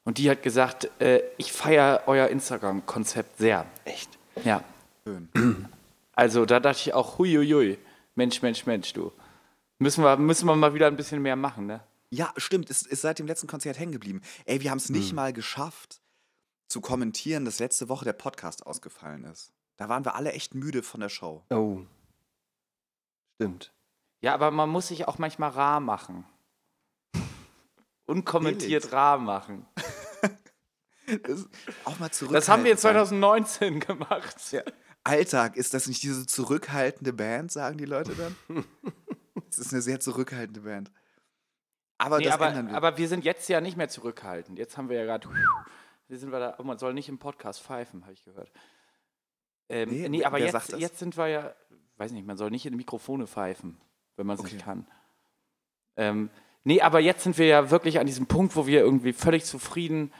Und 0.04 0.18
die 0.18 0.30
hat 0.30 0.44
gesagt, 0.44 0.88
äh, 1.00 1.22
ich 1.38 1.50
feiere 1.50 2.04
euer 2.06 2.28
Instagram-Konzept 2.28 3.36
sehr. 3.38 3.66
Echt? 3.84 4.16
Ja. 4.44 4.62
Schön. 5.02 5.28
Also 6.12 6.46
da 6.46 6.60
dachte 6.60 6.80
ich 6.80 6.94
auch, 6.94 7.18
huiuiui, 7.18 7.78
Mensch, 8.14 8.42
Mensch, 8.42 8.64
Mensch, 8.66 8.92
du. 8.92 9.12
Müssen 9.78 10.02
wir, 10.02 10.16
müssen 10.16 10.46
wir 10.46 10.56
mal 10.56 10.74
wieder 10.74 10.88
ein 10.88 10.96
bisschen 10.96 11.22
mehr 11.22 11.36
machen, 11.36 11.66
ne? 11.66 11.84
Ja, 12.10 12.32
stimmt. 12.36 12.70
Es 12.70 12.82
ist 12.82 13.02
seit 13.02 13.18
dem 13.18 13.26
letzten 13.26 13.46
Konzert 13.46 13.78
hängen 13.78 13.92
geblieben. 13.92 14.22
Ey, 14.44 14.60
wir 14.60 14.70
haben 14.70 14.78
es 14.78 14.88
nicht 14.88 15.12
mal 15.12 15.32
geschafft, 15.32 16.00
zu 16.68 16.80
kommentieren, 16.80 17.44
dass 17.44 17.58
letzte 17.58 17.88
Woche 17.88 18.04
der 18.04 18.12
Podcast 18.12 18.66
ausgefallen 18.66 19.24
ist. 19.24 19.52
Da 19.76 19.88
waren 19.88 20.04
wir 20.04 20.14
alle 20.14 20.32
echt 20.32 20.54
müde 20.54 20.82
von 20.82 21.00
der 21.00 21.08
Show. 21.08 21.44
Oh. 21.50 21.80
Stimmt. 23.36 23.72
Ja, 24.20 24.34
aber 24.34 24.50
man 24.50 24.68
muss 24.68 24.88
sich 24.88 25.06
auch 25.06 25.18
manchmal 25.18 25.50
rar 25.50 25.80
machen. 25.80 26.24
Unkommentiert 28.06 28.92
rar 28.92 29.18
machen. 29.18 29.66
Auch 31.84 31.98
mal 31.98 32.10
zurück. 32.10 32.34
Das 32.34 32.48
haben 32.48 32.64
wir 32.64 32.76
2019 32.76 33.80
gemacht. 33.80 34.52
Ja. 34.52 34.62
Alltag, 35.04 35.56
ist 35.56 35.72
das 35.72 35.86
nicht 35.86 36.02
diese 36.02 36.26
zurückhaltende 36.26 37.14
Band, 37.14 37.50
sagen 37.50 37.78
die 37.78 37.86
Leute 37.86 38.14
dann? 38.14 38.36
Es 39.50 39.58
ist 39.58 39.72
eine 39.72 39.82
sehr 39.82 40.00
zurückhaltende 40.00 40.60
Band. 40.60 40.90
Aber 41.98 42.18
Nee, 42.18 42.24
das 42.24 42.34
aber, 42.34 42.48
ändern 42.48 42.68
wir. 42.68 42.76
aber 42.76 42.96
wir 42.98 43.08
sind 43.08 43.24
jetzt 43.24 43.48
ja 43.48 43.60
nicht 43.60 43.76
mehr 43.76 43.88
zurückhaltend. 43.88 44.58
Jetzt 44.58 44.76
haben 44.76 44.88
wir 44.88 44.96
ja 44.98 45.04
gerade. 45.04 45.28
Jetzt 46.08 46.20
sind 46.20 46.30
wir 46.32 46.38
da. 46.38 46.54
Oh, 46.58 46.62
man 46.62 46.78
soll 46.78 46.94
nicht 46.94 47.08
im 47.08 47.18
Podcast 47.18 47.60
pfeifen, 47.62 48.02
habe 48.02 48.12
ich 48.12 48.24
gehört. 48.24 48.50
Ähm, 49.68 49.90
Nee, 49.90 50.08
nee, 50.08 50.24
aber 50.24 50.38
jetzt, 50.38 50.72
jetzt 50.78 50.98
sind 50.98 51.16
wir 51.16 51.26
ja. 51.28 51.54
Weiß 51.96 52.12
nicht, 52.12 52.26
man 52.26 52.36
soll 52.36 52.50
nicht 52.50 52.64
in 52.66 52.76
Mikrofone 52.76 53.26
pfeifen, 53.26 53.76
wenn 54.16 54.26
man 54.26 54.34
es 54.36 54.40
Okay. 54.40 54.54
nicht 54.54 54.64
kann. 54.64 54.86
Ähm, 55.96 56.30
nee, 56.62 56.80
aber 56.80 57.00
jetzt 57.00 57.24
sind 57.24 57.36
wir 57.38 57.46
ja 57.46 57.70
wirklich 57.72 57.98
an 57.98 58.06
diesem 58.06 58.26
Punkt, 58.26 58.54
wo 58.54 58.66
wir 58.68 58.80
irgendwie 58.80 59.12
völlig 59.12 59.44
zufrieden 59.44 60.12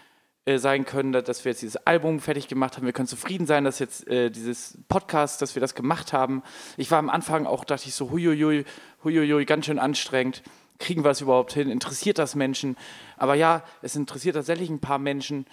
äh, 0.49 0.59
sein 0.59 0.87
können, 0.87 1.13
dass, 1.13 1.45
wir 1.45 1.53
jetzt 1.53 1.61
dieses 1.61 1.77
Album 1.87 2.21
fertig 2.21 2.49
gemacht 2.49 2.77
haben. 2.77 2.87
Wir 2.87 2.95
können 2.95 3.07
zufrieden 3.07 3.47
sein, 3.47 3.65
dass 3.65 3.79
jetzt 3.79 4.09
äh, 4.09 4.31
dieses 4.31 4.79
Podcast, 4.89 5.43
dass 5.43 5.55
wir 5.55 5.61
das 5.61 5.75
gemacht 5.75 6.15
haben. 6.15 6.43
Ich 6.79 6.91
war 6.91 6.99
am 6.99 7.11
Anfang 7.11 7.45
auch, 7.45 7.65
dachte 7.65 7.87
ich 7.87 7.95
so, 7.95 8.11
huiuiui, 8.11 8.65
huiuiui, 9.05 9.45
ganz 9.45 9.67
schön 9.67 9.79
anstrengend. 9.79 10.43
Kriegen 10.79 11.05
wir 11.05 11.11
es 11.11 11.21
überhaupt 11.21 11.53
hin? 11.53 11.69
Interessiert 11.69 12.17
das 12.17 12.35
Menschen? 12.35 12.79
Aber 13.19 13.35
ja, 13.35 13.63
es 13.83 13.95
interessiert 13.95 14.37
tatsächlich 14.37 14.71
ein 14.71 14.81
paar 14.81 14.99
Menschen. 14.99 15.47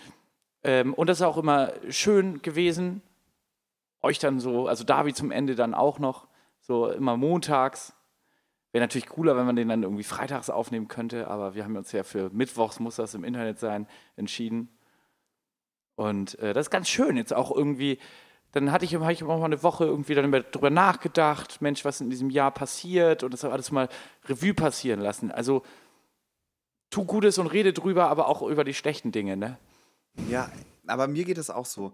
Ähm, 0.64 0.94
und 0.94 1.08
das 1.08 1.18
ist 1.18 1.26
auch 1.26 1.38
immer 1.38 1.74
schön 1.90 2.42
gewesen, 2.42 3.02
euch 4.02 4.20
dann 4.20 4.40
so, 4.40 4.70
also 4.70 4.86
David 4.86 5.18
zum 5.18 5.30
Ende 5.30 5.56
dann 5.56 5.74
auch 5.74 6.00
noch, 6.00 6.30
so 6.62 6.90
immer 6.90 7.18
montags. 7.18 7.94
Wäre 8.72 8.84
natürlich 8.84 9.08
cooler, 9.10 9.36
wenn 9.36 9.46
man 9.46 9.58
den 9.58 9.68
dann 9.68 9.84
irgendwie 9.84 10.04
freitags 10.04 10.50
aufnehmen 10.50 10.88
könnte, 10.88 11.28
aber 11.28 11.54
wir 11.54 11.66
haben 11.66 11.76
uns 11.76 11.92
ja 11.92 12.04
für 12.04 12.30
Mittwochs 12.30 12.80
muss 12.80 12.96
das 12.96 13.14
im 13.14 13.26
Internet 13.26 13.60
sein, 13.60 13.88
entschieden. 14.16 14.70
Und 15.96 16.38
äh, 16.40 16.54
das 16.54 16.68
ist 16.68 16.72
ganz 16.72 16.90
schön, 16.90 17.16
jetzt 17.18 17.34
auch 17.34 17.56
irgendwie, 17.56 18.00
dann 18.52 18.72
hatte 18.72 18.86
ich, 18.86 18.96
hatte 18.96 19.14
ich 19.14 19.24
auch 19.24 19.40
mal 19.40 19.46
eine 19.46 19.64
Woche 19.64 19.86
irgendwie 19.86 20.14
dann 20.16 20.26
über- 20.26 20.42
drüber 20.42 20.70
nachgedacht, 20.70 21.62
Mensch, 21.62 21.86
was 21.86 22.02
in 22.02 22.10
diesem 22.10 22.30
Jahr 22.30 22.52
passiert 22.52 23.24
und 23.24 23.34
das 23.34 23.44
alles 23.46 23.72
mal 23.72 23.88
Revue 24.28 24.54
passieren 24.54 25.00
lassen. 25.00 25.32
Also 25.32 25.64
tu 26.90 27.06
Gutes 27.06 27.38
und 27.38 27.48
rede 27.48 27.74
drüber, 27.74 28.08
aber 28.10 28.28
auch 28.28 28.42
über 28.42 28.64
die 28.64 28.74
schlechten 28.74 29.12
Dinge, 29.12 29.38
ne? 29.38 29.58
ja, 30.30 30.50
aber 30.88 31.08
mir 31.08 31.26
geht 31.26 31.38
es 31.38 31.50
auch 31.50 31.66
so. 31.66 31.94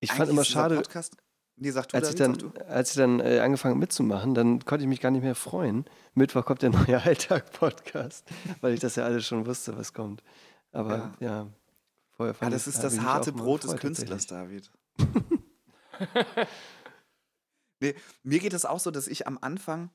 Ich 0.00 0.10
Eigentlich 0.10 0.18
fand 0.18 0.30
immer 0.30 0.44
schade, 0.44 0.76
Podcast, 0.76 1.16
nee, 1.56 1.70
sag 1.70 1.88
du, 1.88 1.96
als 1.96 2.10
ich 2.10 2.14
dann, 2.14 2.38
sag 2.38 2.54
du. 2.54 2.66
als 2.68 2.90
ich 2.90 2.96
dann 2.96 3.20
äh, 3.20 3.40
angefangen 3.40 3.78
mitzumachen, 3.78 4.34
dann 4.34 4.64
konnte 4.64 4.84
ich 4.84 4.88
mich 4.88 5.00
gar 5.00 5.10
nicht 5.10 5.22
mehr 5.22 5.34
freuen. 5.34 5.84
Mittwoch 6.14 6.44
kommt 6.44 6.62
der 6.62 6.70
neue 6.70 7.02
Alltag-Podcast, 7.02 8.26
weil 8.60 8.74
ich 8.74 8.80
das 8.80 8.96
ja 8.96 9.04
alles 9.04 9.26
schon 9.26 9.46
wusste, 9.46 9.76
was 9.76 9.92
kommt. 9.92 10.22
Aber 10.72 11.14
ja, 11.20 11.46
vorher 12.16 12.34
Ja, 12.34 12.38
fand 12.38 12.52
das 12.54 12.62
ich- 12.66 12.74
ist 12.74 12.76
hab 12.76 12.82
das 12.84 13.00
harte 13.00 13.32
Brot 13.32 13.64
des 13.64 13.76
Künstlers. 13.76 14.26
David. 14.26 14.70
nee, 17.80 17.94
mir 18.22 18.38
geht 18.38 18.52
es 18.52 18.64
auch 18.64 18.80
so, 18.80 18.90
dass 18.90 19.06
ich 19.08 19.26
am 19.26 19.38
Anfang, 19.40 19.90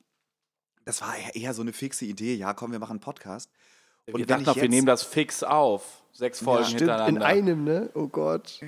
das 0.86 1.02
war 1.02 1.16
eher- 1.34 1.54
so 1.54 1.62
eine 1.62 1.74
fixe 1.74 2.06
Idee, 2.06 2.36
ja, 2.36 2.54
komm, 2.54 2.72
wir 2.72 2.80
machen 2.80 2.92
einen 2.94 3.00
Podcast. 3.00 3.52
wir 4.06 4.16
wenn 4.28 4.44
dachten 4.44 4.62
wir 4.62 4.70
nehmen 4.70 4.88
das 4.88 5.04
fix 5.04 5.44
auf. 5.44 6.04
Sechs 6.12 6.40
Folgen 6.42 6.66
Stimmt, 6.66 6.82
in 6.82 6.88
hintereinander. 6.90 7.26
einem, 7.26 7.64
ne? 7.64 7.90
Oh 7.94 8.08
Gott. 8.08 8.60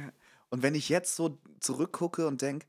Und 0.50 0.64
wenn 0.64 0.76
ich 0.76 0.90
jetzt 0.90 1.16
so 1.16 1.38
zurückgucke 1.60 2.28
und 2.28 2.42
denke, 2.42 2.68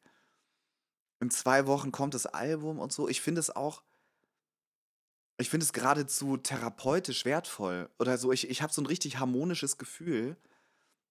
in 1.20 1.30
zwei 1.30 1.66
Wochen 1.66 1.92
kommt 1.92 2.14
das 2.14 2.26
Album 2.26 2.78
und 2.80 2.92
so, 2.92 3.08
ich 3.08 3.20
finde 3.20 3.40
es 3.40 3.54
auch 3.54 3.82
Ich 5.38 5.50
finde 5.50 5.64
es 5.64 5.72
geradezu 5.72 6.36
therapeutisch 6.36 7.24
wertvoll. 7.24 7.88
Oder 7.98 8.16
so, 8.18 8.32
ich, 8.32 8.48
ich 8.50 8.62
habe 8.62 8.72
so 8.72 8.80
ein 8.82 8.86
richtig 8.86 9.18
harmonisches 9.18 9.76
Gefühl, 9.78 10.36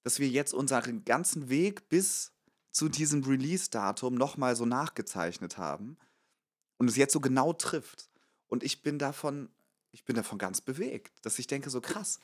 dass 0.03 0.19
wir 0.19 0.27
jetzt 0.27 0.53
unseren 0.53 1.05
ganzen 1.05 1.49
Weg 1.49 1.89
bis 1.89 2.33
zu 2.71 2.89
diesem 2.89 3.23
Release-Datum 3.23 4.15
nochmal 4.15 4.55
so 4.55 4.65
nachgezeichnet 4.65 5.57
haben 5.57 5.97
und 6.77 6.89
es 6.89 6.95
jetzt 6.95 7.13
so 7.13 7.19
genau 7.19 7.53
trifft. 7.53 8.09
Und 8.47 8.63
ich 8.63 8.81
bin 8.81 8.97
davon, 8.97 9.49
ich 9.91 10.03
bin 10.05 10.15
davon 10.15 10.37
ganz 10.37 10.61
bewegt, 10.61 11.25
dass 11.25 11.39
ich 11.39 11.47
denke, 11.47 11.69
so 11.69 11.81
krass, 11.81 12.19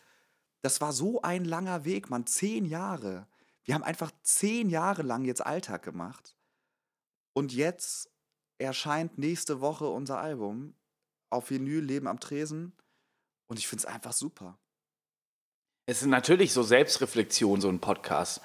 das 0.61 0.81
war 0.81 0.93
so 0.93 1.21
ein 1.21 1.45
langer 1.45 1.85
Weg, 1.85 2.09
man, 2.09 2.25
zehn 2.25 2.65
Jahre. 2.65 3.27
Wir 3.63 3.75
haben 3.75 3.83
einfach 3.83 4.11
zehn 4.23 4.69
Jahre 4.69 5.03
lang 5.03 5.25
jetzt 5.25 5.45
Alltag 5.45 5.83
gemacht. 5.83 6.35
Und 7.33 7.53
jetzt 7.53 8.09
erscheint 8.57 9.17
nächste 9.17 9.61
Woche 9.61 9.87
unser 9.87 10.19
Album 10.19 10.73
auf 11.29 11.49
Vinyl 11.51 11.83
Leben 11.83 12.07
am 12.07 12.19
Tresen. 12.19 12.73
Und 13.47 13.59
ich 13.59 13.67
finde 13.67 13.83
es 13.83 13.85
einfach 13.85 14.13
super. 14.13 14.57
Es 15.89 16.01
ist 16.01 16.09
natürlich 16.09 16.51
so 16.51 16.63
Selbstreflexion, 16.63 17.61
so 17.61 17.69
ein 17.69 17.79
Podcast. 17.79 18.41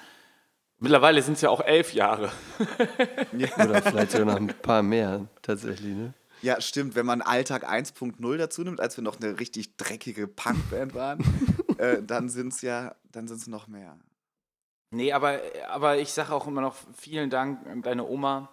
Mittlerweile 0.79 1.21
sind 1.21 1.33
es 1.33 1.41
ja 1.41 1.49
auch 1.49 1.59
elf 1.59 1.93
Jahre. 1.93 2.31
Oder 3.33 3.81
vielleicht 3.81 4.11
sogar 4.11 4.27
noch 4.27 4.37
ein 4.37 4.47
paar 4.47 4.81
mehr 4.81 5.27
tatsächlich, 5.41 5.93
ne? 5.93 6.13
Ja, 6.41 6.61
stimmt. 6.61 6.95
Wenn 6.95 7.05
man 7.05 7.21
Alltag 7.21 7.69
1.0 7.69 8.37
dazu 8.37 8.63
nimmt, 8.63 8.79
als 8.79 8.95
wir 8.97 9.03
noch 9.03 9.19
eine 9.19 9.41
richtig 9.41 9.75
dreckige 9.75 10.25
Punkband 10.27 10.93
waren, 10.93 11.21
äh, 11.79 12.01
dann 12.01 12.29
sind 12.29 12.53
es 12.53 12.61
ja, 12.61 12.95
dann 13.11 13.27
sind 13.27 13.41
es 13.41 13.47
noch 13.47 13.67
mehr. 13.67 13.99
Nee, 14.91 15.11
aber, 15.11 15.41
aber 15.67 15.97
ich 15.97 16.13
sage 16.13 16.33
auch 16.33 16.47
immer 16.47 16.61
noch 16.61 16.77
vielen 16.95 17.29
Dank 17.29 17.67
an 17.67 17.81
deine 17.81 18.07
Oma, 18.07 18.49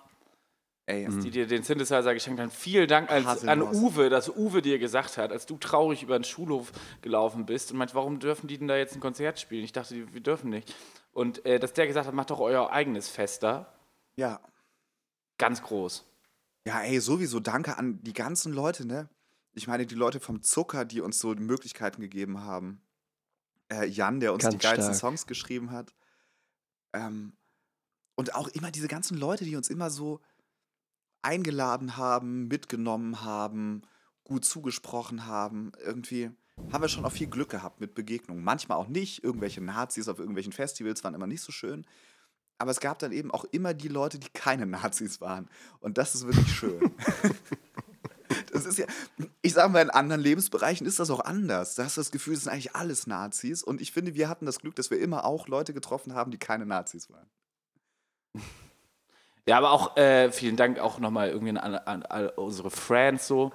Ey, 0.90 1.08
die 1.20 1.30
dir 1.30 1.46
den 1.46 1.62
Synthesizer 1.62 2.12
geschenkt 2.14 2.40
hat. 2.40 2.52
Vielen 2.52 2.88
Dank 2.88 3.10
als, 3.10 3.46
an. 3.46 3.62
Uwe, 3.62 4.10
dass 4.10 4.28
Uwe 4.28 4.60
dir 4.62 4.78
gesagt 4.78 5.16
hat, 5.18 5.30
als 5.30 5.46
du 5.46 5.56
traurig 5.56 6.02
über 6.02 6.18
den 6.18 6.24
Schulhof 6.24 6.72
gelaufen 7.00 7.46
bist 7.46 7.70
und 7.70 7.78
meint, 7.78 7.94
warum 7.94 8.18
dürfen 8.18 8.48
die 8.48 8.58
denn 8.58 8.68
da 8.68 8.76
jetzt 8.76 8.94
ein 8.94 9.00
Konzert 9.00 9.38
spielen? 9.38 9.64
Ich 9.64 9.72
dachte, 9.72 10.12
wir 10.12 10.20
dürfen 10.20 10.50
nicht. 10.50 10.74
Und 11.12 11.44
äh, 11.46 11.58
dass 11.58 11.72
der 11.72 11.86
gesagt 11.86 12.06
hat, 12.06 12.14
macht 12.14 12.30
doch 12.30 12.40
euer 12.40 12.70
eigenes 12.70 13.08
Fest 13.08 13.42
da. 13.42 13.72
ja. 14.16 14.40
Ganz 15.38 15.62
groß. 15.62 16.04
Ja, 16.66 16.82
ey, 16.82 17.00
sowieso 17.00 17.40
danke 17.40 17.78
an 17.78 18.02
die 18.02 18.12
ganzen 18.12 18.52
Leute, 18.52 18.86
ne? 18.86 19.08
Ich 19.54 19.66
meine, 19.66 19.86
die 19.86 19.94
Leute 19.94 20.20
vom 20.20 20.42
Zucker, 20.42 20.84
die 20.84 21.00
uns 21.00 21.18
so 21.18 21.32
die 21.32 21.42
Möglichkeiten 21.42 22.02
gegeben 22.02 22.42
haben. 22.42 22.82
Äh, 23.72 23.86
Jan, 23.86 24.20
der 24.20 24.34
uns 24.34 24.42
Ganz 24.42 24.54
die 24.54 24.58
geilsten 24.58 24.94
stark. 24.94 24.96
Songs 24.96 25.26
geschrieben 25.26 25.70
hat. 25.70 25.94
Ähm, 26.92 27.32
und 28.16 28.34
auch 28.34 28.48
immer 28.48 28.70
diese 28.70 28.86
ganzen 28.86 29.16
Leute, 29.16 29.46
die 29.46 29.56
uns 29.56 29.70
immer 29.70 29.88
so 29.88 30.20
eingeladen 31.22 31.96
haben, 31.96 32.48
mitgenommen 32.48 33.22
haben, 33.22 33.82
gut 34.24 34.44
zugesprochen 34.44 35.26
haben. 35.26 35.72
Irgendwie 35.84 36.30
haben 36.72 36.82
wir 36.82 36.88
schon 36.88 37.04
auch 37.04 37.12
viel 37.12 37.26
Glück 37.26 37.50
gehabt 37.50 37.80
mit 37.80 37.94
Begegnungen. 37.94 38.44
Manchmal 38.44 38.78
auch 38.78 38.88
nicht. 38.88 39.24
Irgendwelche 39.24 39.60
Nazis 39.60 40.08
auf 40.08 40.18
irgendwelchen 40.18 40.52
Festivals 40.52 41.02
waren 41.04 41.14
immer 41.14 41.26
nicht 41.26 41.42
so 41.42 41.52
schön. 41.52 41.86
Aber 42.58 42.70
es 42.70 42.80
gab 42.80 42.98
dann 42.98 43.12
eben 43.12 43.30
auch 43.30 43.44
immer 43.44 43.72
die 43.72 43.88
Leute, 43.88 44.18
die 44.18 44.28
keine 44.28 44.66
Nazis 44.66 45.20
waren. 45.20 45.48
Und 45.80 45.96
das 45.96 46.14
ist 46.14 46.26
wirklich 46.26 46.54
schön. 46.54 46.94
das 48.52 48.66
ist 48.66 48.78
ja, 48.78 48.86
ich 49.40 49.54
sage 49.54 49.72
mal, 49.72 49.80
in 49.80 49.90
anderen 49.90 50.20
Lebensbereichen 50.20 50.86
ist 50.86 50.98
das 51.00 51.10
auch 51.10 51.20
anders. 51.20 51.74
Da 51.74 51.84
hast 51.84 51.96
du 51.96 52.02
das 52.02 52.10
Gefühl, 52.10 52.34
es 52.34 52.44
sind 52.44 52.52
eigentlich 52.52 52.76
alles 52.76 53.06
Nazis. 53.06 53.62
Und 53.62 53.80
ich 53.80 53.92
finde, 53.92 54.14
wir 54.14 54.28
hatten 54.28 54.44
das 54.44 54.58
Glück, 54.58 54.76
dass 54.76 54.90
wir 54.90 55.00
immer 55.00 55.24
auch 55.24 55.48
Leute 55.48 55.72
getroffen 55.72 56.14
haben, 56.14 56.30
die 56.30 56.38
keine 56.38 56.66
Nazis 56.66 57.08
waren. 57.10 57.30
Ja, 59.50 59.58
aber 59.58 59.72
auch 59.72 59.96
äh, 59.96 60.30
vielen 60.30 60.54
Dank 60.56 60.78
auch 60.78 61.00
nochmal 61.00 61.30
irgendwie 61.30 61.58
an, 61.58 61.74
an, 61.74 62.02
an 62.04 62.28
unsere 62.36 62.70
Friends 62.70 63.26
so, 63.26 63.50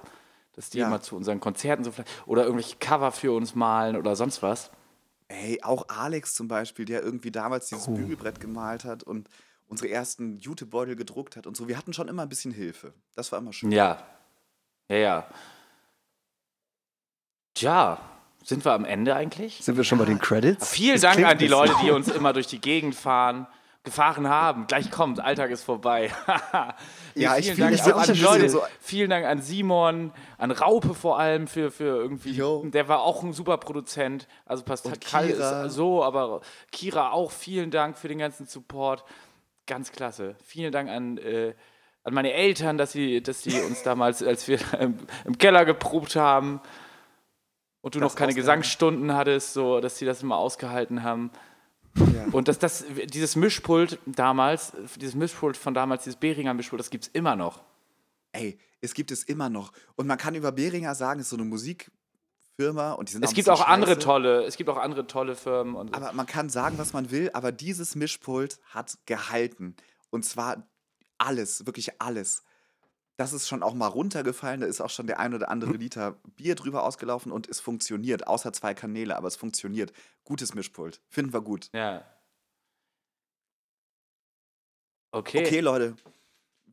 dass 0.52 0.68
die 0.68 0.76
Ja. 0.78 0.88
immer 0.88 1.00
zu 1.00 1.16
unseren 1.16 1.40
Konzerten 1.40 1.84
so 1.84 1.90
vielleicht 1.90 2.10
oder 2.26 2.42
irgendwelche 2.44 2.76
Cover 2.76 3.12
für 3.12 3.32
uns 3.34 3.54
malen 3.54 3.96
oder 3.96 4.14
sonst 4.14 4.42
was. 4.42 4.70
Ey, 5.28 5.62
auch 5.62 5.86
Alex 5.88 6.34
zum 6.34 6.48
Beispiel, 6.48 6.84
der 6.84 7.02
irgendwie 7.02 7.30
damals 7.30 7.68
dieses 7.68 7.88
Oh. 7.88 7.92
Bügelbrett 7.94 8.40
gemalt 8.40 8.84
hat 8.84 9.04
und 9.04 9.30
unsere 9.68 9.88
ersten 9.90 10.36
Jutebeutel 10.38 10.96
gedruckt 10.96 11.34
hat 11.34 11.46
und 11.46 11.56
so. 11.56 11.66
Wir 11.66 11.78
hatten 11.78 11.94
schon 11.94 12.08
immer 12.08 12.22
ein 12.24 12.28
bisschen 12.28 12.52
Hilfe. 12.52 12.92
Das 13.14 13.32
war 13.32 13.38
immer 13.38 13.54
schön. 13.54 13.72
Ja. 13.72 13.98
Ja, 14.90 14.96
ja. 14.98 15.26
Tja, 17.54 17.98
sind 18.44 18.64
wir 18.66 18.72
am 18.72 18.84
Ende 18.84 19.16
eigentlich? 19.16 19.60
Sind 19.64 19.76
wir 19.78 19.84
schon 19.84 19.96
bei 19.98 20.04
den 20.04 20.18
Credits? 20.18 20.68
Vielen 20.68 21.00
Das 21.00 21.00
Dank 21.00 21.24
an 21.26 21.38
die 21.38 21.48
Leute, 21.48 21.74
die 21.82 21.90
uns 21.90 22.08
immer 22.08 22.32
durch 22.34 22.46
die 22.48 22.60
Gegend 22.60 22.94
fahren, 22.94 23.46
gefahren 23.86 24.28
haben. 24.28 24.66
Gleich 24.66 24.90
kommt, 24.90 25.20
Alltag 25.20 25.50
ist 25.50 25.62
vorbei. 25.64 26.10
Ja, 27.14 27.38
ich 27.38 27.50
vielen 27.50 27.70
Dank 27.74 27.94
auch 27.94 28.06
an 28.08 28.14
Leute. 28.20 28.50
so- 28.50 28.62
Vielen 28.78 29.08
Dank 29.08 29.24
an 29.24 29.40
Simon, 29.40 30.12
an 30.36 30.50
Raupe 30.50 30.92
vor 30.92 31.18
allem 31.18 31.46
für, 31.46 31.70
für 31.70 31.84
irgendwie. 31.96 32.32
Jo. 32.32 32.62
Der 32.66 32.88
war 32.88 33.00
auch 33.00 33.22
ein 33.22 33.32
super 33.32 33.56
Produzent. 33.56 34.28
Also 34.44 34.64
Pascal 34.64 34.92
Und 34.92 35.00
Kira. 35.00 35.64
ist 35.64 35.72
so, 35.72 36.04
aber 36.04 36.42
Kira 36.72 37.12
auch. 37.12 37.30
Vielen 37.30 37.70
Dank 37.70 37.96
für 37.96 38.08
den 38.08 38.18
ganzen 38.18 38.44
Support. 38.46 39.02
Ganz 39.66 39.92
klasse. 39.92 40.36
Vielen 40.44 40.72
Dank 40.72 40.90
an. 40.90 41.16
Äh, 41.16 41.54
an 42.04 42.12
meine 42.14 42.34
Eltern, 42.34 42.76
dass 42.78 42.92
sie, 42.92 43.20
dass 43.22 43.42
sie 43.42 43.60
uns 43.62 43.82
damals, 43.82 44.22
als 44.22 44.46
wir 44.46 44.58
im, 44.78 44.98
im 45.24 45.38
Keller 45.38 45.64
geprobt 45.64 46.14
haben 46.16 46.60
und 47.80 47.94
du 47.94 47.98
Das 48.00 48.12
noch 48.12 48.16
keine. 48.18 48.34
Gesangsstunden 48.34 49.14
hattest, 49.16 49.54
so, 49.54 49.80
dass 49.80 49.96
sie 49.98 50.04
das 50.04 50.22
immer 50.22 50.36
ausgehalten 50.36 51.02
haben. 51.02 51.30
Ja. 51.96 52.26
Und 52.32 52.48
dass 52.48 52.58
das, 52.58 52.84
dieses 53.06 53.36
Mischpult 53.36 53.98
damals, 54.06 54.72
dieses 55.00 55.14
Mischpult 55.14 55.56
von 55.56 55.74
damals, 55.74 56.04
dieses 56.04 56.16
Behringer 56.16 56.54
Mischpult, 56.54 56.80
das 56.80 56.90
gibt 56.90 57.04
es 57.04 57.10
immer 57.12 57.36
noch. 57.36 57.62
Ey, 58.32 58.58
es 58.80 58.94
gibt 58.94 59.10
es 59.10 59.22
immer 59.22 59.48
noch. 59.48 59.72
Und 59.96 60.06
man 60.06 60.18
kann 60.18 60.34
über 60.34 60.52
Behringer 60.52 60.94
sagen, 60.94 61.20
es 61.20 61.26
ist 61.26 61.30
so 61.30 61.36
eine 61.36 61.46
Musikfirma 61.46 62.92
und 62.92 63.08
die 63.08 63.14
sind 63.14 63.24
Es 63.24 63.32
gibt 63.32 63.48
auch 63.48 63.66
andere 63.66 63.98
tolle, 63.98 64.44
es 64.44 64.56
gibt 64.56 64.68
auch 64.68 64.76
andere 64.76 65.06
tolle 65.06 65.34
Firmen. 65.36 65.74
Und 65.74 65.94
Aber 65.94 66.12
man 66.12 66.26
kann 66.26 66.50
sagen, 66.50 66.78
was 66.78 66.92
man 66.92 67.10
will, 67.10 67.30
aber 67.32 67.52
dieses 67.52 67.94
Mischpult 67.94 68.58
hat 68.68 68.98
gehalten. 69.06 69.74
Und 70.10 70.24
zwar 70.24 70.68
alles, 71.18 71.66
wirklich 71.66 72.00
alles. 72.00 72.44
Das 73.16 73.32
ist 73.32 73.48
schon 73.48 73.62
auch 73.62 73.72
mal 73.72 73.86
runtergefallen, 73.86 74.60
da 74.60 74.66
ist 74.66 74.80
auch 74.80 74.90
schon 74.90 75.06
der 75.06 75.18
ein 75.18 75.32
oder 75.32 75.48
andere 75.48 75.72
Liter 75.72 76.18
Bier 76.36 76.54
drüber 76.54 76.84
ausgelaufen 76.84 77.32
und 77.32 77.48
es 77.48 77.60
funktioniert, 77.60 78.26
außer 78.26 78.52
zwei 78.52 78.74
Kanäle, 78.74 79.16
aber 79.16 79.28
es 79.28 79.36
funktioniert. 79.36 79.92
Gutes 80.24 80.54
Mischpult, 80.54 81.00
finden 81.08 81.32
wir 81.32 81.40
gut. 81.40 81.70
ja. 81.72 82.04
Okay. 85.12 85.46
Okay, 85.46 85.60
Leute, 85.60 85.96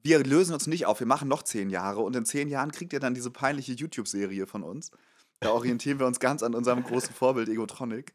wir 0.03 0.21
lösen 0.21 0.53
uns 0.53 0.67
nicht 0.67 0.85
auf, 0.85 0.99
wir 0.99 1.07
machen 1.07 1.29
noch 1.29 1.43
zehn 1.43 1.69
Jahre 1.69 2.01
und 2.01 2.13
in 2.13 2.25
zehn 2.25 2.49
Jahren 2.49 2.73
kriegt 2.73 2.91
ihr 2.91 2.99
dann 2.99 3.13
diese 3.13 3.31
peinliche 3.31 3.71
YouTube-Serie 3.71 4.47
von 4.47 4.63
uns. 4.63 4.91
Da 5.39 5.51
orientieren 5.51 5.99
wir 5.99 6.07
uns 6.07 6.19
ganz 6.19 6.43
an 6.43 6.53
unserem 6.53 6.83
großen 6.83 7.13
Vorbild 7.13 7.47
Egotronic. 7.47 8.13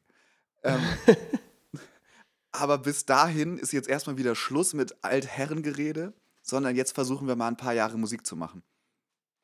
Ähm, 0.65 0.81
aber 2.53 2.79
bis 2.79 3.07
dahin 3.07 3.57
ist 3.57 3.73
jetzt 3.73 3.89
erstmal 3.89 4.19
wieder 4.19 4.35
Schluss 4.35 4.75
mit 4.75 5.03
Altherrengerede, 5.03 6.13
sondern 6.49 6.77
jetzt 6.77 6.95
versuchen 6.95 7.29
wir 7.29 7.37
mal 7.37 7.49
ein 7.49 7.57
paar 7.57 7.75
Jahre 7.75 7.99
Musik 7.99 8.27
zu 8.27 8.37
machen. 8.37 8.63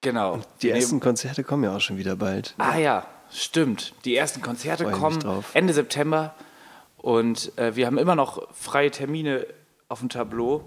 Genau. 0.01 0.41
Die 0.61 0.69
Wir 0.69 0.75
ersten 0.77 1.01
Konzerte 1.01 1.45
kommen 1.45 1.65
ja 1.65 1.75
auch 1.77 1.81
schon 1.81 1.97
wieder 1.97 2.17
bald. 2.17 2.55
Ah 2.59 2.77
ja, 2.77 3.07
stimmt. 3.31 3.95
Die 4.05 4.15
ersten 4.17 4.43
Konzerte 4.43 4.91
kommen 4.91 5.21
drauf. 5.21 5.55
Ende 5.55 5.73
September 5.73 6.35
und 6.97 7.57
äh, 7.59 7.75
wir 7.77 7.87
haben 7.87 7.99
immer 7.99 8.15
noch 8.15 8.53
freie 8.55 8.91
Termine 8.91 9.47
auf 9.89 10.01
dem 10.01 10.09
Tableau. 10.09 10.65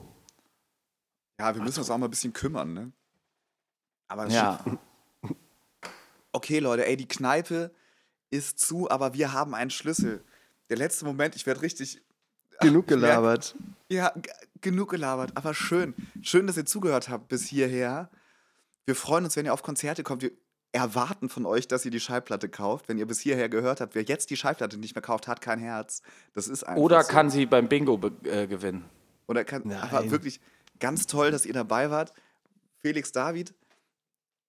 Ja, 1.40 1.54
wir 1.54 1.62
müssen 1.62 1.80
uns 1.80 1.90
auch 1.90 1.98
mal 1.98 2.08
ein 2.08 2.12
bisschen 2.12 2.34
kümmern, 2.34 2.74
ne? 2.74 2.92
Aber 4.08 4.28
Ja. 4.28 4.60
okay, 6.32 6.60
Leute, 6.60 6.86
ey, 6.86 6.98
die 6.98 7.08
Kneipe 7.08 7.72
ist 8.30 8.60
zu, 8.60 8.90
aber 8.90 9.14
wir 9.14 9.34
haben 9.34 9.54
einen 9.54 9.70
Schlüssel. 9.70 10.24
Der 10.70 10.78
letzte 10.78 11.06
Moment, 11.06 11.36
ich 11.36 11.46
werde 11.46 11.62
richtig. 11.62 12.02
Genug 12.60 12.88
gelabert. 12.88 13.56
Ja, 13.90 14.14
genug 14.62 14.90
gelabert, 14.90 15.32
aber 15.36 15.54
schön. 15.54 15.94
Schön, 16.22 16.48
dass 16.48 16.58
ihr 16.58 16.66
zugehört 16.66 17.10
habt 17.10 17.30
bis 17.30 17.46
hierher. 17.48 18.10
Wir 18.86 18.96
freuen 18.96 19.24
uns, 19.24 19.36
wenn 19.36 19.46
ihr 19.46 19.54
auf 19.54 19.64
Konzerte 19.64 20.04
kommt. 20.04 20.22
Wir 20.22 20.32
erwarten 20.74 21.30
von 21.30 21.46
euch, 21.46 21.68
dass 21.68 21.86
ihr 21.86 21.92
die 21.92 22.00
Schallplatte 22.00 22.50
kauft. 22.50 22.90
Wenn 22.90 22.98
ihr 22.98 23.06
bis 23.08 23.20
hierher 23.22 23.48
gehört 23.50 23.80
habt, 23.80 23.96
wer 23.96 24.04
jetzt 24.04 24.30
die 24.30 24.36
Schallplatte 24.38 24.78
nicht 24.78 24.96
mehr 24.96 25.02
kauft, 25.02 25.28
hat 25.28 25.40
kein 25.42 25.60
Herz. 25.60 26.02
Das 26.34 26.48
ist 26.48 26.64
einfach 26.64 26.82
Oder 26.82 27.04
so. 27.04 27.12
kann 27.12 27.30
sie 27.30 27.46
beim 27.46 27.70
Bingo 27.70 28.00
äh, 28.24 28.48
gewinnen. 28.48 28.86
Oder 29.28 29.46
kann. 29.46 29.64
Nein. 29.66 29.80
Aber 29.82 30.12
wirklich 30.12 30.42
ganz 30.80 31.08
toll, 31.08 31.32
dass 31.32 31.46
ihr 31.46 31.54
dabei 31.54 31.90
wart. 31.90 32.14
Felix, 32.82 33.12
David, 33.12 33.54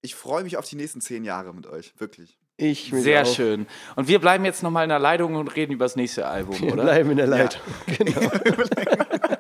ich 0.02 0.14
freue 0.14 0.42
mich 0.42 0.56
auf 0.56 0.68
die 0.68 0.76
nächsten 0.76 1.00
zehn 1.00 1.24
Jahre 1.24 1.54
mit 1.54 1.66
euch. 1.66 1.94
Wirklich. 1.98 2.38
Ich 2.56 2.90
Sehr 2.92 3.22
auch. 3.22 3.34
schön. 3.34 3.66
Und 3.94 4.08
wir 4.08 4.18
bleiben 4.18 4.44
jetzt 4.44 4.64
nochmal 4.64 4.82
in 4.82 4.88
der 4.88 4.98
Leitung 4.98 5.36
und 5.36 5.46
reden 5.54 5.72
über 5.72 5.84
das 5.84 5.94
nächste 5.94 6.26
Album, 6.26 6.60
Wir 6.60 6.72
oder? 6.72 6.82
bleiben 6.82 7.10
in 7.12 7.16
der 7.16 7.28
Leitung. 7.28 7.62
Genau. 7.86 8.30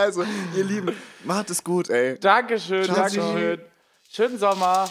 Also, 0.00 0.24
ihr 0.56 0.64
Lieben, 0.64 0.96
macht 1.24 1.50
es 1.50 1.62
gut, 1.62 1.90
ey. 1.90 2.18
Dankeschön, 2.18 2.84
Ciao, 2.84 2.96
Dankeschön. 2.96 3.60
Schönen 4.10 4.38
Sommer. 4.38 4.88